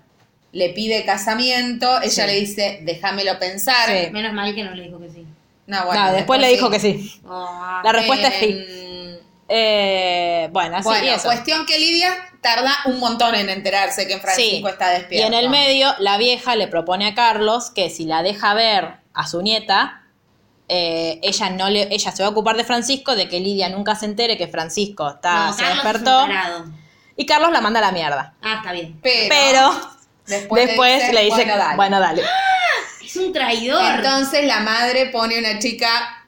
Le 0.52 0.70
pide 0.70 1.04
casamiento, 1.04 2.00
ella 2.02 2.10
Sí. 2.10 2.30
le 2.30 2.40
dice, 2.40 2.78
déjamelo 2.82 3.38
pensar. 3.38 3.88
Sí. 3.88 4.10
Menos 4.12 4.32
mal 4.32 4.54
que 4.54 4.62
no 4.62 4.72
le 4.74 4.84
dijo 4.84 5.00
que 5.00 5.10
sí. 5.10 5.26
No, 5.66 5.86
bueno, 5.86 6.04
no, 6.04 6.12
después, 6.12 6.40
le 6.40 6.48
dijo 6.48 6.70
que 6.70 6.78
sí. 6.78 7.20
Ah. 7.26 7.80
La 7.82 7.92
respuesta 7.92 8.28
es 8.28 8.34
sí. 8.34 8.66
Eh, 9.56 10.48
bueno, 10.50 10.78
así 10.78 10.88
bueno, 10.88 11.04
y 11.04 11.08
eso. 11.10 11.24
cuestión 11.28 11.64
que 11.64 11.78
Lidia 11.78 12.12
tarda 12.40 12.74
un 12.86 12.98
montón 12.98 13.36
en 13.36 13.48
enterarse 13.48 14.06
que 14.08 14.18
Francisco 14.18 14.66
Sí. 14.66 14.72
está 14.72 14.92
Y 14.94 14.98
despierto. 14.98 15.26
en 15.28 15.34
el 15.34 15.48
medio, 15.48 15.94
la 16.00 16.16
vieja 16.18 16.56
le 16.56 16.66
propone 16.66 17.06
a 17.06 17.14
Carlos 17.14 17.70
que 17.70 17.88
si 17.88 18.04
la 18.04 18.24
deja 18.24 18.52
ver 18.54 18.96
a 19.14 19.28
su 19.28 19.42
nieta, 19.42 20.02
eh, 20.68 21.20
ella 21.22 21.50
no 21.50 21.70
le, 21.70 21.86
ella 21.94 22.10
se 22.10 22.22
va 22.24 22.30
a 22.30 22.32
ocupar 22.32 22.56
de 22.56 22.64
Francisco, 22.64 23.14
de 23.14 23.28
que 23.28 23.38
Lidia 23.38 23.68
nunca 23.68 23.94
se 23.94 24.06
entere 24.06 24.36
que 24.36 24.48
Francisco 24.48 25.08
está, 25.08 25.46
No, 25.46 25.52
se 25.52 25.62
Carlos 25.62 25.84
despertó. 25.84 26.26
Y 27.16 27.26
Carlos 27.26 27.52
la 27.52 27.60
manda 27.60 27.78
a 27.78 27.82
la 27.82 27.92
mierda. 27.92 28.34
Ah, 28.42 28.54
está 28.56 28.72
bien. 28.72 28.98
Pero, 29.02 29.28
Pero 29.28 29.70
después, 30.26 30.66
después, 30.66 31.12
le 31.12 31.20
dice, 31.26 31.36
bueno, 31.36 31.56
dale. 31.56 31.76
bueno, 31.76 32.00
dale. 32.00 32.22
Es 33.04 33.14
un 33.16 33.32
traidor. 33.32 33.84
Entonces 33.96 34.44
la 34.46 34.60
madre 34.60 35.06
pone 35.10 35.38
una 35.38 35.60
chica 35.60 36.26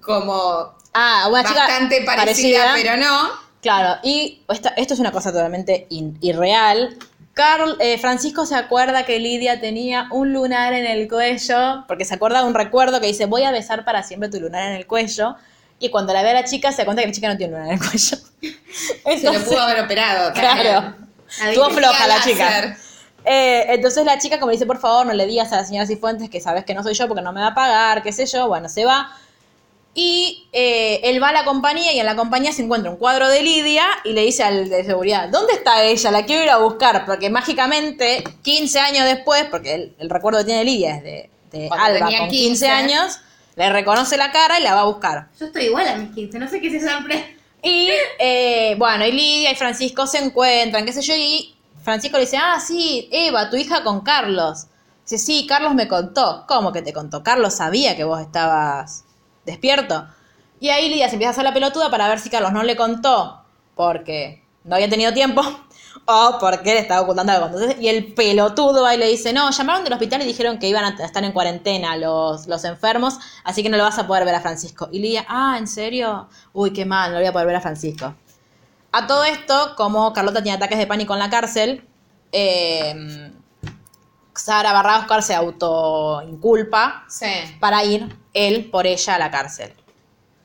como 0.00 0.75
Ah, 0.98 1.26
una 1.28 1.44
chica 1.44 1.60
bastante 1.60 2.00
parecida, 2.02 2.72
pero 2.74 2.96
no. 2.96 3.28
Claro, 3.60 3.98
y 4.02 4.42
esta- 4.48 4.70
esto 4.70 4.94
es 4.94 5.00
una 5.00 5.12
cosa 5.12 5.30
totalmente 5.32 5.86
in- 5.90 6.16
irreal. 6.20 6.96
Carl, 7.34 7.76
eh, 7.80 7.98
Francisco 7.98 8.46
se 8.46 8.54
acuerda 8.54 9.04
que 9.04 9.18
Lidia 9.18 9.60
tenía 9.60 10.08
un 10.10 10.32
lunar 10.32 10.72
en 10.72 10.86
el 10.86 11.06
cuello, 11.08 11.84
porque 11.86 12.04
se 12.06 12.14
acuerda 12.14 12.40
de 12.40 12.46
un 12.48 12.54
recuerdo 12.54 12.98
que 13.00 13.08
dice, 13.08 13.26
voy 13.26 13.42
a 13.42 13.50
besar 13.50 13.84
para 13.84 14.02
siempre 14.02 14.30
tu 14.30 14.40
lunar 14.40 14.62
en 14.70 14.76
el 14.76 14.86
cuello. 14.86 15.36
Y 15.78 15.90
cuando 15.90 16.14
la 16.14 16.22
ve 16.22 16.30
a 16.30 16.32
la 16.32 16.44
chica, 16.44 16.72
se 16.72 16.78
da 16.78 16.84
cuenta 16.86 17.02
que 17.02 17.08
la 17.08 17.12
chica 17.14 17.28
no 17.28 17.36
tiene 17.36 17.52
lunar 17.52 17.68
en 17.68 17.74
el 17.74 17.78
cuello. 17.80 18.16
Se 18.40 18.54
lo 19.02 19.10
Entonces, 19.12 19.42
pudo 19.44 19.60
haber 19.60 19.84
operado. 19.84 20.32
claro, 20.34 20.94
estuvo 21.46 21.68
floja 21.70 22.06
la 22.08 22.22
chica. 22.22 22.76
Eh, 23.26 23.66
entonces 23.74 24.04
la 24.06 24.18
chica 24.18 24.38
como 24.38 24.52
dice, 24.52 24.64
por 24.64 24.78
favor, 24.78 25.04
no 25.04 25.12
le 25.12 25.26
digas 25.26 25.52
a 25.52 25.56
la 25.56 25.64
señora 25.64 25.86
Cifuentes 25.86 26.30
que 26.30 26.40
sabes 26.40 26.64
que 26.64 26.72
no 26.74 26.82
soy 26.84 26.94
yo 26.94 27.08
porque 27.08 27.22
no 27.22 27.32
me 27.32 27.40
va 27.40 27.48
a 27.48 27.54
pagar, 27.54 28.02
qué 28.02 28.12
sé 28.12 28.24
yo. 28.24 28.46
Bueno, 28.48 28.68
se 28.70 28.84
va. 28.86 29.10
Y 29.98 30.46
eh, 30.52 31.00
él 31.04 31.22
va 31.22 31.30
a 31.30 31.32
la 31.32 31.46
compañía 31.46 31.90
y 31.94 31.98
en 31.98 32.04
la 32.04 32.16
compañía 32.16 32.52
se 32.52 32.62
encuentra 32.62 32.90
un 32.90 32.98
cuadro 32.98 33.28
de 33.28 33.42
Lidia 33.42 33.86
y 34.04 34.12
le 34.12 34.20
dice 34.26 34.42
al 34.42 34.68
de 34.68 34.84
seguridad, 34.84 35.30
¿dónde 35.30 35.54
está 35.54 35.82
ella? 35.84 36.10
La 36.10 36.26
quiero 36.26 36.42
ir 36.42 36.50
a 36.50 36.58
buscar, 36.58 37.06
porque 37.06 37.30
mágicamente, 37.30 38.22
15 38.42 38.78
años 38.78 39.06
después, 39.06 39.46
porque 39.50 39.74
el, 39.74 39.96
el 39.98 40.10
recuerdo 40.10 40.40
que 40.40 40.44
tiene 40.44 40.64
Lidia 40.64 40.96
es 40.96 41.02
de, 41.02 41.30
Alba 41.70 42.10
con 42.18 42.28
15, 42.28 42.28
15. 42.28 42.68
años, 42.68 43.20
le 43.54 43.72
reconoce 43.72 44.18
la 44.18 44.30
cara 44.32 44.60
y 44.60 44.62
la 44.62 44.74
va 44.74 44.82
a 44.82 44.84
buscar. 44.84 45.28
Yo 45.40 45.46
estoy 45.46 45.64
igual 45.64 45.88
a 45.88 45.96
mis 45.96 46.14
15, 46.14 46.38
no 46.40 46.48
sé 46.50 46.60
qué 46.60 46.70
se 46.70 46.86
sorprende. 46.86 47.34
Y 47.62 47.88
eh, 48.18 48.74
bueno, 48.76 49.06
y 49.06 49.12
Lidia 49.12 49.52
y 49.52 49.54
Francisco 49.54 50.06
se 50.06 50.18
encuentran, 50.18 50.84
qué 50.84 50.92
sé 50.92 51.00
yo, 51.00 51.14
y 51.16 51.56
Francisco 51.82 52.18
le 52.18 52.24
dice, 52.24 52.36
ah, 52.36 52.60
sí, 52.60 53.08
Eva, 53.10 53.48
tu 53.48 53.56
hija 53.56 53.82
con 53.82 54.02
Carlos. 54.02 54.66
Dice, 55.04 55.16
sí, 55.16 55.46
Carlos 55.48 55.74
me 55.74 55.88
contó. 55.88 56.44
¿Cómo 56.46 56.70
que 56.70 56.82
te 56.82 56.92
contó? 56.92 57.22
Carlos 57.22 57.54
sabía 57.54 57.96
que 57.96 58.04
vos 58.04 58.20
estabas 58.20 59.05
despierto. 59.46 60.06
Y 60.60 60.68
ahí 60.68 60.88
Lidia 60.88 61.08
se 61.08 61.14
empieza 61.14 61.30
a 61.30 61.32
hacer 61.32 61.44
la 61.44 61.54
pelotuda 61.54 61.90
para 61.90 62.08
ver 62.08 62.18
si 62.18 62.28
Carlos 62.28 62.52
no 62.52 62.62
le 62.62 62.76
contó 62.76 63.42
porque 63.74 64.42
no 64.64 64.74
había 64.74 64.88
tenido 64.88 65.12
tiempo 65.12 65.42
o 66.06 66.36
porque 66.40 66.74
le 66.74 66.80
estaba 66.80 67.02
ocultando 67.02 67.32
algo. 67.32 67.46
Entonces, 67.46 67.76
y 67.80 67.88
el 67.88 68.12
pelotudo 68.14 68.90
y 68.92 68.96
le 68.96 69.06
dice, 69.06 69.32
no, 69.32 69.50
llamaron 69.50 69.84
del 69.84 69.92
hospital 69.92 70.22
y 70.22 70.24
dijeron 70.24 70.58
que 70.58 70.68
iban 70.68 70.84
a 70.84 71.04
estar 71.04 71.22
en 71.22 71.32
cuarentena 71.32 71.96
los, 71.96 72.46
los 72.46 72.64
enfermos, 72.64 73.18
así 73.44 73.62
que 73.62 73.68
no 73.68 73.76
lo 73.76 73.84
vas 73.84 73.98
a 73.98 74.06
poder 74.06 74.24
ver 74.24 74.34
a 74.34 74.40
Francisco. 74.40 74.88
Y 74.90 74.98
Lidia, 74.98 75.24
ah, 75.28 75.56
¿en 75.58 75.68
serio? 75.68 76.28
Uy, 76.52 76.72
qué 76.72 76.84
mal, 76.84 77.10
no 77.10 77.16
lo 77.16 77.20
voy 77.20 77.28
a 77.28 77.32
poder 77.32 77.46
ver 77.46 77.56
a 77.56 77.60
Francisco. 77.60 78.14
A 78.92 79.06
todo 79.06 79.24
esto, 79.24 79.74
como 79.76 80.12
Carlota 80.12 80.42
tiene 80.42 80.56
ataques 80.56 80.78
de 80.78 80.86
pánico 80.86 81.12
en 81.12 81.18
la 81.18 81.28
cárcel, 81.28 81.86
eh, 82.32 83.32
Sara 84.38 84.72
barra 84.72 84.98
Oscar 85.00 85.22
se 85.22 85.34
autoinculpa 85.34 87.04
Sí. 87.08 87.26
para 87.60 87.84
ir 87.84 88.14
él 88.34 88.70
por 88.70 88.86
ella 88.86 89.14
a 89.14 89.18
la 89.18 89.30
cárcel. 89.30 89.72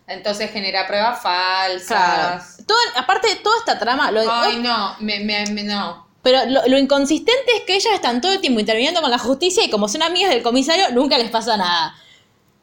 Entonces 0.07 0.51
genera 0.51 0.87
pruebas 0.87 1.19
Claro. 1.21 1.79
falsas. 1.79 2.65
Todo, 2.67 2.77
aparte 2.97 3.27
de 3.29 3.35
toda 3.35 3.57
esta 3.59 3.79
trama, 3.79 4.11
lo, 4.11 4.21
Ay, 4.29 4.57
no, 4.59 4.95
me, 4.99 5.19
me, 5.21 5.45
me- 5.51 5.63
no. 5.63 6.05
pero 6.21 6.45
lo, 6.47 6.67
lo 6.67 6.77
inconsistente 6.77 7.51
es 7.57 7.63
que 7.63 7.75
ellas 7.75 7.93
están 7.93 8.19
todo 8.21 8.33
el 8.33 8.41
tiempo 8.41 8.59
interviniendo 8.59 9.01
con 9.01 9.09
la 9.11 9.17
justicia 9.19 9.63
y 9.63 9.69
como 9.69 9.87
son 9.87 10.03
amigas 10.03 10.29
del 10.31 10.43
comisario, 10.43 10.91
nunca 10.91 11.17
les 11.17 11.29
pasa 11.31 11.55
nada. 11.57 11.95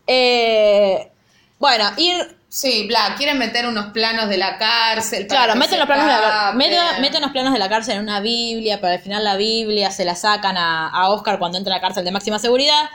Eh, 0.06 1.10
bueno, 1.58 1.84
ir 1.96 2.38
Sí, 2.50 2.86
bla, 2.86 3.14
quieren 3.18 3.36
meter 3.36 3.66
unos 3.66 3.92
planos 3.92 4.30
de 4.30 4.38
la 4.38 4.56
cárcel. 4.56 5.26
para 5.26 5.44
Claro, 5.44 5.58
meten 5.58 5.78
los, 5.78 5.86
planos 5.86 6.06
de 6.06 6.12
la, 6.12 6.52
meten, 6.54 6.78
meten 7.02 7.20
los 7.20 7.30
planos 7.30 7.52
de 7.52 7.58
la 7.58 7.68
cárcel 7.68 7.96
en 7.96 8.02
una 8.02 8.20
Biblia, 8.20 8.80
pero 8.80 8.94
al 8.94 9.00
final 9.00 9.22
la 9.22 9.36
Biblia 9.36 9.90
se 9.90 10.06
la 10.06 10.14
sacan 10.14 10.56
a, 10.56 10.88
a 10.88 11.10
Oscar 11.10 11.38
cuando 11.38 11.58
entra 11.58 11.74
a 11.74 11.76
la 11.76 11.82
cárcel 11.82 12.06
de 12.06 12.10
máxima 12.10 12.38
seguridad. 12.38 12.88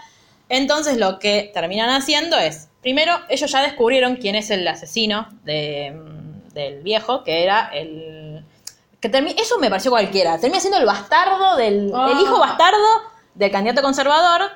Entonces 0.49 0.97
lo 0.97 1.19
que 1.19 1.51
terminan 1.53 1.89
haciendo 1.89 2.37
es, 2.37 2.69
primero, 2.81 3.19
ellos 3.29 3.51
ya 3.51 3.61
descubrieron 3.61 4.15
quién 4.15 4.35
es 4.35 4.49
el 4.49 4.67
asesino 4.67 5.27
de, 5.43 5.91
mm, 5.91 6.53
del 6.53 6.81
viejo, 6.81 7.23
que 7.23 7.43
era 7.43 7.69
el... 7.73 8.43
Que 8.99 9.11
eso 9.37 9.59
me 9.59 9.69
pareció 9.69 9.91
cualquiera. 9.91 10.39
Termina 10.39 10.61
siendo 10.61 10.79
el 10.79 10.85
bastardo 10.85 11.57
del... 11.57 11.91
Ah. 11.93 12.09
El 12.11 12.19
hijo 12.19 12.39
bastardo 12.39 13.01
del 13.35 13.51
candidato 13.51 13.81
conservador. 13.81 14.49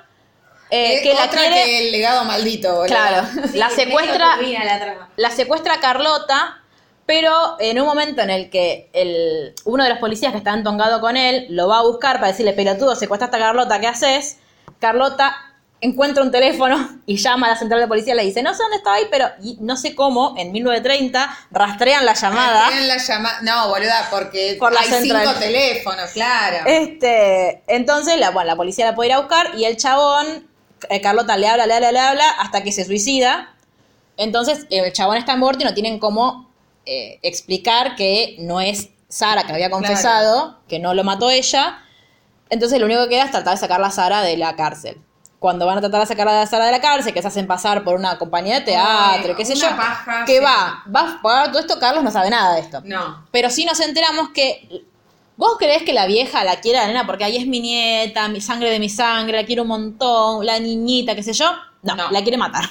Eh, 0.69 0.97
Eh, 0.97 1.01
que 1.03 1.13
la 1.13 1.27
quiere... 1.29 1.55
que 1.63 1.87
el 1.87 1.91
legado 1.91 2.25
maldito, 2.25 2.69
boludo. 2.71 2.85
Claro, 2.87 3.27
la 3.53 3.69
secuestra 3.69 4.37
la 4.37 4.79
trama. 4.79 5.09
la 5.15 5.31
secuestra 5.31 5.79
Carlota, 5.79 6.61
pero 7.05 7.55
en 7.59 7.79
un 7.79 7.87
momento 7.87 8.21
en 8.21 8.29
el 8.29 8.49
que 8.49 8.89
el, 8.93 9.53
uno 9.65 9.83
de 9.83 9.89
los 9.89 9.99
policías 9.99 10.31
que 10.33 10.39
está 10.39 10.53
entongado 10.53 10.99
con 10.99 11.15
él 11.17 11.45
lo 11.49 11.67
va 11.67 11.79
a 11.79 11.83
buscar 11.83 12.15
para 12.17 12.27
decirle, 12.27 12.53
pelotudo, 12.53 12.95
secuestraste 12.95 13.37
a 13.37 13.39
Carlota, 13.39 13.79
¿qué 13.79 13.87
haces? 13.87 14.39
Carlota 14.79 15.35
encuentra 15.79 16.23
un 16.23 16.31
teléfono 16.31 16.99
y 17.05 17.17
llama 17.17 17.45
a 17.47 17.51
la 17.51 17.55
central 17.55 17.79
de 17.79 17.87
policía 17.87 18.13
y 18.13 18.17
le 18.17 18.23
dice, 18.25 18.41
no 18.41 18.51
sé 18.53 18.63
dónde 18.63 18.77
estaba 18.77 18.95
ahí, 18.95 19.05
pero 19.11 19.29
y 19.43 19.57
no 19.61 19.77
sé 19.77 19.93
cómo, 19.95 20.33
en 20.37 20.51
1930 20.51 21.37
rastrean 21.51 22.03
la 22.03 22.13
llamada. 22.15 22.67
Tienen 22.69 22.87
la 22.87 22.97
llama- 22.97 23.37
No, 23.43 23.69
boluda, 23.69 24.07
porque 24.09 24.57
Por 24.59 24.73
la 24.73 24.79
hay 24.81 24.87
central. 24.89 25.25
cinco 25.27 25.39
teléfonos, 25.39 26.09
claro. 26.11 26.57
Este, 26.65 27.61
entonces, 27.67 28.17
la, 28.19 28.31
bueno, 28.31 28.47
la 28.47 28.55
policía 28.55 28.85
la 28.87 28.95
puede 28.95 29.09
ir 29.09 29.13
a 29.15 29.19
buscar 29.19 29.51
y 29.55 29.65
el 29.65 29.77
chabón, 29.77 30.47
Carlota 31.01 31.37
le 31.37 31.47
habla, 31.47 31.65
le 31.65 31.73
habla, 31.73 31.91
le 31.91 31.99
habla, 31.99 32.29
hasta 32.39 32.63
que 32.63 32.71
se 32.71 32.85
suicida. 32.85 33.53
Entonces, 34.17 34.65
el 34.69 34.91
chabón 34.93 35.17
está 35.17 35.35
muerto 35.35 35.63
y 35.63 35.65
no 35.65 35.73
tienen 35.73 35.99
cómo 35.99 36.49
eh, 36.85 37.19
explicar 37.21 37.95
que 37.95 38.35
no 38.39 38.61
es 38.61 38.89
Sara 39.09 39.43
que 39.43 39.53
había 39.53 39.69
confesado, 39.69 40.59
que 40.67 40.79
no 40.79 40.93
lo 40.93 41.03
mató 41.03 41.29
ella. 41.29 41.79
Entonces, 42.49 42.79
lo 42.79 42.85
único 42.85 43.03
que 43.03 43.09
queda 43.09 43.25
es 43.25 43.31
tratar 43.31 43.53
de 43.53 43.59
sacar 43.59 43.81
a 43.81 43.91
Sara 43.91 44.21
de 44.21 44.37
la 44.37 44.55
cárcel. 44.55 44.97
Cuando 45.39 45.65
van 45.65 45.77
a 45.77 45.81
tratar 45.81 46.01
de 46.01 46.07
sacar 46.07 46.27
a 46.27 46.47
Sara 46.47 46.65
de 46.65 46.71
la 46.71 46.81
cárcel, 46.81 47.13
que 47.13 47.21
se 47.21 47.27
hacen 47.27 47.45
pasar 47.45 47.83
por 47.83 47.95
una 47.95 48.17
compañía 48.17 48.55
de 48.55 48.65
teatro, 48.65 49.35
qué 49.35 49.45
sé 49.45 49.55
yo, 49.55 49.67
paja, 49.69 50.25
que 50.25 50.39
sí. 50.39 50.43
va, 50.43 50.83
va 50.93 51.01
a 51.01 51.21
pagar 51.21 51.51
todo 51.51 51.59
esto, 51.59 51.79
Carlos 51.79 52.03
no 52.03 52.11
sabe 52.11 52.29
nada 52.29 52.55
de 52.55 52.61
esto. 52.61 52.81
No. 52.85 53.27
Pero 53.31 53.49
sí 53.49 53.65
nos 53.65 53.79
enteramos 53.79 54.29
que. 54.29 54.85
¿Vos 55.37 55.55
creés 55.59 55.83
que 55.83 55.93
la 55.93 56.07
vieja 56.07 56.43
la 56.43 56.59
quiere 56.59 56.79
a 56.79 56.81
la 56.81 56.87
nena 56.87 57.05
porque 57.05 57.23
ahí 57.23 57.37
es 57.37 57.45
mi 57.47 57.59
nieta, 57.61 58.27
mi 58.27 58.41
sangre 58.41 58.69
de 58.71 58.79
mi 58.79 58.89
sangre, 58.89 59.37
la 59.39 59.45
quiero 59.45 59.61
un 59.61 59.67
montón, 59.69 60.45
la 60.45 60.59
niñita, 60.59 61.15
qué 61.15 61.21
sé 61.23 61.33
yo? 61.33 61.45
No, 61.83 61.95
No. 61.95 62.11
la 62.11 62.21
quiere 62.23 62.37
matar. 62.37 62.65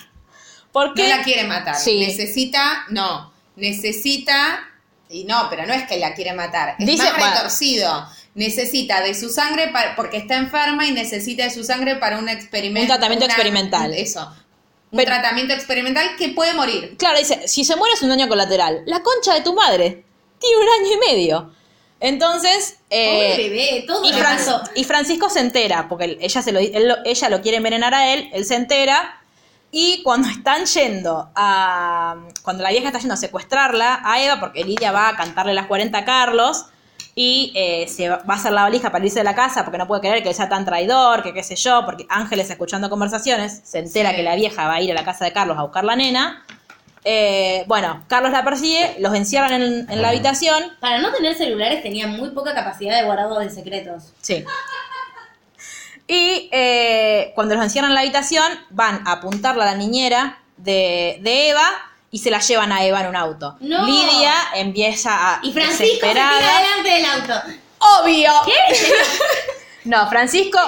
¿Por 0.72 0.92
qué? 0.92 1.08
No 1.08 1.16
la 1.16 1.22
quiere 1.22 1.44
matar. 1.44 1.76
Sí. 1.76 2.00
Necesita, 2.00 2.84
no. 2.90 3.32
Necesita, 3.54 4.60
y 5.08 5.24
no, 5.24 5.46
pero 5.48 5.64
no 5.66 5.72
es 5.74 5.84
que 5.86 5.98
la 5.98 6.14
quiere 6.14 6.32
matar. 6.32 6.74
Es 6.78 6.86
Dice- 6.86 7.04
más 7.04 7.18
bueno. 7.18 7.34
retorcido. 7.36 8.06
Necesita 8.34 9.00
de 9.00 9.14
su 9.14 9.30
sangre 9.30 9.68
pa- 9.68 9.94
porque 9.96 10.16
está 10.18 10.36
enferma 10.36 10.86
y 10.86 10.92
necesita 10.92 11.44
de 11.44 11.50
su 11.50 11.64
sangre 11.64 11.96
para 11.96 12.18
un 12.18 12.28
experimento. 12.28 12.80
Un 12.92 12.98
tratamiento 12.98 13.24
una- 13.24 13.34
experimental. 13.34 13.94
Eso. 13.94 14.20
Un 14.90 14.98
Pero- 14.98 15.06
tratamiento 15.12 15.54
experimental 15.54 16.16
que 16.18 16.30
puede 16.30 16.52
morir. 16.54 16.96
Claro, 16.98 17.18
dice, 17.18 17.46
si 17.48 17.64
se 17.64 17.76
muere 17.76 17.94
es 17.94 18.02
un 18.02 18.08
daño 18.10 18.28
colateral. 18.28 18.82
La 18.86 19.02
concha 19.02 19.34
de 19.34 19.40
tu 19.42 19.54
madre. 19.54 20.04
Tiene 20.38 20.56
un 20.56 20.68
año 20.84 20.94
y 20.94 21.10
medio. 21.10 21.52
Entonces. 22.00 22.78
eh, 22.90 23.32
Pobre 23.36 23.48
bebé, 23.48 23.84
todo 23.86 24.04
y, 24.04 24.12
le 24.12 24.18
Fran- 24.18 24.36
pasó. 24.36 24.62
y 24.74 24.84
Francisco 24.84 25.30
se 25.30 25.40
entera, 25.40 25.88
porque 25.88 26.18
ella, 26.20 26.42
se 26.42 26.52
lo, 26.52 26.58
él 26.58 26.88
lo- 26.88 26.96
ella 27.04 27.28
lo 27.28 27.40
quiere 27.40 27.56
envenenar 27.58 27.94
a 27.94 28.12
él, 28.12 28.30
él 28.32 28.44
se 28.44 28.54
entera. 28.56 29.20
Y 29.72 30.02
cuando 30.04 30.28
están 30.28 30.64
yendo 30.66 31.30
a. 31.34 32.16
Cuando 32.42 32.62
la 32.62 32.70
vieja 32.70 32.86
está 32.86 32.98
yendo 32.98 33.14
a 33.14 33.18
secuestrarla 33.18 34.00
a 34.04 34.22
Eva, 34.22 34.38
porque 34.40 34.64
Lidia 34.64 34.92
va 34.92 35.08
a 35.08 35.16
cantarle 35.16 35.54
las 35.54 35.66
40 35.66 35.98
a 35.98 36.04
Carlos. 36.04 36.66
Y 37.18 37.52
eh, 37.56 37.88
se 37.88 38.10
va 38.10 38.16
va 38.28 38.34
a 38.34 38.36
hacer 38.36 38.52
la 38.52 38.62
valija 38.62 38.92
para 38.92 39.02
irse 39.04 39.20
de 39.20 39.24
la 39.24 39.34
casa 39.34 39.64
porque 39.64 39.78
no 39.78 39.86
puede 39.86 40.02
creer 40.02 40.22
que 40.22 40.28
él 40.28 40.34
sea 40.34 40.50
tan 40.50 40.66
traidor, 40.66 41.22
que 41.22 41.32
qué 41.32 41.42
sé 41.42 41.56
yo, 41.56 41.82
porque 41.86 42.06
Ángeles 42.10 42.50
escuchando 42.50 42.90
conversaciones 42.90 43.62
se 43.64 43.78
entera 43.78 44.10
Sí. 44.10 44.16
que 44.16 44.22
la 44.22 44.34
vieja 44.34 44.68
va 44.68 44.74
a 44.74 44.80
ir 44.82 44.90
a 44.90 44.94
la 44.94 45.02
casa 45.04 45.24
de 45.24 45.32
Carlos 45.32 45.56
a 45.58 45.62
buscar 45.62 45.82
la 45.84 45.96
nena. 45.96 46.44
Eh, 47.08 47.62
bueno, 47.68 48.02
Carlos 48.08 48.32
la 48.32 48.44
persigue, 48.44 48.96
los 48.98 49.14
encierran 49.14 49.52
en, 49.52 49.88
en 49.88 50.02
la 50.02 50.08
habitación. 50.08 50.60
Para 50.80 50.98
no 50.98 51.12
tener 51.12 51.36
celulares 51.36 51.80
tenía 51.80 52.08
muy 52.08 52.30
poca 52.30 52.52
capacidad 52.52 52.98
de 52.98 53.04
guardado 53.04 53.38
de 53.38 53.48
secretos. 53.48 54.12
Sí. 54.20 54.44
Y 56.08 56.48
eh, 56.50 57.30
cuando 57.36 57.54
los 57.54 57.62
encierran 57.62 57.92
en 57.92 57.94
la 57.94 58.00
habitación, 58.00 58.52
van 58.70 59.06
a 59.06 59.12
apuntarla 59.12 59.62
a 59.62 59.66
la 59.66 59.74
niñera 59.76 60.40
de, 60.56 61.18
de 61.20 61.50
Eva 61.50 61.68
y 62.10 62.18
se 62.18 62.30
la 62.32 62.40
llevan 62.40 62.72
a 62.72 62.84
Eva 62.84 63.02
en 63.02 63.06
un 63.06 63.16
auto. 63.16 63.56
No. 63.60 63.86
Lidia 63.86 64.34
empieza 64.56 65.34
a. 65.34 65.40
Y 65.44 65.52
Francisco 65.52 66.06
se 66.06 66.08
tira 66.08 66.30
delante 66.34 66.90
del 66.90 67.04
auto. 67.04 67.34
¡Obvio! 67.78 68.32
no, 69.84 70.08
Francisco, 70.08 70.58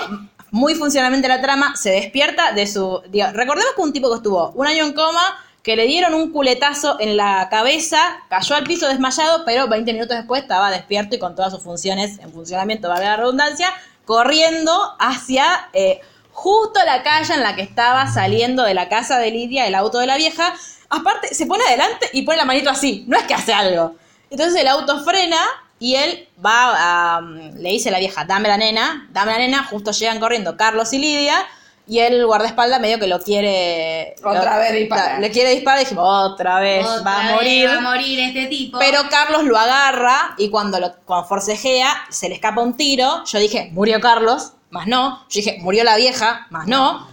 muy 0.53 0.77
funcionalmente 0.77 1.27
la 1.27 1.41
trama, 1.41 1.75
se 1.75 1.91
despierta 1.91 2.53
de 2.53 2.65
su. 2.69 3.03
digo, 3.09 3.27
recordemos 3.33 3.73
que 3.75 3.81
un 3.81 3.93
tipo 3.93 4.09
que 4.11 4.17
estuvo 4.19 4.51
un 4.51 4.69
año 4.69 4.85
en 4.85 4.93
coma, 4.93 5.45
que 5.63 5.77
le 5.77 5.87
dieron 5.87 6.15
un 6.15 6.33
culetazo 6.33 6.97
en 7.01 7.17
la 7.17 7.49
cabeza, 7.51 7.99
cayó 8.29 8.55
al 8.55 8.65
piso 8.65 8.89
desmayado, 8.89 9.45
pero 9.45 9.69
20 9.69 9.93
minutos 9.93 10.17
después 10.17 10.43
estaba 10.43 10.71
despierto 10.71 11.17
y 11.17 11.19
con 11.19 11.35
todas 11.35 11.53
sus 11.53 11.63
funciones 11.63 12.19
en 12.21 12.33
funcionamiento, 12.33 12.89
valga 12.89 13.11
la 13.11 13.17
redundancia, 13.17 13.73
corriendo 14.05 14.97
hacia. 14.99 15.69
eh, 15.73 16.01
Justo 16.33 16.79
la 16.87 17.03
calle 17.03 17.35
en 17.35 17.43
la 17.43 17.57
que 17.57 17.63
estaba 17.63 18.07
saliendo 18.07 18.63
de 18.63 18.73
la 18.73 18.89
casa 18.89 19.19
de 19.19 19.33
Lidia, 19.33 19.67
el 19.67 19.75
auto 19.75 19.99
de 19.99 20.07
la 20.07 20.17
vieja, 20.17 20.55
aparte 20.89 21.35
se 21.35 21.47
pone 21.47 21.65
adelante 21.65 22.09
y 22.13 22.23
pone 22.23 22.37
la 22.37 22.45
manito 22.45 22.71
así, 22.71 23.05
no 23.09 23.19
es 23.19 23.25
que 23.25 23.35
hace 23.35 23.53
algo. 23.53 23.97
Entonces 24.31 24.61
el 24.61 24.69
auto 24.69 25.03
frena 25.03 25.41
y 25.81 25.97
él 25.97 26.29
va 26.45 27.17
a, 27.17 27.21
le 27.23 27.71
dice 27.71 27.89
a 27.89 27.93
la 27.93 27.99
vieja, 27.99 28.25
dame 28.25 28.49
la 28.49 28.57
nena, 28.57 29.09
dame 29.11 29.33
la 29.33 29.39
nena, 29.39 29.65
justo 29.65 29.91
llegan 29.91 30.21
corriendo 30.21 30.57
Carlos 30.57 30.93
y 30.93 30.99
Lidia 30.99 31.45
y 31.89 32.01
el 32.01 32.27
guardaespaldas 32.27 32.81
medio 32.81 32.99
que 32.99 33.07
lo 33.07 33.21
quiere... 33.21 34.15
Otra 34.23 34.55
lo- 34.55 34.61
vez 34.61 34.73
disparar. 34.75 35.21
Le 35.21 35.31
quiere 35.31 35.51
disparar 35.51 35.81
y 35.81 35.85
dijimos, 35.85 36.05
otra 36.33 36.61
vez, 36.61 36.87
Otra 36.87 37.03
va 37.03 37.21
a 37.21 37.27
vez 37.27 37.35
morir. 37.35 37.69
Va 37.69 37.77
a 37.77 37.81
morir 37.81 38.21
este 38.21 38.47
tipo. 38.47 38.79
Pero 38.79 39.01
Carlos 39.11 39.45
lo 39.45 39.57
agarra 39.59 40.35
y 40.39 40.51
cuando 40.51 40.79
lo 40.81 40.95
cuando 41.05 41.27
forcejea 41.27 41.89
se 42.11 42.29
le 42.29 42.35
escapa 42.35 42.61
un 42.61 42.77
tiro. 42.77 43.25
Yo 43.25 43.39
dije, 43.39 43.71
murió 43.73 44.01
Carlos, 44.01 44.53
más 44.71 44.87
no. 44.87 45.21
Yo 45.31 45.41
dije, 45.41 45.59
murió 45.61 45.83
la 45.85 45.97
vieja, 45.97 46.47
más 46.51 46.67
no. 46.67 47.09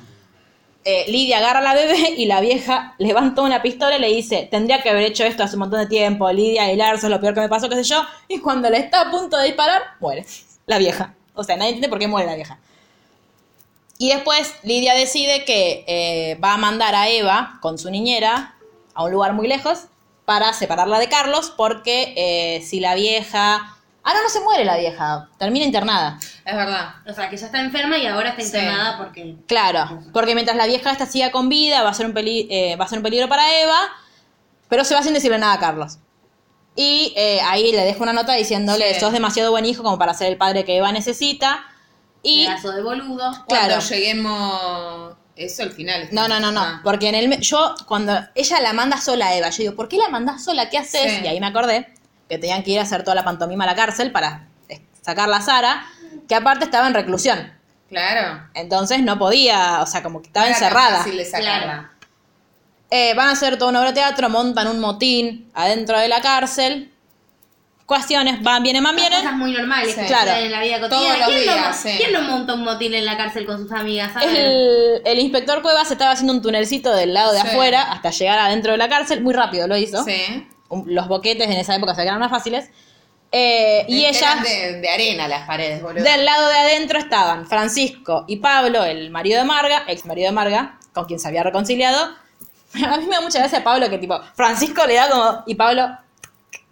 Eh, 0.87 1.05
Lidia 1.07 1.39
agarra 1.39 1.59
a 1.59 1.63
la 1.63 1.73
bebé 1.73 2.13
y 2.17 2.25
la 2.27 2.41
vieja 2.41 2.93
levanta 2.99 3.41
una 3.41 3.61
pistola 3.63 3.97
y 3.97 3.99
le 4.01 4.07
dice, 4.09 4.47
tendría 4.51 4.83
que 4.83 4.91
haber 4.91 5.03
hecho 5.03 5.23
esto 5.23 5.41
hace 5.43 5.55
un 5.55 5.61
montón 5.61 5.79
de 5.79 5.87
tiempo, 5.87 6.31
Lidia 6.31 6.71
y 6.71 6.75
Lars, 6.75 7.03
es 7.03 7.09
lo 7.09 7.19
peor 7.19 7.33
que 7.33 7.39
me 7.39 7.49
pasó, 7.49 7.67
qué 7.69 7.75
sé 7.75 7.83
yo. 7.83 8.05
Y 8.27 8.39
cuando 8.39 8.69
le 8.69 8.77
está 8.77 9.01
a 9.01 9.09
punto 9.09 9.35
de 9.37 9.45
disparar, 9.45 9.81
muere 9.99 10.25
la 10.67 10.77
vieja. 10.77 11.15
O 11.33 11.43
sea, 11.43 11.55
nadie 11.55 11.69
entiende 11.69 11.89
por 11.89 11.97
qué 11.97 12.07
muere 12.07 12.27
la 12.27 12.35
vieja. 12.35 12.59
Y 13.97 14.09
después 14.09 14.53
Lidia 14.63 14.93
decide 14.93 15.45
que 15.45 15.85
eh, 15.87 16.35
va 16.43 16.53
a 16.53 16.57
mandar 16.57 16.95
a 16.95 17.07
Eva 17.09 17.57
con 17.61 17.77
su 17.77 17.89
niñera 17.89 18.55
a 18.93 19.03
un 19.03 19.11
lugar 19.11 19.33
muy 19.33 19.47
lejos 19.47 19.85
para 20.25 20.51
separarla 20.53 20.99
de 20.99 21.07
Carlos, 21.07 21.53
porque 21.55 22.13
eh, 22.17 22.61
si 22.61 22.79
la 22.79 22.95
vieja... 22.95 23.71
Ah, 24.07 24.13
no, 24.13 24.21
no 24.21 24.29
se 24.29 24.39
muere 24.41 24.65
la 24.65 24.77
vieja, 24.77 25.29
termina 25.39 25.65
internada. 25.65 26.19
Es 26.45 26.55
verdad. 26.55 26.95
O 27.09 27.13
sea, 27.13 27.29
que 27.29 27.37
ya 27.37 27.47
está 27.47 27.59
enferma 27.59 27.97
y 27.97 28.05
ahora 28.05 28.29
está 28.29 28.41
Sí. 28.41 28.47
internada 28.47 28.97
porque... 28.97 29.35
Claro, 29.47 29.99
porque 30.13 30.35
mientras 30.35 30.57
la 30.57 30.67
vieja 30.67 30.91
esta 30.91 31.05
siga 31.07 31.31
con 31.31 31.49
vida, 31.49 31.81
va 31.81 31.89
a 31.89 31.93
ser 31.93 32.05
un, 32.05 32.13
peli- 32.13 32.47
eh, 32.51 32.75
va 32.75 32.85
a 32.85 32.87
ser 32.87 32.99
un 32.99 33.03
peligro 33.03 33.27
para 33.29 33.59
Eva, 33.61 33.79
pero 34.69 34.83
se 34.83 34.93
va 34.93 35.01
sin 35.03 35.13
decirle 35.13 35.37
nada 35.39 35.53
a 35.53 35.59
Carlos. 35.59 35.97
Y 36.75 37.13
eh, 37.15 37.39
ahí 37.45 37.71
le 37.71 37.83
dejo 37.83 38.03
una 38.03 38.13
nota 38.13 38.33
diciéndole, 38.33 38.93
Sí. 38.93 38.99
sos 38.99 39.11
demasiado 39.13 39.49
buen 39.51 39.65
hijo 39.65 39.81
como 39.81 39.97
para 39.97 40.13
ser 40.13 40.27
el 40.27 40.37
padre 40.37 40.65
que 40.65 40.77
Eva 40.77 40.91
necesita. 40.91 41.63
Y... 42.25 42.45
Pedazo 42.47 42.71
de 42.71 42.81
boludo. 42.81 43.31
Cuando 43.47 43.67
Claro. 43.67 43.79
lleguemos... 43.81 45.15
Eso 45.35 45.63
al 45.63 45.71
final. 45.73 46.07
No, 46.11 46.27
no, 46.29 46.39
no, 46.39 46.51
no. 46.51 46.61
Ah. 46.61 46.79
Porque 46.83 47.09
en 47.09 47.15
el 47.15 47.39
yo, 47.41 47.75
cuando 47.87 48.17
ella 48.35 48.59
la 48.61 48.71
manda 48.73 48.99
sola 48.99 49.27
a 49.27 49.35
Eva, 49.35 49.49
yo 49.49 49.57
digo, 49.63 49.75
¿por 49.75 49.89
qué 49.89 49.97
la 49.97 50.07
mandás 50.09 50.43
sola? 50.45 50.69
¿Qué 50.69 50.77
haces? 50.77 51.11
Sí. 51.11 51.21
Y 51.23 51.27
ahí 51.27 51.39
me 51.41 51.47
acordé 51.47 51.93
que 52.29 52.37
tenían 52.37 52.63
que 52.63 52.71
ir 52.71 52.79
a 52.79 52.83
hacer 52.83 53.03
toda 53.03 53.15
la 53.15 53.23
pantomima 53.25 53.65
a 53.65 53.67
la 53.67 53.75
cárcel 53.75 54.11
para 54.13 54.47
sacarla 55.01 55.37
a 55.37 55.41
Sara, 55.41 55.85
que 56.27 56.33
aparte 56.35 56.65
estaba 56.65 56.87
en 56.87 56.93
reclusión. 56.93 57.53
Claro. 57.89 58.47
Entonces 58.55 59.03
no 59.03 59.19
podía, 59.19 59.81
o 59.81 59.85
sea, 59.85 60.01
como 60.01 60.21
que 60.21 60.27
estaba 60.27 60.47
era 60.47 60.55
encerrada. 60.55 60.97
fácil 60.99 61.17
de 61.17 61.25
sacarla. 61.25 61.91
Eh, 62.89 63.13
van 63.13 63.27
a 63.27 63.31
hacer 63.31 63.57
toda 63.57 63.69
una 63.71 63.79
obra 63.81 63.89
de 63.91 63.95
teatro, 63.95 64.29
montan 64.29 64.67
un 64.67 64.79
motín 64.79 65.51
adentro 65.53 65.99
de 65.99 66.07
la 66.07 66.21
cárcel. 66.21 66.91
Cuestiones, 67.85 68.41
van, 68.41 68.63
vienen, 68.63 68.83
van, 68.83 68.95
Cosas 68.95 69.09
vienen. 69.11 69.37
muy 69.37 69.51
normales 69.51 69.93
Sí. 69.93 70.01
que 70.01 70.07
Claro. 70.07 70.31
en 70.31 70.51
la 70.51 70.61
vida 70.61 70.77
Todos 70.79 70.91
cotidiana. 70.93 71.17
los 71.19 71.27
¿Quién, 71.27 71.41
días, 71.43 71.67
no, 71.67 71.73
sí. 71.91 71.97
¿Quién 71.97 72.13
no 72.13 72.21
monta 72.23 72.53
un 72.55 72.63
motín 72.63 72.93
en 72.95 73.05
la 73.05 73.15
cárcel 73.15 73.45
con 73.45 73.59
sus 73.59 73.71
amigas? 73.71 74.11
El, 74.23 75.01
el 75.05 75.19
inspector 75.19 75.61
Cuevas 75.61 75.91
estaba 75.91 76.11
haciendo 76.11 76.33
un 76.33 76.41
tunelcito 76.41 76.91
del 76.95 77.13
lado 77.13 77.31
de 77.33 77.41
Sí. 77.41 77.47
afuera 77.47 77.83
hasta 77.91 78.09
llegar 78.09 78.39
adentro 78.39 78.71
de 78.71 78.79
la 78.79 78.89
cárcel. 78.89 79.21
Muy 79.21 79.33
rápido 79.35 79.67
lo 79.67 79.77
hizo. 79.77 80.03
Los 80.87 81.07
boquetes 81.07 81.45
en 81.47 81.53
esa 81.57 81.75
época 81.75 81.93
se 81.93 82.01
eran 82.01 82.19
más 82.19 82.31
fáciles. 82.31 82.69
Eh, 83.31 83.85
y 83.87 84.05
Eran 84.05 84.15
ellas, 84.15 84.43
de, 84.43 84.81
de 84.81 84.89
arena 84.89 85.27
las 85.27 85.45
paredes, 85.45 85.81
boludo. 85.81 86.03
del 86.03 86.23
lado 86.25 86.47
de 86.47 86.55
adentro 86.55 86.97
estaban 86.97 87.45
Francisco 87.47 88.23
y 88.27 88.37
Pablo, 88.37 88.83
el 88.85 89.09
marido 89.11 89.39
de 89.39 89.45
Marga, 89.45 89.83
ex 89.87 90.05
marido 90.05 90.27
de 90.29 90.31
Marga, 90.31 90.79
con 90.93 91.05
quien 91.05 91.19
se 91.19 91.27
había 91.27 91.43
reconciliado. 91.43 92.11
A 92.87 92.97
mí 92.97 93.05
me 93.05 93.15
da 93.15 93.21
mucha 93.21 93.39
gracia 93.39 93.63
Pablo 93.63 93.89
que 93.89 93.97
tipo, 93.97 94.19
Francisco 94.35 94.85
le 94.87 94.95
da 94.95 95.09
como, 95.09 95.43
y 95.47 95.55
Pablo 95.55 95.97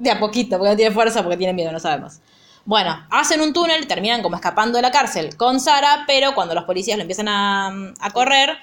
de 0.03 0.11
a 0.11 0.19
poquito, 0.19 0.57
porque 0.57 0.71
no 0.71 0.75
tiene 0.75 0.93
fuerza, 0.93 1.21
porque 1.23 1.37
tiene 1.37 1.53
miedo, 1.53 1.71
no 1.71 1.79
sabemos. 1.79 2.19
Bueno, 2.65 3.05
hacen 3.09 3.41
un 3.41 3.51
túnel, 3.53 3.87
terminan 3.87 4.21
como 4.21 4.35
escapando 4.35 4.77
de 4.77 4.81
la 4.81 4.91
cárcel 4.91 5.35
con 5.35 5.59
Sara, 5.59 6.03
pero 6.07 6.33
cuando 6.35 6.53
los 6.55 6.63
policías 6.63 6.97
lo 6.97 7.01
empiezan 7.01 7.27
a, 7.27 7.67
a 7.99 8.11
correr, 8.11 8.57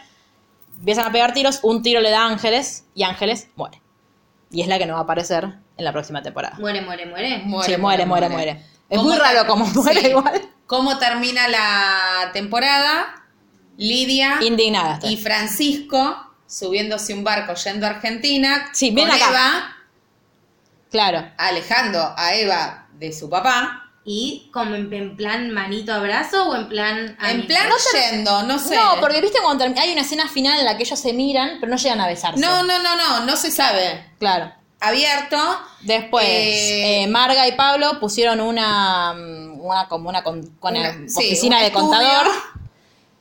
empiezan 0.79 1.07
a 1.07 1.13
pegar 1.13 1.33
tiros, 1.35 1.61
un 1.63 1.83
tiro 1.83 2.01
le 2.01 2.11
da 2.11 2.23
a 2.23 2.27
Ángeles 2.29 2.85
y 2.95 3.03
Ángeles 3.03 3.49
muere. 3.57 3.83
Y 4.51 4.63
es 4.63 4.69
la 4.69 4.79
que 4.79 4.87
no 4.87 4.95
va 4.95 5.01
a 5.01 5.03
aparecer 5.03 5.45
en 5.77 5.85
la 5.85 5.93
próxima 5.93 6.23
temporada. 6.23 6.57
Muere, 6.59 6.81
muere, 6.81 7.07
muere. 7.07 7.45
sí, 7.65 7.77
muere, 7.77 8.07
muere, 8.07 8.29
muere. 8.29 8.65
Es 8.89 8.99
¿Cómo 8.99 9.11
muy 9.11 9.19
raro 9.19 9.47
como 9.47 9.67
muere 9.67 10.01
sí. 10.01 10.07
igual. 10.09 10.41
¿Cómo 10.67 10.99
termina 10.99 11.47
la 11.49 12.31
temporada? 12.33 13.25
Lidia 13.77 14.39
Indignada. 14.43 14.95
estoy. 14.95 15.13
y 15.13 15.17
Francisco 15.17 16.17
subiéndose 16.47 17.15
un 17.15 17.23
barco 17.25 17.55
yendo 17.55 17.87
a 17.87 17.91
Argentina 17.91 18.69
Sí, 18.73 18.95
con 18.95 19.11
acá. 19.11 19.29
Eva, 19.31 19.77
Claro. 20.91 21.25
alejando 21.39 22.15
a 22.17 22.35
Eva 22.35 22.87
de 22.93 23.13
su 23.13 23.29
papá. 23.31 23.87
¿Y 24.05 24.51
como 24.53 24.75
en, 24.75 24.93
en 24.93 25.17
plan 25.17 25.51
manito 25.53 25.93
abrazo 25.93 26.49
o 26.49 26.57
en 26.57 26.69
plan... 26.69 27.17
En 27.23 27.47
plan 27.47 27.69
yendo, 27.95 28.43
no 28.45 28.59
sé. 28.59 28.75
No, 28.75 28.97
porque 28.99 29.21
viste 29.21 29.39
cuando 29.43 29.65
hay 29.65 29.93
una 29.93 30.01
escena 30.01 30.27
final 30.27 30.59
en 30.59 30.65
la 30.65 30.77
que 30.77 30.83
ellos 30.85 30.99
se 30.99 31.13
miran, 31.13 31.59
pero 31.61 31.71
no 31.71 31.77
llegan 31.77 32.01
a 32.01 32.07
besarse. 32.09 32.41
No, 32.41 32.63
no, 32.63 32.79
no, 32.83 32.97
no, 32.97 33.21
no 33.27 33.37
se 33.37 33.51
sabe. 33.51 34.13
Claro. 34.19 34.53
Abierto. 34.81 35.37
Después, 35.83 36.25
Eh, 36.27 37.03
eh, 37.03 37.07
Marga 37.09 37.47
y 37.47 37.53
Pablo 37.53 38.01
pusieron 38.01 38.41
una, 38.41 39.13
mm, 39.13 39.61
una 39.61 39.87
como 39.89 40.09
una 40.09 40.23
con, 40.25 40.47
con 40.59 40.75
Una- 40.77 40.89
el- 40.89 41.11
sí, 41.11 41.19
oficina 41.19 41.57
un 41.57 41.61
de 41.63 41.67
estudio. 41.69 41.87
contador 41.89 42.27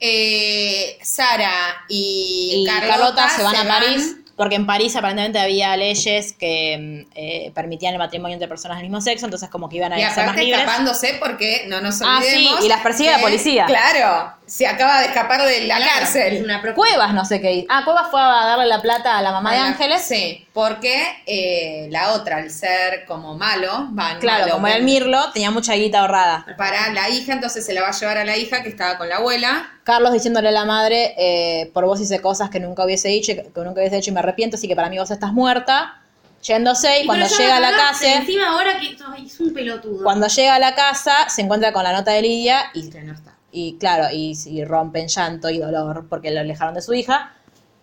Eh, 0.02 0.98
Sara 1.04 1.84
y, 1.90 2.64
y 2.64 2.66
Carlota, 2.66 2.88
Carlota, 2.88 3.30
se 3.36 3.44
van 3.44 3.56
a 3.56 3.64
van- 3.64 3.68
París 3.68 4.16
porque 4.40 4.56
en 4.56 4.66
París 4.66 4.96
aparentemente 4.96 5.38
había 5.38 5.76
leyes 5.76 6.32
que 6.32 7.06
mm, 7.06 7.12
eh, 7.14 7.52
permitían 7.54 7.92
el 7.92 8.00
matrimonio 8.00 8.36
entre 8.36 8.48
personas 8.48 8.78
del 8.78 8.86
mismo 8.86 9.02
sexo, 9.02 9.26
entonces 9.26 9.50
como 9.50 9.68
que 9.68 9.76
iban 9.76 9.92
a 9.92 10.00
Y 10.00 10.04
ser 10.14 10.28
más 10.28 10.36
libres. 10.38 10.60
escapándose 10.60 11.18
porque 11.20 11.66
no 11.68 11.82
nos 11.82 12.02
Ah, 12.02 12.22
sí, 12.24 12.30
olvidemos. 12.38 12.64
y 12.66 12.70
las 12.70 12.82
persigue 12.82 13.12
la 13.12 13.20
policía. 13.20 13.66
Claro, 13.66 14.32
se 14.50 14.66
acaba 14.68 15.00
de 15.02 15.08
escapar 15.08 15.44
de 15.44 15.66
la 15.68 15.78
Claro, 15.78 15.92
cárcel. 16.00 16.34
Es 16.38 16.44
una 16.44 16.62
Cuevas 16.74 17.14
no 17.14 17.24
sé 17.24 17.40
qué 17.40 17.54
hizo. 17.54 17.68
Ah, 17.70 17.84
Cuevas 17.86 18.08
fue 18.10 18.20
a 18.20 18.26
darle 18.26 18.66
la 18.66 18.82
plata 18.82 19.18
a 19.18 19.22
la 19.22 19.32
mamá 19.32 19.54
de 19.54 19.60
Ángeles. 19.60 20.02
Sí, 20.02 20.46
porque 20.54 21.04
eh, 21.26 21.88
la 21.92 22.14
otra, 22.14 22.38
al 22.38 22.50
ser 22.50 23.06
como 23.06 23.38
malo, 23.38 23.88
van 23.92 24.20
Claro, 24.20 24.42
malo, 24.42 24.54
como 24.56 24.68
era 24.68 24.78
el 24.78 24.84
Mirlo, 24.84 25.32
tenía 25.32 25.52
mucha 25.52 25.74
guita 25.76 26.00
ahorrada. 26.00 26.46
para 26.58 26.92
la 26.94 27.10
hija, 27.10 27.34
entonces 27.34 27.66
se 27.66 27.74
la 27.74 27.82
va 27.82 27.90
a 27.90 27.92
llevar 27.92 28.18
a 28.18 28.26
la 28.26 28.36
hija 28.38 28.64
que 28.64 28.70
estaba 28.70 28.98
con 28.98 29.08
la 29.08 29.18
abuela. 29.18 29.70
Carlos 29.84 30.12
diciéndole 30.14 30.50
a 30.50 30.52
la 30.52 30.66
madre, 30.66 31.14
eh, 31.18 31.72
por 31.74 31.86
vos 31.86 32.00
hice 32.02 32.20
cosas 32.22 32.50
que 32.50 32.60
nunca 32.60 32.84
hubiese 32.86 33.08
dicho, 33.10 33.32
y 33.32 33.36
que 33.36 33.44
nunca 33.56 33.80
hubiese 33.82 33.98
hecho 33.98 34.10
y 34.10 34.14
me 34.14 34.20
arrepiento, 34.20 34.56
así 34.58 34.68
que 34.68 34.76
para 34.76 34.90
mí 34.90 34.98
vos 34.98 35.12
estás 35.12 35.32
muerta. 35.32 35.96
Yéndose 36.42 37.00
y 37.00 37.04
Y 37.04 37.06
cuando 37.06 37.28
llega 37.28 37.58
a 37.58 37.60
la 37.60 37.72
casa, 37.72 38.14
Encima 38.14 38.48
ahora 38.48 38.80
que 38.80 38.96
es 39.26 39.40
un 39.42 39.54
pelotudo. 39.54 40.04
cuando 40.04 40.28
llega 40.28 40.56
a 40.56 40.60
la 40.60 40.74
casa, 40.74 41.28
se 41.28 41.42
encuentra 41.42 41.74
con 41.74 41.84
la 41.84 41.92
nota 41.92 42.12
de 42.12 42.22
Lidia 42.22 42.72
y, 42.74 42.90
Que 42.90 43.02
no 43.02 43.14
está. 43.14 43.34
Y 43.52 43.78
claro, 43.78 44.08
y, 44.14 44.38
y 44.46 44.64
rompen 44.66 45.08
llanto 45.08 45.50
y 45.50 45.58
dolor 45.60 46.08
porque 46.10 46.32
lo 46.32 46.40
alejaron 46.42 46.74
de 46.76 46.82
su 46.82 46.94
hija. 46.94 47.34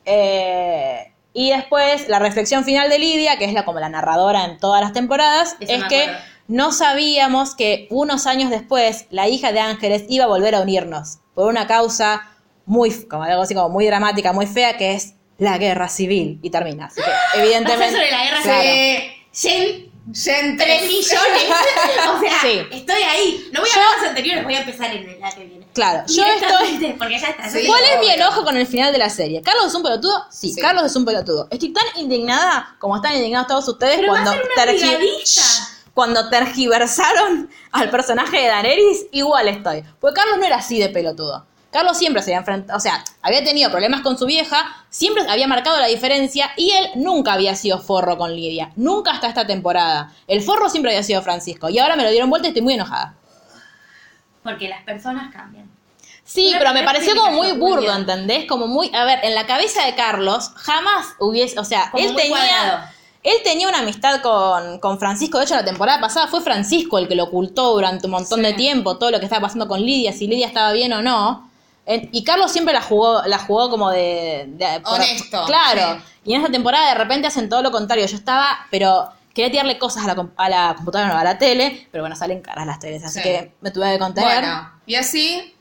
Eh, 0.04 1.12
y 1.32 1.50
después 1.50 2.08
la 2.08 2.18
reflexión 2.18 2.64
final 2.64 2.88
de 2.88 2.98
Lidia, 2.98 3.38
que 3.38 3.44
es 3.44 3.52
la 3.52 3.64
como 3.64 3.80
la 3.80 3.88
narradora 3.88 4.44
en 4.44 4.58
todas 4.58 4.80
las 4.80 4.92
temporadas, 4.92 5.56
Eso 5.60 5.72
es 5.72 5.84
que 5.84 6.02
acuerdo. 6.04 6.20
no 6.48 6.72
sabíamos 6.72 7.54
que 7.54 7.86
unos 7.90 8.26
años 8.26 8.50
después 8.50 9.06
la 9.10 9.28
hija 9.28 9.52
de 9.52 9.60
Ángeles 9.60 10.04
iba 10.08 10.24
a 10.24 10.28
volver 10.28 10.54
a 10.54 10.60
unirnos 10.60 11.18
por 11.34 11.48
una 11.48 11.66
causa 11.66 12.22
muy, 12.64 12.90
como 13.06 13.24
algo 13.24 13.42
así 13.42 13.54
como 13.54 13.68
muy 13.68 13.86
dramática, 13.86 14.32
muy 14.32 14.46
fea, 14.46 14.76
que 14.78 14.94
es 14.94 15.14
la 15.38 15.58
guerra 15.58 15.88
civil. 15.88 16.38
Y 16.42 16.48
termina. 16.50 16.86
Así 16.86 17.00
que, 17.02 17.10
evidentemente. 17.40 17.90
sobre 17.96 18.10
la 18.10 18.24
guerra 18.24 18.42
Claro. 18.42 18.62
civil. 19.32 19.85
Yen 20.12 20.56
3 20.56 20.56
tres. 20.56 20.82
millones. 20.88 21.44
o 22.16 22.20
sea, 22.20 22.40
Sí. 22.40 22.60
estoy 22.70 23.02
ahí. 23.02 23.48
No 23.52 23.60
voy 23.60 23.68
a 23.70 23.74
Yo- 23.74 23.80
ver 23.80 23.88
los 23.98 24.08
anteriores, 24.08 24.44
voy 24.44 24.54
a 24.54 24.60
empezar 24.60 24.90
en 24.94 25.20
la 25.20 25.30
que 25.32 25.44
viene. 25.44 25.66
Claro, 25.74 26.04
yo 26.06 26.24
Directamente, 26.24 26.94
Porque 26.98 27.18
ya 27.18 27.28
está. 27.28 27.50
Sí. 27.50 27.66
¿Cuál 27.66 27.82
es 27.84 28.00
mi 28.00 28.10
enojo 28.10 28.44
con 28.44 28.56
el 28.56 28.66
final 28.66 28.92
de 28.92 28.98
la 28.98 29.10
serie? 29.10 29.42
¿Carlos 29.42 29.66
es 29.66 29.74
un 29.74 29.82
pelotudo? 29.82 30.24
Sí, 30.30 30.52
Sí. 30.52 30.60
Carlos 30.60 30.84
es 30.84 30.94
un 30.96 31.04
pelotudo. 31.04 31.48
Estoy 31.50 31.72
tan 31.72 31.84
indignada 31.96 32.76
como 32.78 32.96
están 32.96 33.14
indignados 33.16 33.48
todos 33.48 33.68
ustedes 33.68 33.96
Pero 33.96 34.12
cuando 35.94 36.28
tergiversaron 36.28 37.50
al 37.72 37.90
personaje 37.90 38.38
de 38.38 38.46
Daenerys. 38.46 39.06
Igual 39.12 39.48
estoy. 39.48 39.82
Porque 40.00 40.14
Carlos 40.20 40.38
no 40.38 40.44
era 40.44 40.56
así 40.56 40.78
de 40.78 40.88
pelotudo. 40.90 41.46
Carlos 41.76 41.98
siempre 41.98 42.22
se 42.22 42.30
había 42.30 42.38
enfrentado, 42.38 42.74
o 42.78 42.80
sea, 42.80 43.04
había 43.20 43.44
tenido 43.44 43.70
problemas 43.70 44.00
con 44.00 44.16
su 44.16 44.24
vieja, 44.24 44.66
siempre 44.88 45.24
había 45.28 45.46
marcado 45.46 45.78
la 45.78 45.88
diferencia 45.88 46.50
y 46.56 46.70
él 46.70 46.88
nunca 46.94 47.34
había 47.34 47.54
sido 47.54 47.78
forro 47.78 48.16
con 48.16 48.34
Lidia. 48.34 48.72
Nunca 48.76 49.10
hasta 49.10 49.28
esta 49.28 49.46
temporada. 49.46 50.10
El 50.26 50.40
forro 50.40 50.70
siempre 50.70 50.92
había 50.92 51.02
sido 51.02 51.20
Francisco. 51.20 51.68
Y 51.68 51.78
ahora 51.78 51.94
me 51.96 52.02
lo 52.02 52.10
dieron 52.10 52.30
vuelta 52.30 52.48
y 52.48 52.52
estoy 52.52 52.62
muy 52.62 52.72
enojada. 52.72 53.14
Porque 54.42 54.68
las 54.70 54.82
personas 54.84 55.30
cambian. 55.30 55.68
Sí, 56.24 56.48
Una 56.48 56.58
pero 56.60 56.72
me 56.72 56.82
pareció 56.82 57.14
como 57.14 57.32
muy 57.32 57.52
burdo. 57.52 57.94
¿entendés? 57.94 58.46
Como 58.46 58.66
muy, 58.68 58.90
a 58.94 59.04
ver, 59.04 59.18
en 59.22 59.34
la 59.34 59.46
cabeza 59.46 59.84
de 59.84 59.94
Carlos 59.94 60.52
jamás 60.56 61.08
hubiese, 61.18 61.58
o 61.60 61.64
sea, 61.64 61.90
Como 61.90 62.02
él 62.02 62.16
tenía 62.16 62.30
cuadrado. 62.30 62.88
él 63.22 63.34
tenía 63.44 63.68
una 63.68 63.80
amistad 63.80 64.22
con, 64.22 64.78
con 64.80 64.98
Francisco, 64.98 65.36
de 65.36 65.44
hecho 65.44 65.54
la 65.56 65.64
temporada 65.64 66.00
pasada 66.00 66.26
fue 66.26 66.40
Francisco 66.40 66.96
el 66.98 67.06
que 67.06 67.16
lo 67.16 67.24
ocultó 67.24 67.72
durante 67.74 68.06
un 68.06 68.12
montón 68.12 68.42
de 68.42 68.54
tiempo, 68.54 68.96
todo 68.96 69.10
lo 69.10 69.18
que 69.18 69.26
estaba 69.26 69.42
pasando 69.42 69.68
con 69.68 69.82
Lidia, 69.82 70.14
si 70.14 70.26
Lidia 70.26 70.46
estaba 70.46 70.72
bien 70.72 70.94
o 70.94 71.02
no. 71.02 71.50
En- 71.86 72.08
y 72.12 72.24
Carlos 72.24 72.52
siempre 72.52 72.74
la 72.74 72.82
jugó, 72.82 73.22
la 73.26 73.38
jugó 73.38 73.70
como 73.70 73.90
de, 73.90 74.44
de- 74.48 74.80
por- 74.80 74.94
Honesto, 74.94 75.44
Claro. 75.46 76.00
sí. 76.00 76.12
Y 76.26 76.34
en 76.34 76.40
esta 76.40 76.52
temporada 76.52 76.88
de 76.88 76.94
repente 76.96 77.28
hacen 77.28 77.48
todo 77.48 77.62
lo 77.62 77.70
contrario. 77.70 78.04
Yo 78.06 78.16
estaba, 78.16 78.66
pero 78.70 79.08
quería 79.32 79.50
tirarle 79.50 79.78
cosas 79.78 80.04
a 80.04 80.14
la, 80.14 80.28
a 80.36 80.48
la 80.48 80.74
computadora, 80.74 81.12
no, 81.12 81.18
a 81.18 81.24
la 81.24 81.38
tele, 81.38 81.86
pero 81.92 82.02
bueno, 82.02 82.16
salen 82.16 82.40
caras 82.42 82.66
las 82.66 82.80
teles, 82.80 83.04
así 83.04 83.20
Sí. 83.20 83.22
que 83.22 83.52
me 83.60 83.70
tuve 83.70 83.92
que 83.92 83.98
contener. 83.98 84.40
Bueno, 84.40 84.72
y 84.86 84.94
así 84.96 85.52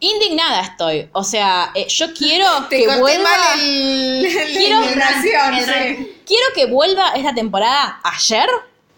Indignada 0.00 0.60
estoy. 0.60 1.08
O 1.12 1.24
sea, 1.24 1.70
eh, 1.74 1.86
yo 1.88 2.12
quiero 2.14 2.46
te 2.68 2.78
que 2.84 2.98
vuelva. 2.98 3.22
mal 3.30 3.60
el, 3.60 4.22
la 4.34 4.44
Quiero- 4.44 4.82
indignación, 4.82 5.54
el 5.54 5.64
sí. 5.64 5.70
ranking. 5.70 6.04
Quiero 6.26 6.44
que 6.54 6.66
vuelva 6.66 7.10
esta 7.14 7.34
temporada 7.34 8.00
ayer. 8.02 8.48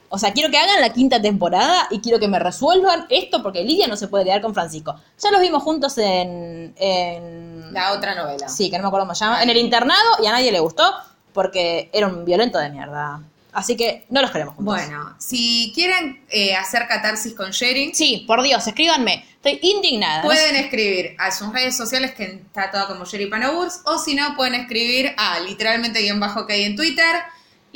O 0.09 0.18
sea, 0.18 0.32
quiero 0.32 0.50
que 0.50 0.59
hagan 0.59 0.80
la 0.80 0.92
quinta 0.92 1.20
temporada 1.20 1.88
y 1.90 2.00
quiero 2.00 2.18
que 2.18 2.28
me 2.28 2.38
resuelvan 2.38 3.07
esto 3.11 3.42
porque 3.42 3.64
Lidia 3.64 3.86
no 3.86 3.96
se 3.96 4.09
puede 4.09 4.24
quedar 4.24 4.40
con 4.40 4.54
Francisco. 4.54 4.94
Ya 5.22 5.30
los 5.30 5.40
vimos 5.40 5.62
juntos 5.62 5.98
en. 5.98 6.74
en 6.76 7.72
La 7.72 7.92
otra 7.92 8.14
novela. 8.14 8.48
sí, 8.48 8.70
que 8.70 8.76
no 8.76 8.82
me 8.82 8.88
acuerdo 8.88 9.07
cómo 9.07 9.14
se 9.14 9.24
llama. 9.24 9.42
En 9.42 9.50
el 9.50 9.57
internado 9.57 10.22
y 10.22 10.26
a 10.26 10.32
nadie 10.32 10.52
le 10.52 10.61
gustó 10.61 10.84
porque 11.32 11.90
era 11.92 12.07
un 12.07 12.24
violento 12.24 12.59
de 12.59 12.70
mierda. 12.70 13.20
Así 13.57 13.74
que 13.74 14.04
no 14.11 14.20
los 14.20 14.30
queremos 14.30 14.54
juntos. 14.54 14.74
Bueno, 14.74 15.16
si 15.18 15.72
quieren 15.74 16.22
eh, 16.28 16.54
hacer 16.54 16.86
catarsis 16.86 17.32
con 17.32 17.52
Sherry, 17.52 17.94
Sí, 17.94 18.24
por 18.26 18.42
Dios, 18.42 18.66
escríbanme. 18.66 19.24
Estoy 19.36 19.59
indignada. 19.62 20.22
Pueden 20.22 20.57
escribir 20.57 21.16
a 21.18 21.30
sus 21.30 21.50
redes 21.54 21.74
sociales 21.74 22.14
que 22.14 22.24
está 22.24 22.70
todo 22.70 22.86
como 22.86 23.07
Sherry 23.07 23.30
Panoburs, 23.30 23.80
o 23.86 23.98
si 23.98 24.14
no, 24.14 24.36
pueden 24.36 24.54
escribir 24.57 25.14
a 25.16 25.40
literalmente 25.40 26.02
guion 26.02 26.20
bajo 26.20 26.46
que 26.46 26.52
hay 26.52 26.64
en 26.64 26.76
Twitter. 26.76 27.07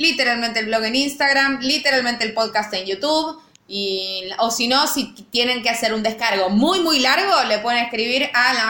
Literalmente 0.01 0.59
el 0.59 0.65
blog 0.65 0.83
en 0.85 0.95
Instagram, 0.95 1.59
literalmente 1.61 2.25
el 2.25 2.33
podcast 2.33 2.73
en 2.73 2.85
YouTube. 2.85 3.39
Y, 3.73 4.29
o 4.39 4.51
si 4.51 4.67
no, 4.67 4.85
si 4.85 5.13
tienen 5.29 5.63
que 5.63 5.69
hacer 5.69 5.93
un 5.93 6.03
descargo 6.03 6.49
muy, 6.49 6.81
muy 6.81 6.99
largo, 6.99 7.41
le 7.47 7.59
pueden 7.59 7.81
escribir 7.85 8.29
a 8.33 8.53
la 8.53 8.65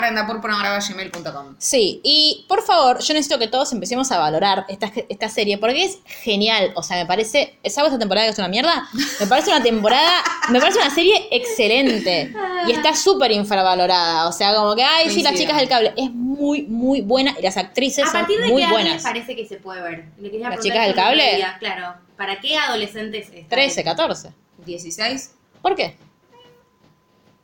Sí, 1.57 1.99
y 2.03 2.45
por 2.47 2.61
favor, 2.61 2.99
yo 2.99 3.15
necesito 3.15 3.39
que 3.39 3.47
todos 3.47 3.71
empecemos 3.73 4.11
a 4.11 4.19
valorar 4.19 4.63
esta, 4.69 4.91
esta 5.09 5.27
serie, 5.27 5.57
porque 5.57 5.85
es 5.85 5.97
genial. 6.05 6.71
O 6.75 6.83
sea, 6.83 6.97
me 6.97 7.07
parece. 7.07 7.57
¿Sabes 7.65 7.87
esta 7.91 7.97
temporada 7.97 8.27
que 8.27 8.33
es 8.33 8.37
una 8.37 8.47
mierda? 8.47 8.87
Me 9.19 9.25
parece 9.25 9.49
una 9.49 9.63
temporada. 9.63 10.21
me 10.49 10.59
parece 10.59 10.77
una 10.77 10.93
serie 10.93 11.29
excelente. 11.31 12.31
Y 12.67 12.71
está 12.71 12.95
súper 12.95 13.31
infravalorada. 13.31 14.27
O 14.27 14.31
sea, 14.31 14.53
como 14.53 14.75
que, 14.75 14.83
ay, 14.83 15.09
sí, 15.09 15.23
las 15.23 15.33
chicas 15.33 15.57
del 15.57 15.67
cable. 15.67 15.93
Es 15.97 16.11
muy, 16.11 16.61
muy 16.61 17.01
buena. 17.01 17.35
Y 17.39 17.41
las 17.41 17.57
actrices 17.57 18.03
¿A 18.03 18.11
son 18.11 18.19
partir 18.19 18.39
de 18.39 18.49
muy 18.49 18.61
qué 18.61 18.69
buenas. 18.69 19.01
parece 19.01 19.35
que 19.35 19.47
se 19.47 19.55
puede 19.55 19.81
ver? 19.81 20.05
¿Las 20.19 20.59
chicas 20.59 20.85
del 20.85 20.93
cable? 20.93 21.43
Claro. 21.57 21.95
¿Para 22.17 22.39
qué 22.39 22.55
adolescentes 22.55 23.29
están? 23.29 23.49
13, 23.49 23.83
14. 23.83 24.40
16. 24.65 25.31
¿Por 25.61 25.75
qué? 25.75 25.95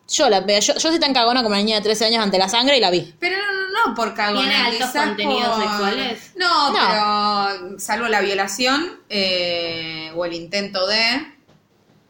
Yo 0.09 0.29
la 0.29 0.39
veo, 0.39 0.59
yo, 0.61 0.73
yo 0.73 0.79
soy 0.79 0.99
tan 0.99 1.13
cagona 1.13 1.41
como 1.43 1.49
una 1.53 1.57
niña 1.63 1.75
de 1.77 1.81
13 1.81 2.05
años 2.05 2.23
ante 2.23 2.37
la 2.37 2.47
sangre 2.47 2.77
y 2.77 2.79
la 2.79 2.89
vi. 2.89 3.13
Pero 3.19 3.35
no, 3.37 3.51
no, 3.51 3.87
no 3.89 3.95
por 3.95 4.13
cagona. 4.13 4.39
¿Tiene 4.41 4.55
altos 4.55 4.89
contenidos 4.91 5.49
por- 5.49 5.61
sexuales? 5.63 6.31
No, 6.37 6.69
No. 6.71 6.79
pero 7.67 7.79
salvo 7.79 8.07
la 8.07 8.21
violación 8.21 9.01
eh, 9.09 10.11
o 10.15 10.23
el 10.25 10.33
intento 10.33 10.87
de... 10.87 11.17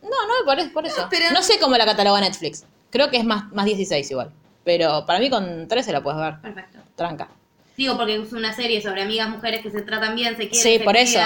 No, 0.04 0.10
no, 0.10 0.46
por, 0.46 0.60
es- 0.60 0.70
por 0.70 0.86
eso. 0.86 1.02
No, 1.02 1.10
pero- 1.10 1.42
sé 1.42 1.58
cómo 1.60 1.76
la 1.76 1.86
cataloga 1.86 2.22
Netflix. 2.22 2.66
Creo 2.92 3.10
que 3.10 3.18
es 3.18 3.26
más, 3.26 3.52
más 3.52 3.66
16 3.66 4.10
igual. 4.12 4.32
Pero 4.64 5.06
para 5.08 5.18
mí 5.20 5.30
con 5.32 5.68
13 5.68 5.92
la 5.92 6.04
puedes 6.04 6.20
ver. 6.20 6.40
Perfecto. 6.42 6.78
Tranca. 6.96 7.30
Digo, 7.76 7.98
porque 7.98 8.16
es 8.16 8.32
una 8.32 8.54
serie 8.54 8.82
sobre 8.82 9.02
amigas 9.04 9.30
mujeres 9.30 9.62
que 9.64 9.72
se 9.72 9.82
tratan 9.82 10.16
bien, 10.16 10.36
se 10.38 10.50
quieren, 10.50 10.62
Sí, 10.62 10.78
se 10.78 10.84
por 10.84 10.96
eso. 10.98 11.20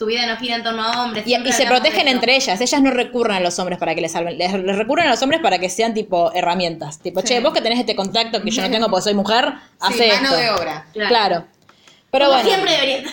Su 0.00 0.06
vida 0.06 0.24
no 0.24 0.34
gira 0.38 0.56
en 0.56 0.62
torno 0.62 0.82
a 0.82 1.02
hombres. 1.02 1.26
Y, 1.26 1.34
y 1.36 1.52
se 1.52 1.66
protegen 1.66 2.08
entre 2.08 2.34
ellas. 2.34 2.58
Ellas 2.58 2.80
no 2.80 2.90
recurren 2.90 3.36
a 3.36 3.40
los 3.40 3.58
hombres 3.58 3.78
para 3.78 3.94
que 3.94 4.00
les 4.00 4.12
salven. 4.12 4.38
Les, 4.38 4.50
les 4.54 4.74
recurren 4.78 5.06
a 5.08 5.10
los 5.10 5.20
hombres 5.20 5.42
para 5.42 5.58
que 5.58 5.68
sean 5.68 5.92
tipo 5.92 6.32
herramientas. 6.32 7.00
Tipo, 7.00 7.20
Sí. 7.20 7.26
che, 7.28 7.40
vos 7.40 7.52
que 7.52 7.60
tenés 7.60 7.78
este 7.78 7.94
contacto 7.94 8.40
que 8.42 8.50
yo 8.50 8.62
no 8.62 8.70
tengo 8.70 8.88
porque 8.88 9.02
soy 9.02 9.12
mujer, 9.12 9.52
Sí, 9.52 9.76
hace 9.80 10.08
mano 10.08 10.22
esto. 10.28 10.36
de 10.38 10.50
obra. 10.52 10.86
Claro. 10.94 11.08
Claro. 11.10 11.44
Pero 12.10 12.24
Como 12.24 12.36
bueno. 12.38 12.48
siempre 12.48 12.72
debería 12.72 12.96
estar. 12.96 13.12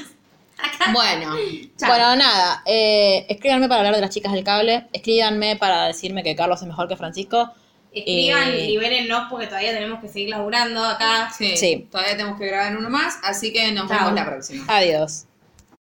Acá. 0.60 0.92
Bueno, 0.94 1.36
chao. 1.78 1.90
Bueno, 1.90 2.16
nada, 2.16 2.64
eh, 2.66 3.26
escríbanme 3.28 3.68
para 3.68 3.80
hablar 3.82 3.96
de 3.96 4.02
las 4.02 4.10
chicas 4.10 4.32
del 4.32 4.46
cable, 4.46 4.88
escríbanme 4.94 5.58
para 5.58 5.88
decirme 5.88 6.24
que 6.24 6.38
Carlos 6.38 6.62
es 6.62 6.68
mejor 6.70 6.88
que 6.88 6.96
Francisco. 6.96 7.52
Escriban, 7.94 8.50
Eh, 8.54 8.66
libérennos 8.68 9.28
porque 9.30 9.48
todavía 9.48 9.72
tenemos 9.74 10.00
que 10.00 10.08
seguir 10.08 10.30
laburando 10.30 10.84
acá. 10.86 11.30
Sí, 11.38 11.58
Sí. 11.58 11.88
todavía 11.92 12.16
tenemos 12.16 12.40
que 12.40 12.48
grabar 12.48 12.78
uno 12.78 12.90
más, 12.90 13.18
así 13.24 13.52
que 13.52 13.72
nos 13.74 13.90
Chao. 13.90 13.98
vemos 14.00 14.14
la 14.14 14.26
próxima. 14.26 14.64
Adiós. 14.70 15.26